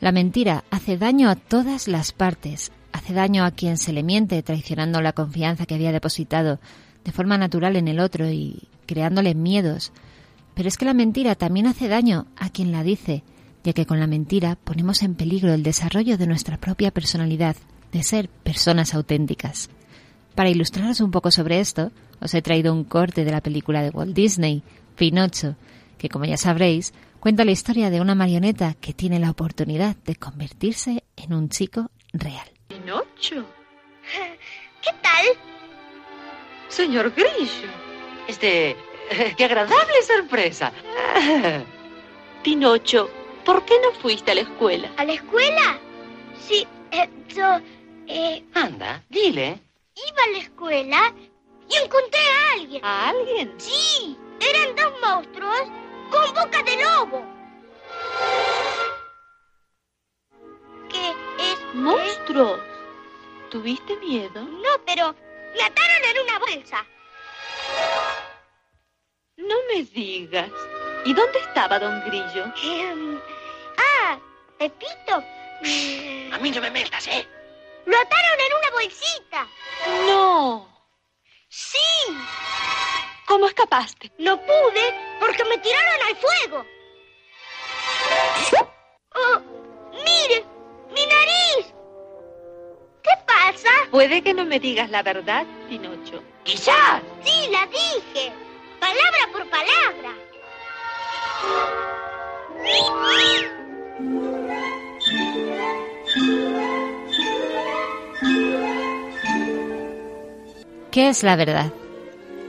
La 0.00 0.12
mentira 0.12 0.64
hace 0.70 0.98
daño 0.98 1.30
a 1.30 1.36
todas 1.36 1.88
las 1.88 2.12
partes. 2.12 2.70
Hace 2.92 3.14
daño 3.14 3.44
a 3.44 3.50
quien 3.50 3.78
se 3.78 3.92
le 3.92 4.02
miente, 4.02 4.42
traicionando 4.42 5.00
la 5.00 5.12
confianza 5.12 5.66
que 5.66 5.74
había 5.74 5.92
depositado 5.92 6.60
de 7.04 7.12
forma 7.12 7.38
natural 7.38 7.76
en 7.76 7.88
el 7.88 8.00
otro 8.00 8.28
y 8.28 8.68
creándole 8.86 9.34
miedos. 9.34 9.92
Pero 10.54 10.68
es 10.68 10.76
que 10.76 10.84
la 10.84 10.94
mentira 10.94 11.34
también 11.34 11.66
hace 11.66 11.88
daño 11.88 12.26
a 12.36 12.50
quien 12.50 12.72
la 12.72 12.82
dice, 12.82 13.22
ya 13.64 13.72
que 13.72 13.86
con 13.86 14.00
la 14.00 14.06
mentira 14.06 14.56
ponemos 14.56 15.02
en 15.02 15.14
peligro 15.14 15.54
el 15.54 15.62
desarrollo 15.62 16.18
de 16.18 16.26
nuestra 16.26 16.58
propia 16.58 16.90
personalidad, 16.90 17.56
de 17.92 18.02
ser 18.02 18.28
personas 18.28 18.92
auténticas. 18.92 19.70
Para 20.34 20.50
ilustraros 20.50 21.00
un 21.00 21.10
poco 21.10 21.30
sobre 21.30 21.60
esto, 21.60 21.92
os 22.20 22.34
he 22.34 22.42
traído 22.42 22.72
un 22.74 22.84
corte 22.84 23.24
de 23.24 23.30
la 23.30 23.40
película 23.40 23.82
de 23.82 23.90
Walt 23.90 24.14
Disney, 24.14 24.62
Pinocho, 24.96 25.56
que 25.96 26.08
como 26.08 26.26
ya 26.26 26.36
sabréis, 26.36 26.92
cuenta 27.26 27.44
la 27.44 27.50
historia 27.50 27.90
de 27.90 28.00
una 28.00 28.14
marioneta 28.14 28.74
que 28.74 28.92
tiene 28.92 29.18
la 29.18 29.30
oportunidad 29.32 29.96
de 29.96 30.14
convertirse 30.14 31.02
en 31.16 31.34
un 31.34 31.48
chico 31.48 31.90
real. 32.12 32.48
Pinocho. 32.68 33.44
¿Qué 34.80 34.92
tal? 35.02 35.26
Señor 36.68 37.12
Grillo. 37.16 37.68
Este, 38.28 38.76
qué 39.36 39.44
agradable 39.44 40.02
sorpresa. 40.06 40.70
Pinocho, 42.44 43.10
¿por 43.44 43.64
qué 43.64 43.74
no 43.82 43.90
fuiste 44.00 44.30
a 44.30 44.36
la 44.36 44.42
escuela? 44.42 44.92
¿A 44.96 45.04
la 45.04 45.14
escuela? 45.14 45.80
Sí, 46.46 46.64
eh, 46.92 47.10
yo 47.34 47.58
eh, 48.06 48.44
Anda, 48.54 49.02
dile. 49.10 49.58
iba 49.96 50.22
a 50.28 50.30
la 50.30 50.38
escuela 50.38 51.14
y 51.68 51.84
encontré 51.84 52.20
a 52.20 52.52
alguien. 52.52 52.84
¿A 52.84 53.08
alguien? 53.08 53.52
Sí, 53.58 54.16
eran 54.38 54.76
dos 54.76 54.92
monstruos 55.02 55.85
con 56.10 56.34
boca 56.34 56.62
de 56.62 56.76
lobo. 56.76 57.24
¿Qué 60.88 61.10
es? 61.38 61.74
¿Monstruos? 61.74 62.60
¿Tuviste 63.50 63.96
miedo? 63.96 64.42
No, 64.42 64.70
pero 64.84 65.14
me 65.54 65.62
ataron 65.62 66.04
en 66.04 66.22
una 66.22 66.38
bolsa. 66.38 66.86
No 69.36 69.56
me 69.68 69.82
digas. 69.84 70.50
¿Y 71.04 71.14
dónde 71.14 71.38
estaba 71.38 71.78
Don 71.78 72.02
Grillo? 72.06 72.52
Em, 72.62 73.20
ah, 73.78 74.18
Pepito. 74.58 75.22
A 76.32 76.38
mí 76.38 76.50
no 76.50 76.60
me 76.60 76.70
metas, 76.70 77.06
¿eh? 77.06 77.26
Lo 77.86 77.96
ataron 77.96 78.40
en 78.40 78.52
una 78.58 78.70
bolsita. 78.70 79.46
No. 80.08 80.68
Sí. 81.48 81.78
¿Cómo 83.26 83.46
escapaste? 83.46 84.12
No 84.18 84.40
pude 84.40 84.94
porque 85.18 85.44
me 85.44 85.58
tiraron 85.58 86.02
al 86.08 86.16
fuego. 86.16 86.64
Oh, 89.14 89.40
mire, 89.92 90.44
mi 90.94 91.06
nariz. 91.06 91.74
¿Qué 93.02 93.10
pasa? 93.26 93.70
Puede 93.90 94.22
que 94.22 94.32
no 94.32 94.44
me 94.44 94.60
digas 94.60 94.90
la 94.90 95.02
verdad, 95.02 95.44
Pinocho. 95.68 96.22
Quizás. 96.44 97.02
Sí, 97.24 97.48
la 97.50 97.66
dije. 97.66 98.32
Palabra 98.78 99.28
por 99.32 99.50
palabra. 99.50 100.12
¿Qué 110.92 111.08
es 111.08 111.22
la 111.22 111.36
verdad? 111.36 111.72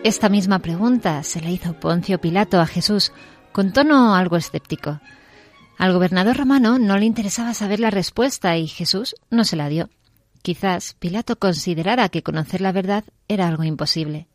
Esta 0.03 0.29
misma 0.29 0.59
pregunta 0.59 1.23
se 1.23 1.41
la 1.41 1.49
hizo 1.49 1.73
Poncio 1.73 2.19
Pilato 2.21 2.61
a 2.61 2.67
Jesús 2.67 3.11
con 3.51 3.73
tono 3.73 4.15
algo 4.15 4.37
escéptico. 4.37 5.01
Al 5.77 5.91
gobernador 5.91 6.37
romano 6.37 6.79
no 6.79 6.97
le 6.97 7.05
interesaba 7.05 7.53
saber 7.53 7.79
la 7.79 7.89
respuesta 7.89 8.57
y 8.57 8.67
Jesús 8.67 9.15
no 9.29 9.43
se 9.43 9.55
la 9.55 9.69
dio. 9.69 9.89
Quizás 10.43 10.95
Pilato 10.99 11.37
considerara 11.37 12.09
que 12.09 12.23
conocer 12.23 12.61
la 12.61 12.71
verdad 12.71 13.03
era 13.27 13.47
algo 13.47 13.63
imposible. 13.63 14.27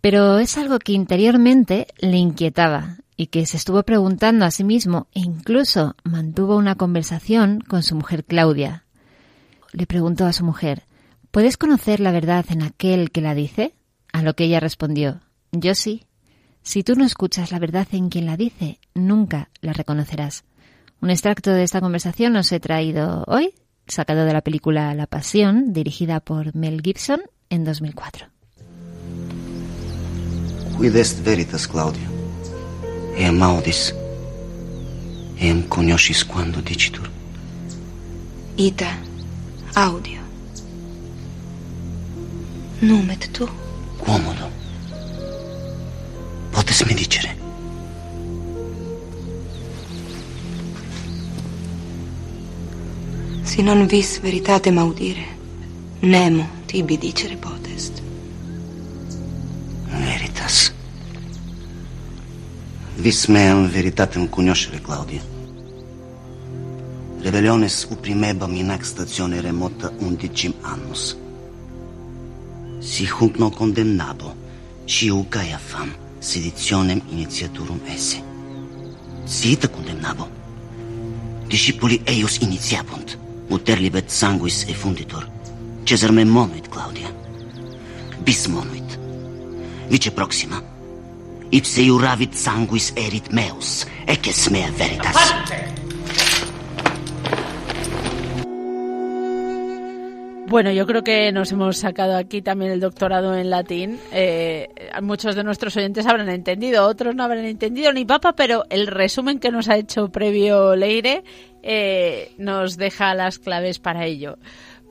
Pero 0.00 0.38
es 0.38 0.56
algo 0.56 0.78
que 0.78 0.92
interiormente 0.92 1.88
le 1.98 2.16
inquietaba 2.16 2.96
y 3.16 3.26
que 3.26 3.44
se 3.44 3.56
estuvo 3.56 3.82
preguntando 3.82 4.44
a 4.44 4.50
sí 4.50 4.64
mismo 4.64 5.08
e 5.14 5.20
incluso 5.20 5.94
mantuvo 6.04 6.56
una 6.56 6.76
conversación 6.76 7.60
con 7.60 7.82
su 7.82 7.96
mujer 7.96 8.24
Claudia. 8.24 8.84
Le 9.72 9.86
preguntó 9.86 10.26
a 10.26 10.32
su 10.32 10.44
mujer, 10.44 10.84
¿Puedes 11.30 11.56
conocer 11.56 12.00
la 12.00 12.12
verdad 12.12 12.44
en 12.50 12.62
aquel 12.62 13.10
que 13.10 13.20
la 13.20 13.34
dice? 13.34 13.74
A 14.12 14.22
lo 14.22 14.34
que 14.34 14.44
ella 14.44 14.60
respondió, 14.60 15.20
Yo 15.52 15.74
sí. 15.74 16.06
Si 16.62 16.84
tú 16.84 16.94
no 16.94 17.04
escuchas 17.04 17.50
la 17.50 17.58
verdad 17.58 17.88
en 17.92 18.08
quien 18.08 18.26
la 18.26 18.36
dice, 18.36 18.78
nunca 18.94 19.50
la 19.60 19.72
reconocerás. 19.72 20.44
Un 21.00 21.10
extracto 21.10 21.50
de 21.50 21.64
esta 21.64 21.80
conversación 21.80 22.36
os 22.36 22.52
he 22.52 22.60
traído 22.60 23.24
hoy, 23.26 23.54
sacado 23.88 24.24
de 24.24 24.32
la 24.32 24.42
película 24.42 24.94
La 24.94 25.08
Pasión, 25.08 25.72
dirigida 25.72 26.20
por 26.20 26.54
Mel 26.54 26.80
Gibson 26.82 27.22
en 27.50 27.64
2004. 27.64 28.28
Quid 30.78 30.96
est 30.96 31.24
veritas, 31.24 31.66
Claudio? 31.66 32.08
Eam 33.16 33.42
audis, 33.42 33.94
eam 35.38 35.62
coniosis 35.68 36.24
quando 36.24 36.62
dicitur. 36.62 37.10
Ita, 38.56 38.98
audio. 39.74 40.20
Numet 42.80 43.30
tu. 43.32 43.61
Quomodo. 44.02 44.50
Potes 46.50 46.82
mi 46.82 46.94
dicere? 46.94 47.36
Si 53.42 53.62
non 53.62 53.86
vis 53.86 54.18
veritatem 54.20 54.78
audire, 54.78 55.24
nemo 56.00 56.48
tibi 56.66 56.98
dicere 56.98 57.36
potest. 57.36 58.02
Veritas. 59.86 60.72
Vis 62.96 63.26
meam 63.26 63.68
veritatem 63.68 64.28
cognoscere, 64.28 64.80
Claudia. 64.80 65.22
Rebelliones 67.20 67.86
uprimebam 67.88 68.54
in 68.56 68.70
ac 68.70 68.84
statione 68.84 69.40
remota 69.40 69.92
undicim 70.00 70.54
annus. 70.62 71.21
Si 72.82 73.06
hunc 73.06 73.36
non 73.38 73.50
condemnabo, 73.50 74.34
sciu 74.84 75.24
Caiafam, 75.28 75.94
seditionem 76.18 77.00
initiaturum 77.10 77.80
esse. 77.86 78.20
Si 79.24 79.52
ita 79.52 79.68
condemnabo. 79.68 80.28
Discipuli 81.46 82.00
eius 82.04 82.40
initiabunt, 82.40 83.16
uter 83.48 83.78
libet 83.78 84.10
sanguis 84.10 84.64
effunditur. 84.68 85.28
Cesar 85.84 86.10
me 86.10 86.24
monuit, 86.24 86.68
Claudia. 86.68 87.08
Bis 88.24 88.48
monuit. 88.48 88.98
Vice 89.88 90.10
proxima. 90.10 90.60
Ipse 91.50 91.82
iuravit 91.86 92.34
sanguis 92.34 92.92
erit 92.96 93.30
meus, 93.30 93.86
eques 94.06 94.48
mea 94.50 94.72
veritas. 94.74 95.81
Bueno, 100.52 100.70
yo 100.70 100.86
creo 100.86 101.02
que 101.02 101.32
nos 101.32 101.50
hemos 101.50 101.78
sacado 101.78 102.14
aquí 102.14 102.42
también 102.42 102.72
el 102.72 102.80
doctorado 102.80 103.34
en 103.34 103.48
latín. 103.48 103.98
Eh, 104.12 104.68
muchos 105.00 105.34
de 105.34 105.42
nuestros 105.44 105.74
oyentes 105.78 106.06
habrán 106.06 106.28
entendido, 106.28 106.86
otros 106.86 107.14
no 107.14 107.24
habrán 107.24 107.46
entendido 107.46 107.90
ni 107.94 108.04
papa, 108.04 108.34
pero 108.34 108.66
el 108.68 108.86
resumen 108.86 109.38
que 109.38 109.50
nos 109.50 109.70
ha 109.70 109.78
hecho 109.78 110.10
previo 110.10 110.76
Leire 110.76 111.24
eh, 111.62 112.34
nos 112.36 112.76
deja 112.76 113.14
las 113.14 113.38
claves 113.38 113.78
para 113.78 114.04
ello. 114.04 114.36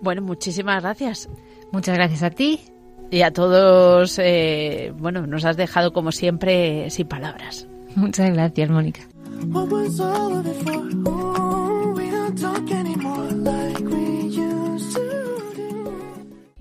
Bueno, 0.01 0.23
muchísimas 0.23 0.81
gracias. 0.81 1.29
Muchas 1.71 1.95
gracias 1.95 2.23
a 2.23 2.31
ti. 2.31 2.59
Y 3.11 3.21
a 3.21 3.29
todos, 3.29 4.17
eh, 4.17 4.91
bueno, 4.97 5.27
nos 5.27 5.45
has 5.45 5.57
dejado 5.57 5.93
como 5.93 6.11
siempre 6.11 6.89
sin 6.89 7.07
palabras. 7.07 7.67
Muchas 7.95 8.33
gracias, 8.33 8.67
Mónica. 8.67 9.01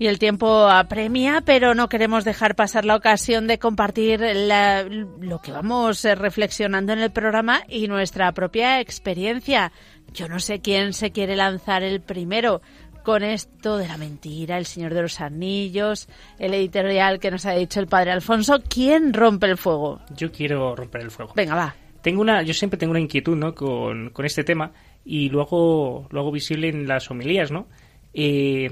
Y 0.01 0.07
el 0.07 0.17
tiempo 0.17 0.67
apremia, 0.67 1.43
pero 1.45 1.75
no 1.75 1.87
queremos 1.87 2.25
dejar 2.25 2.55
pasar 2.55 2.85
la 2.85 2.95
ocasión 2.95 3.45
de 3.45 3.59
compartir 3.59 4.19
la- 4.19 4.81
lo 4.83 5.39
que 5.43 5.51
vamos 5.51 6.03
eh, 6.05 6.15
reflexionando 6.15 6.91
en 6.93 6.97
el 6.97 7.11
programa 7.11 7.61
y 7.69 7.87
nuestra 7.87 8.31
propia 8.31 8.79
experiencia. 8.79 9.71
Yo 10.11 10.27
no 10.27 10.39
sé 10.39 10.59
quién 10.59 10.93
se 10.93 11.11
quiere 11.11 11.35
lanzar 11.35 11.83
el 11.83 12.01
primero 12.01 12.63
con 13.03 13.21
esto 13.21 13.77
de 13.77 13.87
la 13.87 13.97
mentira, 13.97 14.57
el 14.57 14.65
Señor 14.65 14.95
de 14.95 15.03
los 15.03 15.21
Anillos, 15.21 16.07
el 16.39 16.55
editorial 16.55 17.19
que 17.19 17.29
nos 17.29 17.45
ha 17.45 17.51
dicho 17.51 17.79
el 17.79 17.85
Padre 17.85 18.09
Alfonso. 18.11 18.59
¿Quién 18.67 19.13
rompe 19.13 19.45
el 19.51 19.57
fuego? 19.57 20.01
Yo 20.17 20.31
quiero 20.31 20.75
romper 20.75 21.01
el 21.01 21.11
fuego. 21.11 21.33
Venga, 21.35 21.53
va. 21.53 21.75
Tengo 22.01 22.21
una, 22.21 22.41
yo 22.41 22.55
siempre 22.55 22.79
tengo 22.79 22.89
una 22.89 22.99
inquietud, 23.01 23.37
¿no? 23.37 23.53
Con, 23.53 24.09
con 24.09 24.25
este 24.25 24.43
tema 24.43 24.71
y 25.05 25.29
luego 25.29 26.07
lo 26.09 26.21
hago 26.21 26.31
visible 26.31 26.69
en 26.69 26.87
las 26.87 27.11
homilías, 27.11 27.51
¿no? 27.51 27.67
Eh, 28.15 28.71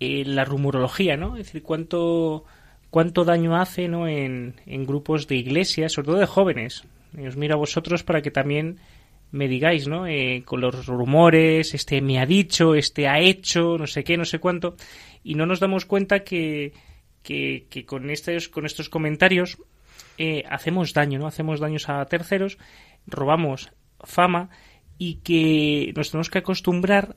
eh, 0.00 0.24
la 0.24 0.44
rumorología, 0.44 1.16
¿no? 1.16 1.36
Es 1.36 1.46
decir, 1.46 1.62
cuánto, 1.62 2.44
cuánto 2.90 3.24
daño 3.24 3.56
hace, 3.56 3.88
¿no? 3.88 4.08
En, 4.08 4.54
en 4.66 4.86
grupos 4.86 5.26
de 5.26 5.36
iglesias, 5.36 5.92
sobre 5.92 6.06
todo 6.06 6.18
de 6.18 6.26
jóvenes. 6.26 6.84
Y 7.16 7.26
os 7.26 7.36
miro 7.36 7.54
a 7.54 7.58
vosotros 7.58 8.02
para 8.02 8.22
que 8.22 8.30
también 8.30 8.78
me 9.30 9.48
digáis, 9.48 9.88
¿no? 9.88 10.06
Eh, 10.06 10.42
con 10.44 10.60
los 10.60 10.86
rumores, 10.86 11.74
este 11.74 12.00
me 12.00 12.20
ha 12.20 12.26
dicho, 12.26 12.74
este 12.74 13.08
ha 13.08 13.18
hecho, 13.18 13.76
no 13.78 13.86
sé 13.86 14.04
qué, 14.04 14.16
no 14.16 14.24
sé 14.24 14.38
cuánto. 14.38 14.76
Y 15.24 15.34
no 15.34 15.44
nos 15.44 15.58
damos 15.58 15.86
cuenta 15.86 16.20
que, 16.20 16.72
que, 17.22 17.66
que 17.68 17.84
con, 17.84 18.10
estos, 18.10 18.48
con 18.48 18.64
estos 18.64 18.88
comentarios 18.88 19.58
eh, 20.18 20.44
hacemos 20.48 20.92
daño, 20.92 21.18
¿no? 21.18 21.26
Hacemos 21.26 21.58
daños 21.58 21.88
a 21.88 22.04
terceros, 22.06 22.58
robamos 23.06 23.72
fama 24.04 24.50
y 24.98 25.16
que 25.16 25.92
nos 25.96 26.10
tenemos 26.10 26.30
que 26.30 26.38
acostumbrar 26.38 27.16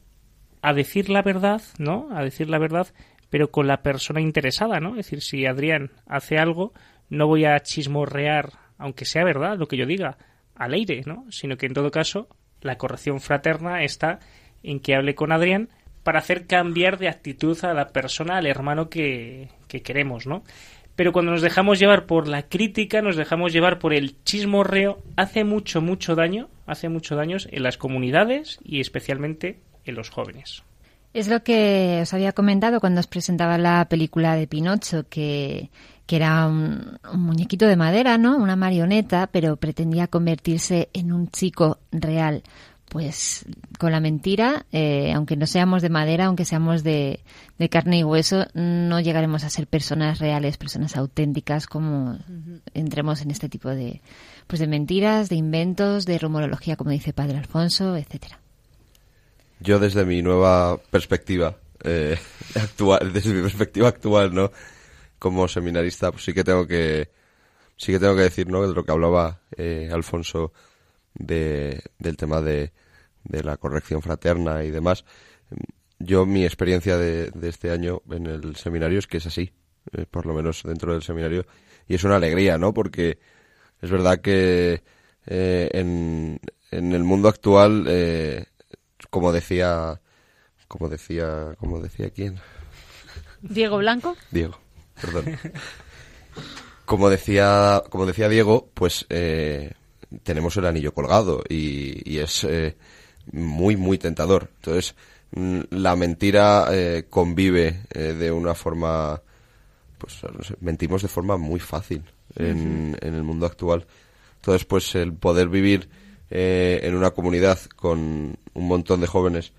a 0.68 0.74
decir 0.74 1.10
la 1.10 1.22
verdad, 1.22 1.62
¿no? 1.78 2.10
A 2.12 2.24
decir 2.24 2.50
la 2.50 2.60
verdad, 2.60 2.88
pero 3.30 3.52
con 3.52 3.68
la 3.68 3.82
persona 3.84 4.20
interesada, 4.20 4.82
¿no? 4.82 4.92
Es 4.92 5.06
decir, 5.08 5.22
si 5.22 5.46
Adrián 5.46 5.92
hace 6.06 6.38
algo, 6.38 6.74
no 7.10 7.26
voy 7.26 7.46
a 7.46 7.58
chismorrear, 7.62 8.52
aunque 8.78 9.06
sea 9.06 9.24
verdad 9.24 9.58
lo 9.58 9.68
que 9.68 9.78
yo 9.78 9.86
diga, 9.86 10.18
al 10.56 10.74
aire, 10.74 11.04
¿no? 11.06 11.26
Sino 11.30 11.56
que 11.56 11.68
en 11.68 11.74
todo 11.74 11.90
caso, 11.90 12.28
la 12.62 12.78
corrección 12.78 13.22
fraterna 13.22 13.84
está 13.84 14.20
en 14.62 14.82
que 14.82 14.96
hable 14.96 15.16
con 15.16 15.32
Adrián 15.32 15.70
para 16.04 16.20
hacer 16.20 16.48
cambiar 16.48 16.98
de 16.98 17.08
actitud 17.08 17.58
a 17.64 17.74
la 17.74 17.90
persona, 17.90 18.38
al 18.38 18.46
hermano 18.46 18.90
que, 18.90 19.48
que 19.70 19.82
queremos, 19.82 20.28
¿no? 20.28 20.44
Pero 20.98 21.14
cuando 21.14 21.32
nos 21.32 21.42
dejamos 21.44 21.80
llevar 21.80 22.08
por 22.08 22.28
la 22.28 22.50
crítica, 22.50 23.02
nos 23.02 23.16
dejamos 23.16 23.54
llevar 23.54 23.80
por 23.80 23.94
el 23.94 24.22
chismorreo, 24.24 25.02
hace 25.16 25.44
mucho, 25.44 25.80
mucho 25.80 26.16
daño, 26.16 26.50
hace 26.66 26.90
mucho 26.90 27.16
daño 27.16 27.38
en 27.52 27.64
las 27.64 27.78
comunidades 27.78 28.60
y 28.64 28.82
especialmente 28.82 29.62
en 29.88 29.96
los 29.96 30.10
jóvenes. 30.10 30.64
Es 31.14 31.28
lo 31.28 31.44
que 31.44 32.00
os 32.04 32.14
había 32.14 32.34
comentado 32.34 32.80
cuando 32.80 33.00
os 33.00 33.08
presentaba 33.08 33.58
la 33.58 33.88
película 33.90 34.36
de 34.36 34.46
Pinocho, 34.46 35.08
que, 35.10 35.72
que 36.06 36.16
era 36.16 36.46
un, 36.48 37.00
un 37.12 37.22
muñequito 37.22 37.66
de 37.66 37.76
madera, 37.76 38.18
¿no? 38.18 38.38
Una 38.38 38.56
marioneta, 38.56 39.28
pero 39.28 39.56
pretendía 39.56 40.08
convertirse 40.08 40.90
en 40.94 41.12
un 41.12 41.30
chico 41.30 41.80
real. 41.92 42.44
Pues 42.90 43.46
con 43.80 43.92
la 43.92 44.00
mentira, 44.00 44.66
eh, 44.72 45.12
aunque 45.14 45.36
no 45.36 45.46
seamos 45.46 45.82
de 45.82 45.90
madera, 45.90 46.26
aunque 46.26 46.46
seamos 46.46 46.84
de, 46.84 47.20
de 47.58 47.70
carne 47.70 48.00
y 48.00 48.04
hueso, 48.04 48.46
no 48.54 49.02
llegaremos 49.02 49.44
a 49.44 49.50
ser 49.50 49.68
personas 49.68 50.20
reales, 50.20 50.58
personas 50.58 50.96
auténticas, 50.96 51.68
como 51.68 52.18
entremos 52.74 53.22
en 53.22 53.32
este 53.32 53.50
tipo 53.50 53.70
de, 53.70 54.02
pues 54.48 54.62
de 54.62 54.68
mentiras, 54.68 55.28
de 55.28 55.36
inventos, 55.36 56.06
de 56.06 56.18
rumorología, 56.18 56.78
como 56.78 56.92
dice 56.92 57.12
Padre 57.12 57.40
Alfonso, 57.40 57.98
etcétera. 57.98 58.40
Yo 59.60 59.80
desde 59.80 60.06
mi 60.06 60.22
nueva 60.22 60.78
perspectiva 60.78 61.58
eh, 61.84 62.18
actual, 62.56 63.12
desde 63.14 63.34
mi 63.34 63.42
perspectiva 63.42 63.88
actual, 63.90 64.34
¿no? 64.34 64.52
Como 65.20 65.48
seminarista, 65.48 66.12
pues 66.12 66.24
sí 66.24 66.34
que 66.34 66.44
tengo 66.44 66.68
que, 66.68 67.10
sí 67.76 67.92
que 67.92 68.00
tengo 68.00 68.16
que 68.16 68.24
decir, 68.24 68.48
¿no? 68.48 68.68
De 68.68 68.74
lo 68.74 68.84
que 68.84 68.92
hablaba 68.92 69.42
eh, 69.56 69.90
Alfonso 69.92 70.54
de, 71.14 71.82
del 71.98 72.18
tema 72.18 72.42
de, 72.42 72.72
de 73.24 73.44
la 73.44 73.58
corrección 73.58 74.02
fraterna 74.02 74.64
y 74.64 74.72
demás. 74.72 75.06
Yo 76.00 76.26
mi 76.26 76.46
experiencia 76.46 76.98
de, 76.98 77.32
de 77.32 77.50
este 77.50 77.72
año 77.72 78.02
en 78.12 78.28
el 78.28 78.56
seminario 78.56 79.00
es 79.00 79.08
que 79.08 79.18
es 79.18 79.26
así, 79.26 79.52
eh, 79.94 80.06
por 80.10 80.26
lo 80.26 80.34
menos 80.34 80.64
dentro 80.64 80.94
del 80.94 81.02
seminario, 81.02 81.46
y 81.88 81.96
es 81.96 82.04
una 82.04 82.18
alegría, 82.18 82.58
¿no? 82.58 82.74
Porque 82.74 83.18
es 83.82 83.90
verdad 83.90 84.20
que 84.22 84.84
eh, 85.26 85.70
en, 85.74 86.40
en 86.72 86.94
el 86.94 87.04
mundo 87.04 87.30
actual 87.30 87.86
eh, 87.88 88.46
como 89.10 89.32
decía 89.32 90.00
como 90.68 90.90
decía 90.90 91.56
como 91.58 91.82
decía 91.82 92.10
quién. 92.10 92.40
Diego 93.42 93.78
Blanco. 93.78 94.16
Diego 94.32 94.60
perdón. 95.02 95.38
Como 96.86 97.10
decía 97.10 97.84
como 97.90 98.06
decía 98.06 98.30
Diego 98.30 98.70
pues 98.74 99.06
eh, 99.10 99.74
tenemos 100.24 100.56
el 100.58 100.66
anillo 100.66 100.94
colgado 100.94 101.44
y, 101.48 102.10
y 102.10 102.20
es 102.20 102.44
eh, 102.44 102.78
muy 103.32 103.76
muy 103.76 103.98
tentador. 103.98 104.50
Entonces 104.56 104.96
mm, 105.32 105.60
la 105.72 105.96
mentira 105.96 106.68
eh, 106.72 107.06
convive 107.10 107.84
eh, 107.94 108.14
de 108.14 108.32
una 108.32 108.54
forma 108.56 109.22
pues 109.98 110.22
no 110.24 110.44
sé, 110.44 110.56
mentimos 110.62 111.02
de 111.02 111.08
forma 111.08 111.38
muy 111.38 111.60
fácil 111.60 112.04
en, 112.36 112.98
en 113.02 113.16
el 113.16 113.24
mundo 113.24 113.46
actual. 113.46 113.86
Entonces 114.36 114.66
pues 114.66 114.96
el 114.96 115.14
poder 115.14 115.50
vivir 115.50 115.90
eh, 116.30 116.80
en 116.84 116.96
una 116.96 117.12
comunidad 117.12 117.60
con 117.76 118.38
un 118.54 118.68
montón 118.68 119.02
de 119.02 119.08
jóvenes 119.08 119.54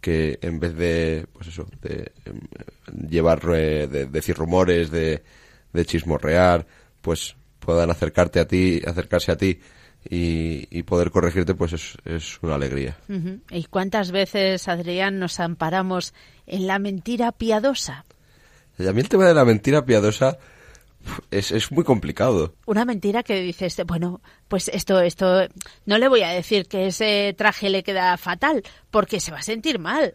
que 0.00 0.38
en 0.42 0.60
vez 0.60 0.74
de 0.74 1.26
pues 1.32 1.48
eso 1.48 1.66
de 1.82 2.12
em, 2.24 2.40
llevar 3.08 3.40
eh, 3.54 3.86
de 3.86 4.06
decir 4.06 4.36
rumores 4.36 4.90
de, 4.90 5.22
de 5.72 5.84
chismorrear 5.84 6.66
pues 7.00 7.36
puedan 7.58 7.90
acercarte 7.90 8.40
a 8.40 8.46
ti 8.46 8.80
acercarse 8.86 9.32
a 9.32 9.36
ti 9.36 9.60
y, 10.08 10.66
y 10.70 10.82
poder 10.82 11.10
corregirte 11.10 11.54
pues 11.54 11.74
es, 11.74 11.96
es 12.06 12.42
una 12.42 12.54
alegría. 12.54 12.96
¿Y 13.50 13.64
cuántas 13.64 14.12
veces, 14.12 14.66
Adrián, 14.66 15.18
nos 15.18 15.40
amparamos 15.40 16.14
en 16.46 16.66
la 16.66 16.78
mentira 16.78 17.32
piadosa? 17.32 18.06
y 18.78 18.86
a 18.86 18.92
mí 18.92 19.00
el 19.00 19.08
tema 19.08 19.26
de 19.26 19.34
la 19.34 19.44
mentira 19.44 19.84
piadosa 19.84 20.38
es, 21.30 21.50
es 21.50 21.72
muy 21.72 21.84
complicado 21.84 22.54
Una 22.66 22.84
mentira 22.84 23.22
que 23.22 23.40
dices, 23.40 23.76
bueno, 23.86 24.20
pues 24.48 24.68
esto, 24.68 25.00
esto, 25.00 25.46
no 25.86 25.98
le 25.98 26.08
voy 26.08 26.22
a 26.22 26.28
decir 26.30 26.66
que 26.66 26.86
ese 26.88 27.34
traje 27.36 27.70
le 27.70 27.82
queda 27.82 28.16
fatal, 28.16 28.62
porque 28.90 29.20
se 29.20 29.32
va 29.32 29.38
a 29.38 29.42
sentir 29.42 29.78
mal. 29.78 30.14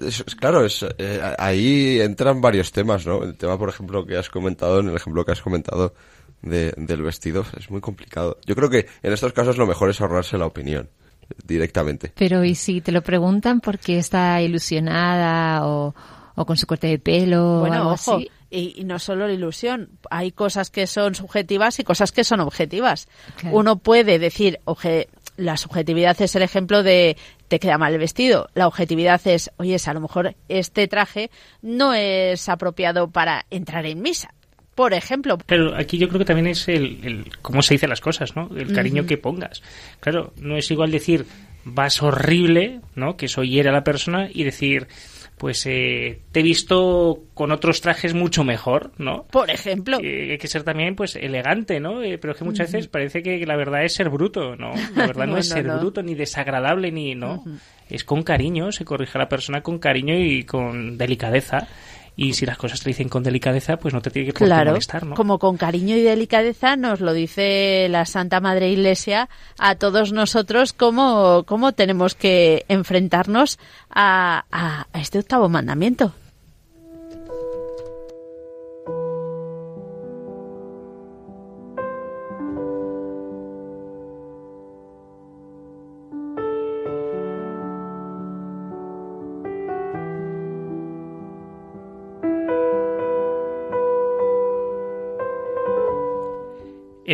Es- 0.00 0.24
claro, 0.36 0.64
es, 0.64 0.84
eh, 0.98 1.20
ahí 1.38 2.00
entran 2.00 2.40
varios 2.40 2.72
temas, 2.72 3.06
¿no? 3.06 3.22
El 3.22 3.36
tema, 3.36 3.58
por 3.58 3.68
ejemplo, 3.68 4.04
que 4.06 4.16
has 4.16 4.30
comentado, 4.30 4.80
en 4.80 4.88
el 4.88 4.96
ejemplo 4.96 5.24
que 5.24 5.32
has 5.32 5.42
comentado 5.42 5.94
de- 6.42 6.72
del 6.76 7.02
vestido, 7.02 7.44
es 7.58 7.70
muy 7.70 7.80
complicado. 7.80 8.38
Yo 8.46 8.54
creo 8.56 8.70
que 8.70 8.86
en 9.02 9.12
estos 9.12 9.32
casos 9.32 9.56
lo 9.58 9.66
mejor 9.66 9.90
es 9.90 10.00
ahorrarse 10.00 10.36
la 10.38 10.46
opinión 10.46 10.88
directamente. 11.44 12.12
Pero 12.14 12.44
¿y 12.44 12.54
si 12.54 12.80
te 12.80 12.92
lo 12.92 13.02
preguntan 13.02 13.60
porque 13.60 13.98
está 13.98 14.40
ilusionada 14.42 15.66
o, 15.66 15.94
o 16.34 16.46
con 16.46 16.56
su 16.56 16.66
corte 16.66 16.86
de 16.86 16.98
pelo 16.98 17.58
o 17.58 17.60
Bueno, 17.60 17.76
algo 17.76 17.90
ojo, 17.92 18.16
así? 18.16 18.30
Y, 18.54 18.74
y 18.76 18.84
no 18.84 18.98
solo 18.98 19.26
la 19.26 19.32
ilusión, 19.32 19.90
hay 20.10 20.32
cosas 20.32 20.70
que 20.70 20.86
son 20.86 21.14
subjetivas 21.14 21.78
y 21.78 21.84
cosas 21.84 22.12
que 22.12 22.24
son 22.24 22.40
objetivas. 22.40 23.08
Claro. 23.36 23.56
Uno 23.56 23.76
puede 23.76 24.18
decir, 24.18 24.60
oje, 24.64 25.08
la 25.36 25.56
subjetividad 25.56 26.20
es 26.20 26.36
el 26.36 26.42
ejemplo 26.42 26.82
de 26.82 27.16
te 27.48 27.58
queda 27.58 27.78
mal 27.78 27.92
el 27.92 27.98
vestido. 27.98 28.48
La 28.54 28.66
objetividad 28.66 29.20
es, 29.26 29.50
oye, 29.56 29.76
a 29.84 29.94
lo 29.94 30.00
mejor 30.00 30.34
este 30.48 30.88
traje 30.88 31.30
no 31.62 31.94
es 31.94 32.48
apropiado 32.48 33.08
para 33.10 33.46
entrar 33.50 33.86
en 33.86 34.00
misa. 34.00 34.32
Por 34.74 34.92
ejemplo, 34.92 35.38
Pero 35.46 35.76
aquí 35.76 35.98
yo 35.98 36.08
creo 36.08 36.18
que 36.18 36.24
también 36.24 36.48
es 36.48 36.66
el, 36.66 36.98
el 37.04 37.32
cómo 37.42 37.62
se 37.62 37.74
dicen 37.74 37.90
las 37.90 38.00
cosas, 38.00 38.34
¿no? 38.34 38.50
El 38.56 38.72
cariño 38.72 39.06
que 39.06 39.16
pongas. 39.16 39.62
Claro, 40.00 40.32
no 40.36 40.56
es 40.56 40.68
igual 40.70 40.90
decir 40.90 41.26
vas 41.64 42.02
horrible, 42.02 42.80
¿no? 42.96 43.16
Que 43.16 43.26
eso 43.26 43.44
hiera 43.44 43.70
a 43.70 43.72
la 43.72 43.84
persona 43.84 44.28
y 44.32 44.42
decir, 44.42 44.88
pues 45.38 45.66
eh, 45.66 46.20
te 46.32 46.40
he 46.40 46.42
visto 46.42 47.24
con 47.34 47.50
otros 47.52 47.80
trajes 47.80 48.14
mucho 48.14 48.44
mejor, 48.44 48.92
¿no? 48.98 49.24
Por 49.24 49.50
ejemplo. 49.50 49.98
Eh, 50.02 50.32
hay 50.32 50.38
que 50.38 50.46
ser 50.48 50.62
también, 50.62 50.94
pues, 50.94 51.16
elegante, 51.16 51.80
¿no? 51.80 52.02
Eh, 52.02 52.18
pero 52.18 52.32
es 52.32 52.38
que 52.38 52.44
muchas 52.44 52.70
veces 52.72 52.88
parece 52.88 53.22
que 53.22 53.44
la 53.44 53.56
verdad 53.56 53.84
es 53.84 53.94
ser 53.94 54.10
bruto, 54.10 54.56
¿no? 54.56 54.72
La 54.94 55.06
verdad 55.06 55.26
no, 55.26 55.32
No, 55.32 55.38
es 55.38 55.48
ser 55.48 55.66
no. 55.66 55.78
bruto 55.78 56.02
ni 56.02 56.14
desagradable 56.14 56.92
ni, 56.92 57.14
¿no? 57.14 57.44
Es 57.90 58.04
con 58.04 58.22
cariño, 58.22 58.72
se 58.72 58.84
corrige 58.84 59.18
a 59.18 59.22
la 59.22 59.28
persona 59.28 59.60
con 59.62 59.78
cariño 59.78 60.14
y 60.16 60.44
con 60.44 60.96
delicadeza. 60.96 61.66
Y 62.16 62.34
si 62.34 62.46
las 62.46 62.56
cosas 62.58 62.80
te 62.80 62.90
dicen 62.90 63.08
con 63.08 63.24
delicadeza, 63.24 63.76
pues 63.76 63.92
no 63.92 64.00
te 64.00 64.10
tiene 64.10 64.28
que 64.28 64.44
Claro, 64.44 64.70
molestar, 64.70 65.04
¿no? 65.04 65.16
como 65.16 65.38
con 65.40 65.56
cariño 65.56 65.96
y 65.96 66.02
delicadeza 66.02 66.76
nos 66.76 67.00
lo 67.00 67.12
dice 67.12 67.88
la 67.90 68.04
Santa 68.06 68.40
Madre 68.40 68.70
Iglesia 68.70 69.28
a 69.58 69.74
todos 69.74 70.12
nosotros 70.12 70.72
cómo, 70.72 71.42
cómo 71.44 71.72
tenemos 71.72 72.14
que 72.14 72.64
enfrentarnos 72.68 73.58
a, 73.90 74.44
a- 74.52 74.86
a 74.92 75.00
este 75.00 75.18
octavo 75.18 75.48
mandamiento. 75.48 76.12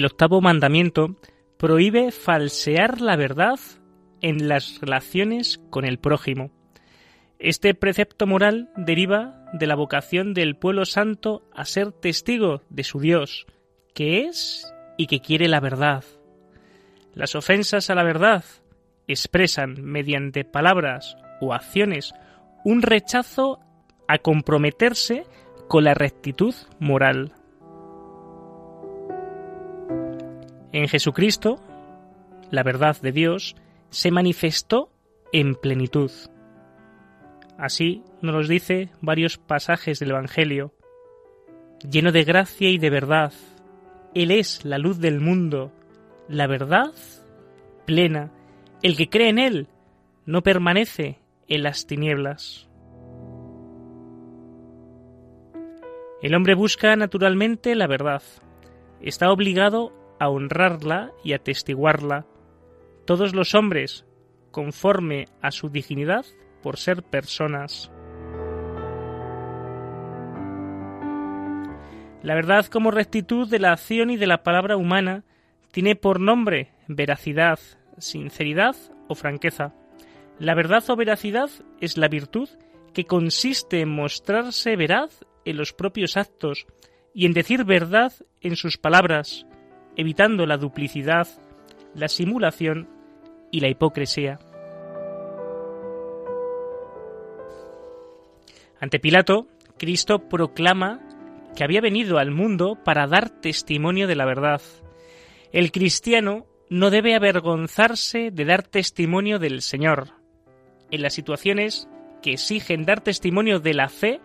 El 0.00 0.06
octavo 0.06 0.40
mandamiento 0.40 1.16
prohíbe 1.58 2.10
falsear 2.10 3.02
la 3.02 3.16
verdad 3.16 3.60
en 4.22 4.48
las 4.48 4.80
relaciones 4.80 5.60
con 5.68 5.84
el 5.84 5.98
prójimo. 5.98 6.50
Este 7.38 7.74
precepto 7.74 8.26
moral 8.26 8.70
deriva 8.76 9.44
de 9.52 9.66
la 9.66 9.74
vocación 9.74 10.32
del 10.32 10.56
pueblo 10.56 10.86
santo 10.86 11.42
a 11.52 11.66
ser 11.66 11.92
testigo 11.92 12.62
de 12.70 12.82
su 12.82 12.98
Dios, 12.98 13.44
que 13.92 14.22
es 14.24 14.72
y 14.96 15.06
que 15.06 15.20
quiere 15.20 15.48
la 15.48 15.60
verdad. 15.60 16.02
Las 17.12 17.34
ofensas 17.34 17.90
a 17.90 17.94
la 17.94 18.02
verdad 18.02 18.42
expresan 19.06 19.82
mediante 19.82 20.46
palabras 20.46 21.18
o 21.42 21.52
acciones 21.52 22.14
un 22.64 22.80
rechazo 22.80 23.60
a 24.08 24.16
comprometerse 24.16 25.26
con 25.68 25.84
la 25.84 25.92
rectitud 25.92 26.54
moral. 26.78 27.34
En 30.72 30.86
Jesucristo, 30.88 31.58
la 32.50 32.62
verdad 32.62 32.96
de 33.00 33.12
Dios 33.12 33.56
se 33.90 34.10
manifestó 34.10 34.90
en 35.32 35.54
plenitud. 35.54 36.10
Así 37.58 38.02
nos 38.22 38.34
los 38.34 38.48
dice 38.48 38.90
varios 39.00 39.36
pasajes 39.36 39.98
del 39.98 40.10
Evangelio. 40.10 40.72
Lleno 41.88 42.12
de 42.12 42.24
gracia 42.24 42.70
y 42.70 42.78
de 42.78 42.90
verdad, 42.90 43.32
Él 44.14 44.30
es 44.30 44.64
la 44.64 44.78
luz 44.78 44.98
del 44.98 45.20
mundo, 45.20 45.72
la 46.28 46.46
verdad 46.46 46.92
plena. 47.84 48.30
El 48.82 48.96
que 48.96 49.08
cree 49.08 49.28
en 49.28 49.38
Él 49.38 49.66
no 50.24 50.42
permanece 50.42 51.18
en 51.48 51.64
las 51.64 51.86
tinieblas. 51.86 52.68
El 56.22 56.34
hombre 56.34 56.54
busca 56.54 56.94
naturalmente 56.96 57.74
la 57.74 57.86
verdad. 57.86 58.22
Está 59.00 59.32
obligado 59.32 59.92
a 60.20 60.28
honrarla 60.28 61.10
y 61.24 61.32
atestiguarla. 61.32 62.26
Todos 63.06 63.34
los 63.34 63.56
hombres, 63.56 64.04
conforme 64.52 65.26
a 65.42 65.50
su 65.50 65.70
dignidad 65.70 66.24
por 66.62 66.76
ser 66.76 67.02
personas. 67.02 67.90
La 72.22 72.34
verdad 72.34 72.66
como 72.66 72.90
rectitud 72.90 73.48
de 73.48 73.58
la 73.58 73.72
acción 73.72 74.10
y 74.10 74.16
de 74.16 74.26
la 74.26 74.42
palabra 74.42 74.76
humana 74.76 75.24
tiene 75.72 75.96
por 75.96 76.20
nombre 76.20 76.70
veracidad, 76.86 77.58
sinceridad 77.96 78.76
o 79.08 79.14
franqueza. 79.14 79.74
La 80.38 80.54
verdad 80.54 80.84
o 80.90 80.96
veracidad 80.96 81.50
es 81.80 81.96
la 81.96 82.08
virtud 82.08 82.48
que 82.92 83.06
consiste 83.06 83.80
en 83.80 83.88
mostrarse 83.88 84.76
veraz 84.76 85.24
en 85.46 85.56
los 85.56 85.72
propios 85.72 86.18
actos 86.18 86.66
y 87.14 87.24
en 87.24 87.32
decir 87.32 87.64
verdad 87.64 88.12
en 88.42 88.56
sus 88.56 88.76
palabras, 88.76 89.46
evitando 89.96 90.46
la 90.46 90.56
duplicidad, 90.56 91.28
la 91.94 92.08
simulación 92.08 92.88
y 93.50 93.60
la 93.60 93.68
hipocresía. 93.68 94.38
Ante 98.80 98.98
Pilato, 98.98 99.46
Cristo 99.78 100.28
proclama 100.28 101.00
que 101.54 101.64
había 101.64 101.80
venido 101.80 102.18
al 102.18 102.30
mundo 102.30 102.78
para 102.82 103.06
dar 103.06 103.28
testimonio 103.28 104.06
de 104.06 104.16
la 104.16 104.24
verdad. 104.24 104.62
El 105.52 105.72
cristiano 105.72 106.46
no 106.70 106.90
debe 106.90 107.14
avergonzarse 107.14 108.30
de 108.30 108.44
dar 108.44 108.62
testimonio 108.62 109.38
del 109.38 109.60
Señor. 109.60 110.12
En 110.90 111.02
las 111.02 111.12
situaciones 111.12 111.88
que 112.22 112.32
exigen 112.32 112.84
dar 112.84 113.00
testimonio 113.00 113.60
de 113.60 113.74
la 113.74 113.88
fe, 113.88 114.20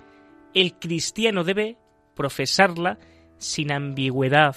el 0.53 0.74
cristiano 0.76 1.43
debe 1.43 1.78
profesarla 2.16 2.97
sin 3.38 3.72
ambigüedad, 3.72 4.55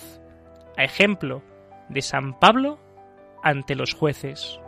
a 0.78 0.84
ejemplo 0.84 1.42
de 1.90 2.00
San 2.00 2.38
Pablo 2.38 2.78
ante 3.42 3.74
los 3.74 3.92
jueces. 3.92 4.58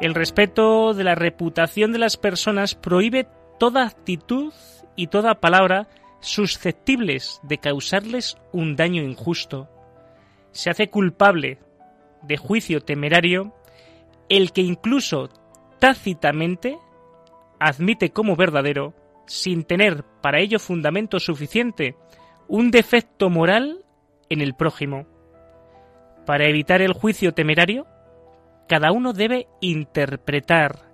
El 0.00 0.14
respeto 0.14 0.94
de 0.94 1.04
la 1.04 1.14
reputación 1.14 1.92
de 1.92 1.98
las 1.98 2.16
personas 2.16 2.74
prohíbe 2.74 3.26
toda 3.58 3.86
actitud 3.86 4.52
y 4.96 5.08
toda 5.08 5.40
palabra 5.40 5.88
susceptibles 6.20 7.40
de 7.42 7.58
causarles 7.58 8.36
un 8.52 8.76
daño 8.76 9.02
injusto. 9.02 9.68
Se 10.52 10.70
hace 10.70 10.88
culpable 10.90 11.58
de 12.22 12.36
juicio 12.36 12.80
temerario 12.80 13.54
el 14.28 14.52
que 14.52 14.62
incluso 14.62 15.30
tácitamente 15.78 16.78
admite 17.58 18.10
como 18.10 18.36
verdadero, 18.36 18.94
sin 19.26 19.64
tener 19.64 20.04
para 20.20 20.40
ello 20.40 20.58
fundamento 20.58 21.18
suficiente, 21.18 21.96
un 22.48 22.70
defecto 22.70 23.30
moral 23.30 23.84
en 24.28 24.40
el 24.40 24.54
prójimo. 24.54 25.06
Para 26.26 26.46
evitar 26.46 26.82
el 26.82 26.92
juicio 26.92 27.32
temerario, 27.34 27.86
cada 28.68 28.92
uno 28.92 29.12
debe 29.12 29.46
interpretar, 29.60 30.90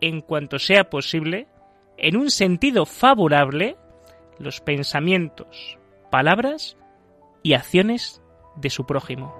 en 0.00 0.20
cuanto 0.20 0.58
sea 0.58 0.90
posible, 0.90 1.48
en 1.96 2.16
un 2.16 2.30
sentido 2.30 2.86
favorable, 2.86 3.76
los 4.38 4.60
pensamientos, 4.60 5.78
palabras 6.10 6.76
y 7.42 7.54
acciones 7.54 8.22
de 8.56 8.70
su 8.70 8.86
prójimo. 8.86 9.34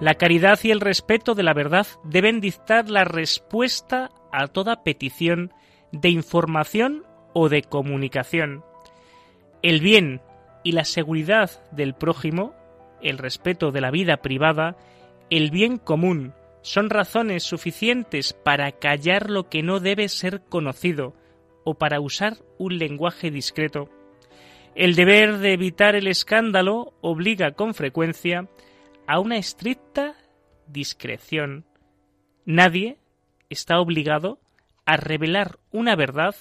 La 0.00 0.14
caridad 0.16 0.58
y 0.62 0.72
el 0.72 0.80
respeto 0.80 1.34
de 1.34 1.42
la 1.42 1.54
verdad 1.54 1.86
deben 2.04 2.40
dictar 2.40 2.90
la 2.90 3.04
respuesta 3.04 4.10
a 4.30 4.46
toda 4.46 4.82
petición 4.82 5.54
de 5.90 6.10
información 6.10 7.05
o 7.38 7.50
de 7.50 7.60
comunicación. 7.60 8.64
El 9.60 9.80
bien 9.80 10.22
y 10.64 10.72
la 10.72 10.86
seguridad 10.86 11.50
del 11.70 11.92
prójimo, 11.92 12.54
el 13.02 13.18
respeto 13.18 13.72
de 13.72 13.82
la 13.82 13.90
vida 13.90 14.22
privada, 14.22 14.78
el 15.28 15.50
bien 15.50 15.76
común, 15.76 16.32
son 16.62 16.88
razones 16.88 17.42
suficientes 17.42 18.32
para 18.32 18.72
callar 18.72 19.28
lo 19.28 19.50
que 19.50 19.62
no 19.62 19.80
debe 19.80 20.08
ser 20.08 20.44
conocido 20.48 21.12
o 21.62 21.74
para 21.74 22.00
usar 22.00 22.38
un 22.56 22.78
lenguaje 22.78 23.30
discreto. 23.30 23.90
El 24.74 24.94
deber 24.94 25.36
de 25.36 25.52
evitar 25.52 25.94
el 25.94 26.06
escándalo 26.06 26.94
obliga 27.02 27.50
con 27.50 27.74
frecuencia 27.74 28.48
a 29.06 29.20
una 29.20 29.36
estricta 29.36 30.14
discreción. 30.68 31.66
Nadie 32.46 32.96
está 33.50 33.78
obligado 33.78 34.40
a 34.86 34.96
revelar 34.96 35.58
una 35.70 35.96
verdad 35.96 36.34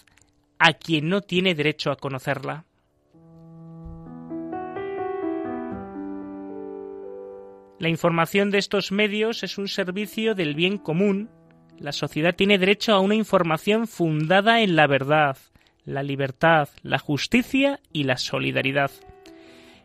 a 0.60 0.74
quien 0.74 1.10
no 1.10 1.22
tiene 1.22 1.56
derecho 1.56 1.92
a 1.92 1.98
conocerla. 1.98 2.66
La 7.78 7.90
información 7.90 8.52
de 8.52 8.58
estos 8.58 8.92
medios 8.92 9.44
es 9.44 9.58
un 9.58 9.68
servicio 9.68 10.34
del 10.34 10.56
bien 10.56 10.78
común. 10.78 11.30
La 11.78 11.92
sociedad 11.92 12.34
tiene 12.34 12.58
derecho 12.58 12.94
a 12.94 13.00
una 13.00 13.16
información 13.16 13.88
fundada 13.88 14.62
en 14.62 14.78
la 14.78 14.88
verdad, 14.88 15.38
la 15.84 16.02
libertad, 16.02 16.70
la 16.84 17.00
justicia 17.00 17.82
y 17.92 18.06
la 18.06 18.18
solidaridad. 18.18 18.92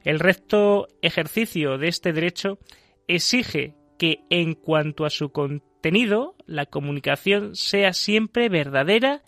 El 0.04 0.20
recto 0.20 0.86
ejercicio 1.02 1.78
de 1.78 1.88
este 1.88 2.12
derecho 2.12 2.58
exige 3.08 3.74
que, 3.98 4.20
en 4.30 4.54
cuanto 4.54 5.04
a 5.04 5.10
su 5.10 5.30
contenido, 5.30 6.36
la 6.46 6.66
comunicación 6.66 7.56
sea 7.56 7.92
siempre 7.92 8.48
verdadera 8.48 9.22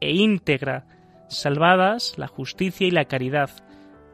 e 0.00 0.12
íntegra, 0.12 0.86
salvadas 1.28 2.14
la 2.18 2.26
justicia 2.26 2.86
y 2.86 2.90
la 2.90 3.04
caridad. 3.04 3.50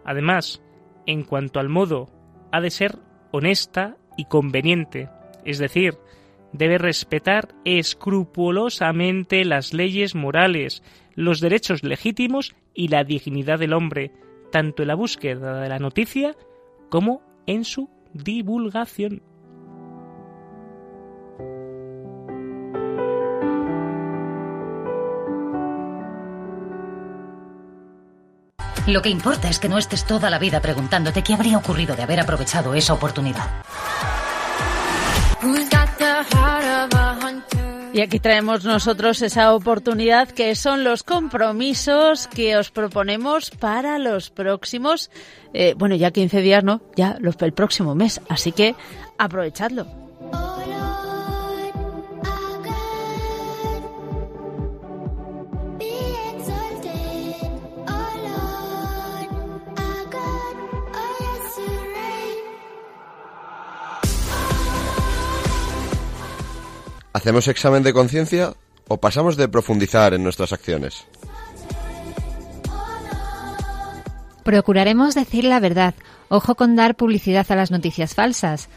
Además, 0.04 0.62
en 1.06 1.24
cuanto 1.24 1.60
al 1.60 1.68
modo, 1.68 2.08
ha 2.52 2.60
de 2.60 2.70
ser 2.70 2.98
honesta 3.32 3.96
y 4.16 4.26
conveniente, 4.26 5.08
es 5.44 5.58
decir, 5.58 5.94
debe 6.52 6.78
respetar 6.78 7.54
escrupulosamente 7.64 9.44
las 9.44 9.72
leyes 9.72 10.14
morales, 10.14 10.82
los 11.14 11.40
derechos 11.40 11.82
legítimos 11.82 12.54
y 12.74 12.88
la 12.88 13.04
dignidad 13.04 13.58
del 13.58 13.72
hombre, 13.72 14.12
tanto 14.50 14.82
en 14.82 14.88
la 14.88 14.94
búsqueda 14.94 15.60
de 15.60 15.68
la 15.68 15.78
noticia 15.78 16.34
como 16.88 17.22
en 17.46 17.64
su 17.64 17.90
divulgación. 18.12 19.22
Lo 28.86 29.02
que 29.02 29.08
importa 29.08 29.48
es 29.48 29.58
que 29.58 29.68
no 29.68 29.78
estés 29.78 30.04
toda 30.04 30.30
la 30.30 30.38
vida 30.38 30.60
preguntándote 30.60 31.22
qué 31.22 31.34
habría 31.34 31.58
ocurrido 31.58 31.96
de 31.96 32.04
haber 32.04 32.20
aprovechado 32.20 32.72
esa 32.74 32.94
oportunidad. 32.94 33.44
Y 37.92 38.00
aquí 38.00 38.20
traemos 38.20 38.64
nosotros 38.64 39.22
esa 39.22 39.54
oportunidad 39.54 40.28
que 40.28 40.54
son 40.54 40.84
los 40.84 41.02
compromisos 41.02 42.28
que 42.28 42.56
os 42.56 42.70
proponemos 42.70 43.50
para 43.50 43.98
los 43.98 44.30
próximos, 44.30 45.10
eh, 45.52 45.74
bueno, 45.76 45.96
ya 45.96 46.12
15 46.12 46.40
días, 46.42 46.62
¿no? 46.62 46.80
Ya 46.94 47.16
los, 47.20 47.36
el 47.40 47.52
próximo 47.52 47.94
mes. 47.94 48.20
Así 48.28 48.52
que 48.52 48.76
aprovechadlo. 49.18 50.05
¿Hacemos 67.26 67.48
examen 67.48 67.82
de 67.82 67.92
conciencia 67.92 68.54
o 68.86 68.98
pasamos 68.98 69.36
de 69.36 69.48
profundizar 69.48 70.14
en 70.14 70.22
nuestras 70.22 70.52
acciones? 70.52 71.06
Procuraremos 74.44 75.16
decir 75.16 75.42
la 75.42 75.58
verdad. 75.58 75.94
Ojo 76.28 76.54
con 76.54 76.76
dar 76.76 76.94
publicidad 76.94 77.44
a 77.50 77.56
las 77.56 77.72
noticias 77.72 78.14
falsas. 78.14 78.68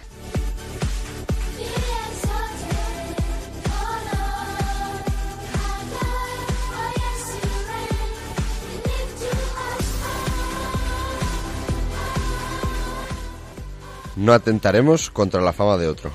No 14.16 14.34
atentaremos 14.34 15.12
contra 15.12 15.39
la 15.39 15.54
fama 15.54 15.78
de 15.78 15.88
otro. 15.88 16.12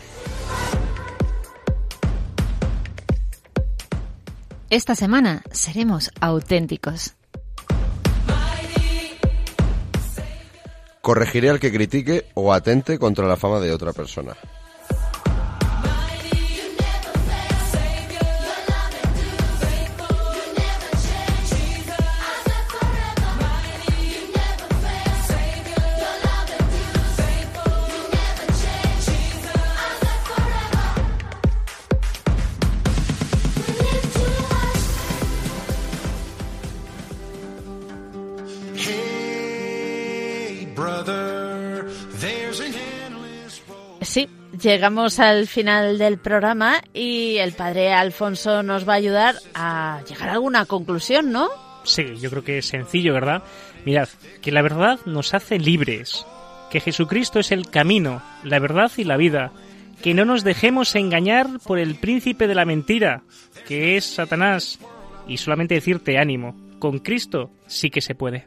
Esta 4.74 4.96
semana 4.96 5.44
seremos 5.52 6.10
auténticos. 6.20 7.14
Corregiré 11.00 11.50
al 11.50 11.60
que 11.60 11.70
critique 11.70 12.24
o 12.34 12.52
atente 12.52 12.98
contra 12.98 13.28
la 13.28 13.36
fama 13.36 13.60
de 13.60 13.70
otra 13.70 13.92
persona. 13.92 14.34
Llegamos 44.64 45.20
al 45.20 45.46
final 45.46 45.98
del 45.98 46.18
programa 46.18 46.82
y 46.94 47.36
el 47.36 47.52
padre 47.52 47.92
Alfonso 47.92 48.62
nos 48.62 48.88
va 48.88 48.94
a 48.94 48.96
ayudar 48.96 49.36
a 49.54 50.00
llegar 50.08 50.30
a 50.30 50.32
alguna 50.32 50.64
conclusión, 50.64 51.30
¿no? 51.30 51.48
Sí, 51.84 52.16
yo 52.18 52.30
creo 52.30 52.42
que 52.42 52.58
es 52.58 52.66
sencillo, 52.66 53.12
¿verdad? 53.12 53.42
Mirad, 53.84 54.08
que 54.40 54.52
la 54.52 54.62
verdad 54.62 54.98
nos 55.04 55.34
hace 55.34 55.58
libres, 55.58 56.26
que 56.70 56.80
Jesucristo 56.80 57.40
es 57.40 57.52
el 57.52 57.68
camino, 57.68 58.22
la 58.42 58.58
verdad 58.58 58.90
y 58.96 59.04
la 59.04 59.18
vida, 59.18 59.52
que 60.02 60.14
no 60.14 60.24
nos 60.24 60.44
dejemos 60.44 60.94
engañar 60.94 61.46
por 61.64 61.78
el 61.78 61.96
príncipe 61.96 62.46
de 62.48 62.54
la 62.54 62.64
mentira, 62.64 63.22
que 63.68 63.96
es 63.96 64.06
Satanás, 64.06 64.78
y 65.28 65.36
solamente 65.36 65.74
decirte 65.74 66.18
ánimo, 66.18 66.56
con 66.78 67.00
Cristo 67.00 67.50
sí 67.66 67.90
que 67.90 68.00
se 68.00 68.14
puede. 68.14 68.46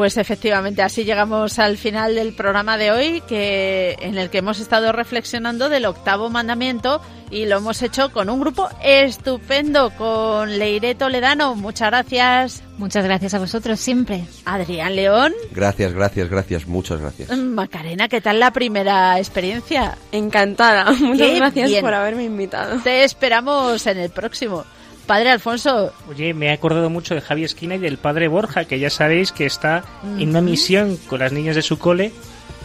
Pues 0.00 0.16
efectivamente, 0.16 0.80
así 0.80 1.04
llegamos 1.04 1.58
al 1.58 1.76
final 1.76 2.14
del 2.14 2.32
programa 2.32 2.78
de 2.78 2.90
hoy, 2.90 3.22
que 3.28 3.98
en 4.00 4.16
el 4.16 4.30
que 4.30 4.38
hemos 4.38 4.58
estado 4.58 4.92
reflexionando 4.92 5.68
del 5.68 5.84
octavo 5.84 6.30
mandamiento 6.30 7.02
y 7.30 7.44
lo 7.44 7.58
hemos 7.58 7.82
hecho 7.82 8.10
con 8.10 8.30
un 8.30 8.40
grupo 8.40 8.66
estupendo, 8.82 9.90
con 9.90 10.58
Leire 10.58 10.94
Toledano. 10.94 11.54
Muchas 11.54 11.90
gracias. 11.90 12.62
Muchas 12.78 13.04
gracias 13.04 13.34
a 13.34 13.40
vosotros 13.40 13.78
siempre. 13.78 14.24
Adrián 14.46 14.96
León. 14.96 15.34
Gracias, 15.52 15.92
gracias, 15.92 16.30
gracias, 16.30 16.66
muchas 16.66 16.98
gracias. 16.98 17.36
Macarena, 17.36 18.08
¿qué 18.08 18.22
tal 18.22 18.40
la 18.40 18.54
primera 18.54 19.18
experiencia? 19.18 19.98
Encantada. 20.12 20.92
Muchas 20.98 21.26
Qué 21.26 21.34
gracias 21.34 21.68
bien. 21.68 21.82
por 21.82 21.92
haberme 21.92 22.24
invitado. 22.24 22.80
Te 22.80 23.04
esperamos 23.04 23.86
en 23.86 23.98
el 23.98 24.08
próximo. 24.08 24.64
Padre 25.10 25.32
Alfonso, 25.32 25.92
Oye, 26.08 26.32
me 26.34 26.46
he 26.46 26.52
acordado 26.52 26.88
mucho 26.88 27.16
de 27.16 27.20
Javi 27.20 27.42
Esquina 27.42 27.74
y 27.74 27.78
del 27.78 27.98
padre 27.98 28.28
Borja, 28.28 28.66
que 28.66 28.78
ya 28.78 28.90
sabéis 28.90 29.32
que 29.32 29.44
está 29.44 29.82
en 30.20 30.28
una 30.28 30.40
misión 30.40 30.96
con 31.08 31.18
las 31.18 31.32
niñas 31.32 31.56
de 31.56 31.62
su 31.62 31.80
cole, 31.80 32.12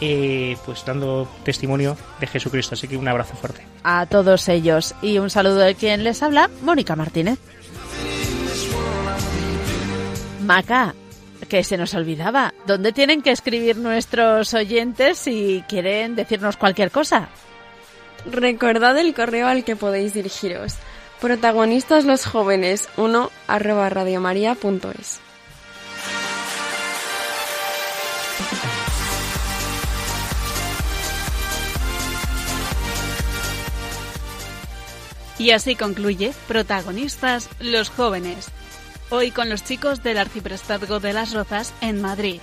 eh, 0.00 0.56
pues 0.64 0.84
dando 0.84 1.28
testimonio 1.42 1.96
de 2.20 2.28
Jesucristo. 2.28 2.76
Así 2.76 2.86
que 2.86 2.96
un 2.96 3.08
abrazo 3.08 3.34
fuerte. 3.34 3.66
a 3.82 4.06
todos 4.06 4.48
ellos 4.48 4.94
y 5.02 5.18
un 5.18 5.28
saludo 5.28 5.56
de 5.56 5.74
quien 5.74 6.04
les 6.04 6.22
habla, 6.22 6.48
Mónica 6.62 6.94
Martínez. 6.94 7.40
Maca, 10.44 10.94
que 11.48 11.64
se 11.64 11.76
nos 11.76 11.94
olvidaba, 11.94 12.54
¿dónde 12.64 12.92
tienen 12.92 13.22
que 13.22 13.32
escribir 13.32 13.76
nuestros 13.76 14.54
oyentes 14.54 15.18
si 15.18 15.64
quieren 15.68 16.14
decirnos 16.14 16.56
cualquier 16.56 16.92
cosa? 16.92 17.28
Recordad 18.24 18.96
el 18.98 19.14
correo 19.14 19.48
al 19.48 19.64
que 19.64 19.74
podéis 19.74 20.14
dirigiros. 20.14 20.76
Protagonistas 21.20 22.04
los 22.04 22.26
jóvenes 22.26 22.90
1 22.98 23.30
arroba 23.46 23.88
radiomaria.es. 23.88 25.20
Y 35.38 35.50
así 35.50 35.74
concluye 35.74 36.32
Protagonistas 36.48 37.48
los 37.60 37.88
jóvenes. 37.88 38.48
Hoy 39.08 39.30
con 39.30 39.48
los 39.48 39.64
chicos 39.64 40.02
del 40.02 40.18
Arciprestazgo 40.18 41.00
de 41.00 41.12
las 41.14 41.32
Rozas 41.32 41.72
en 41.80 42.02
Madrid. 42.02 42.40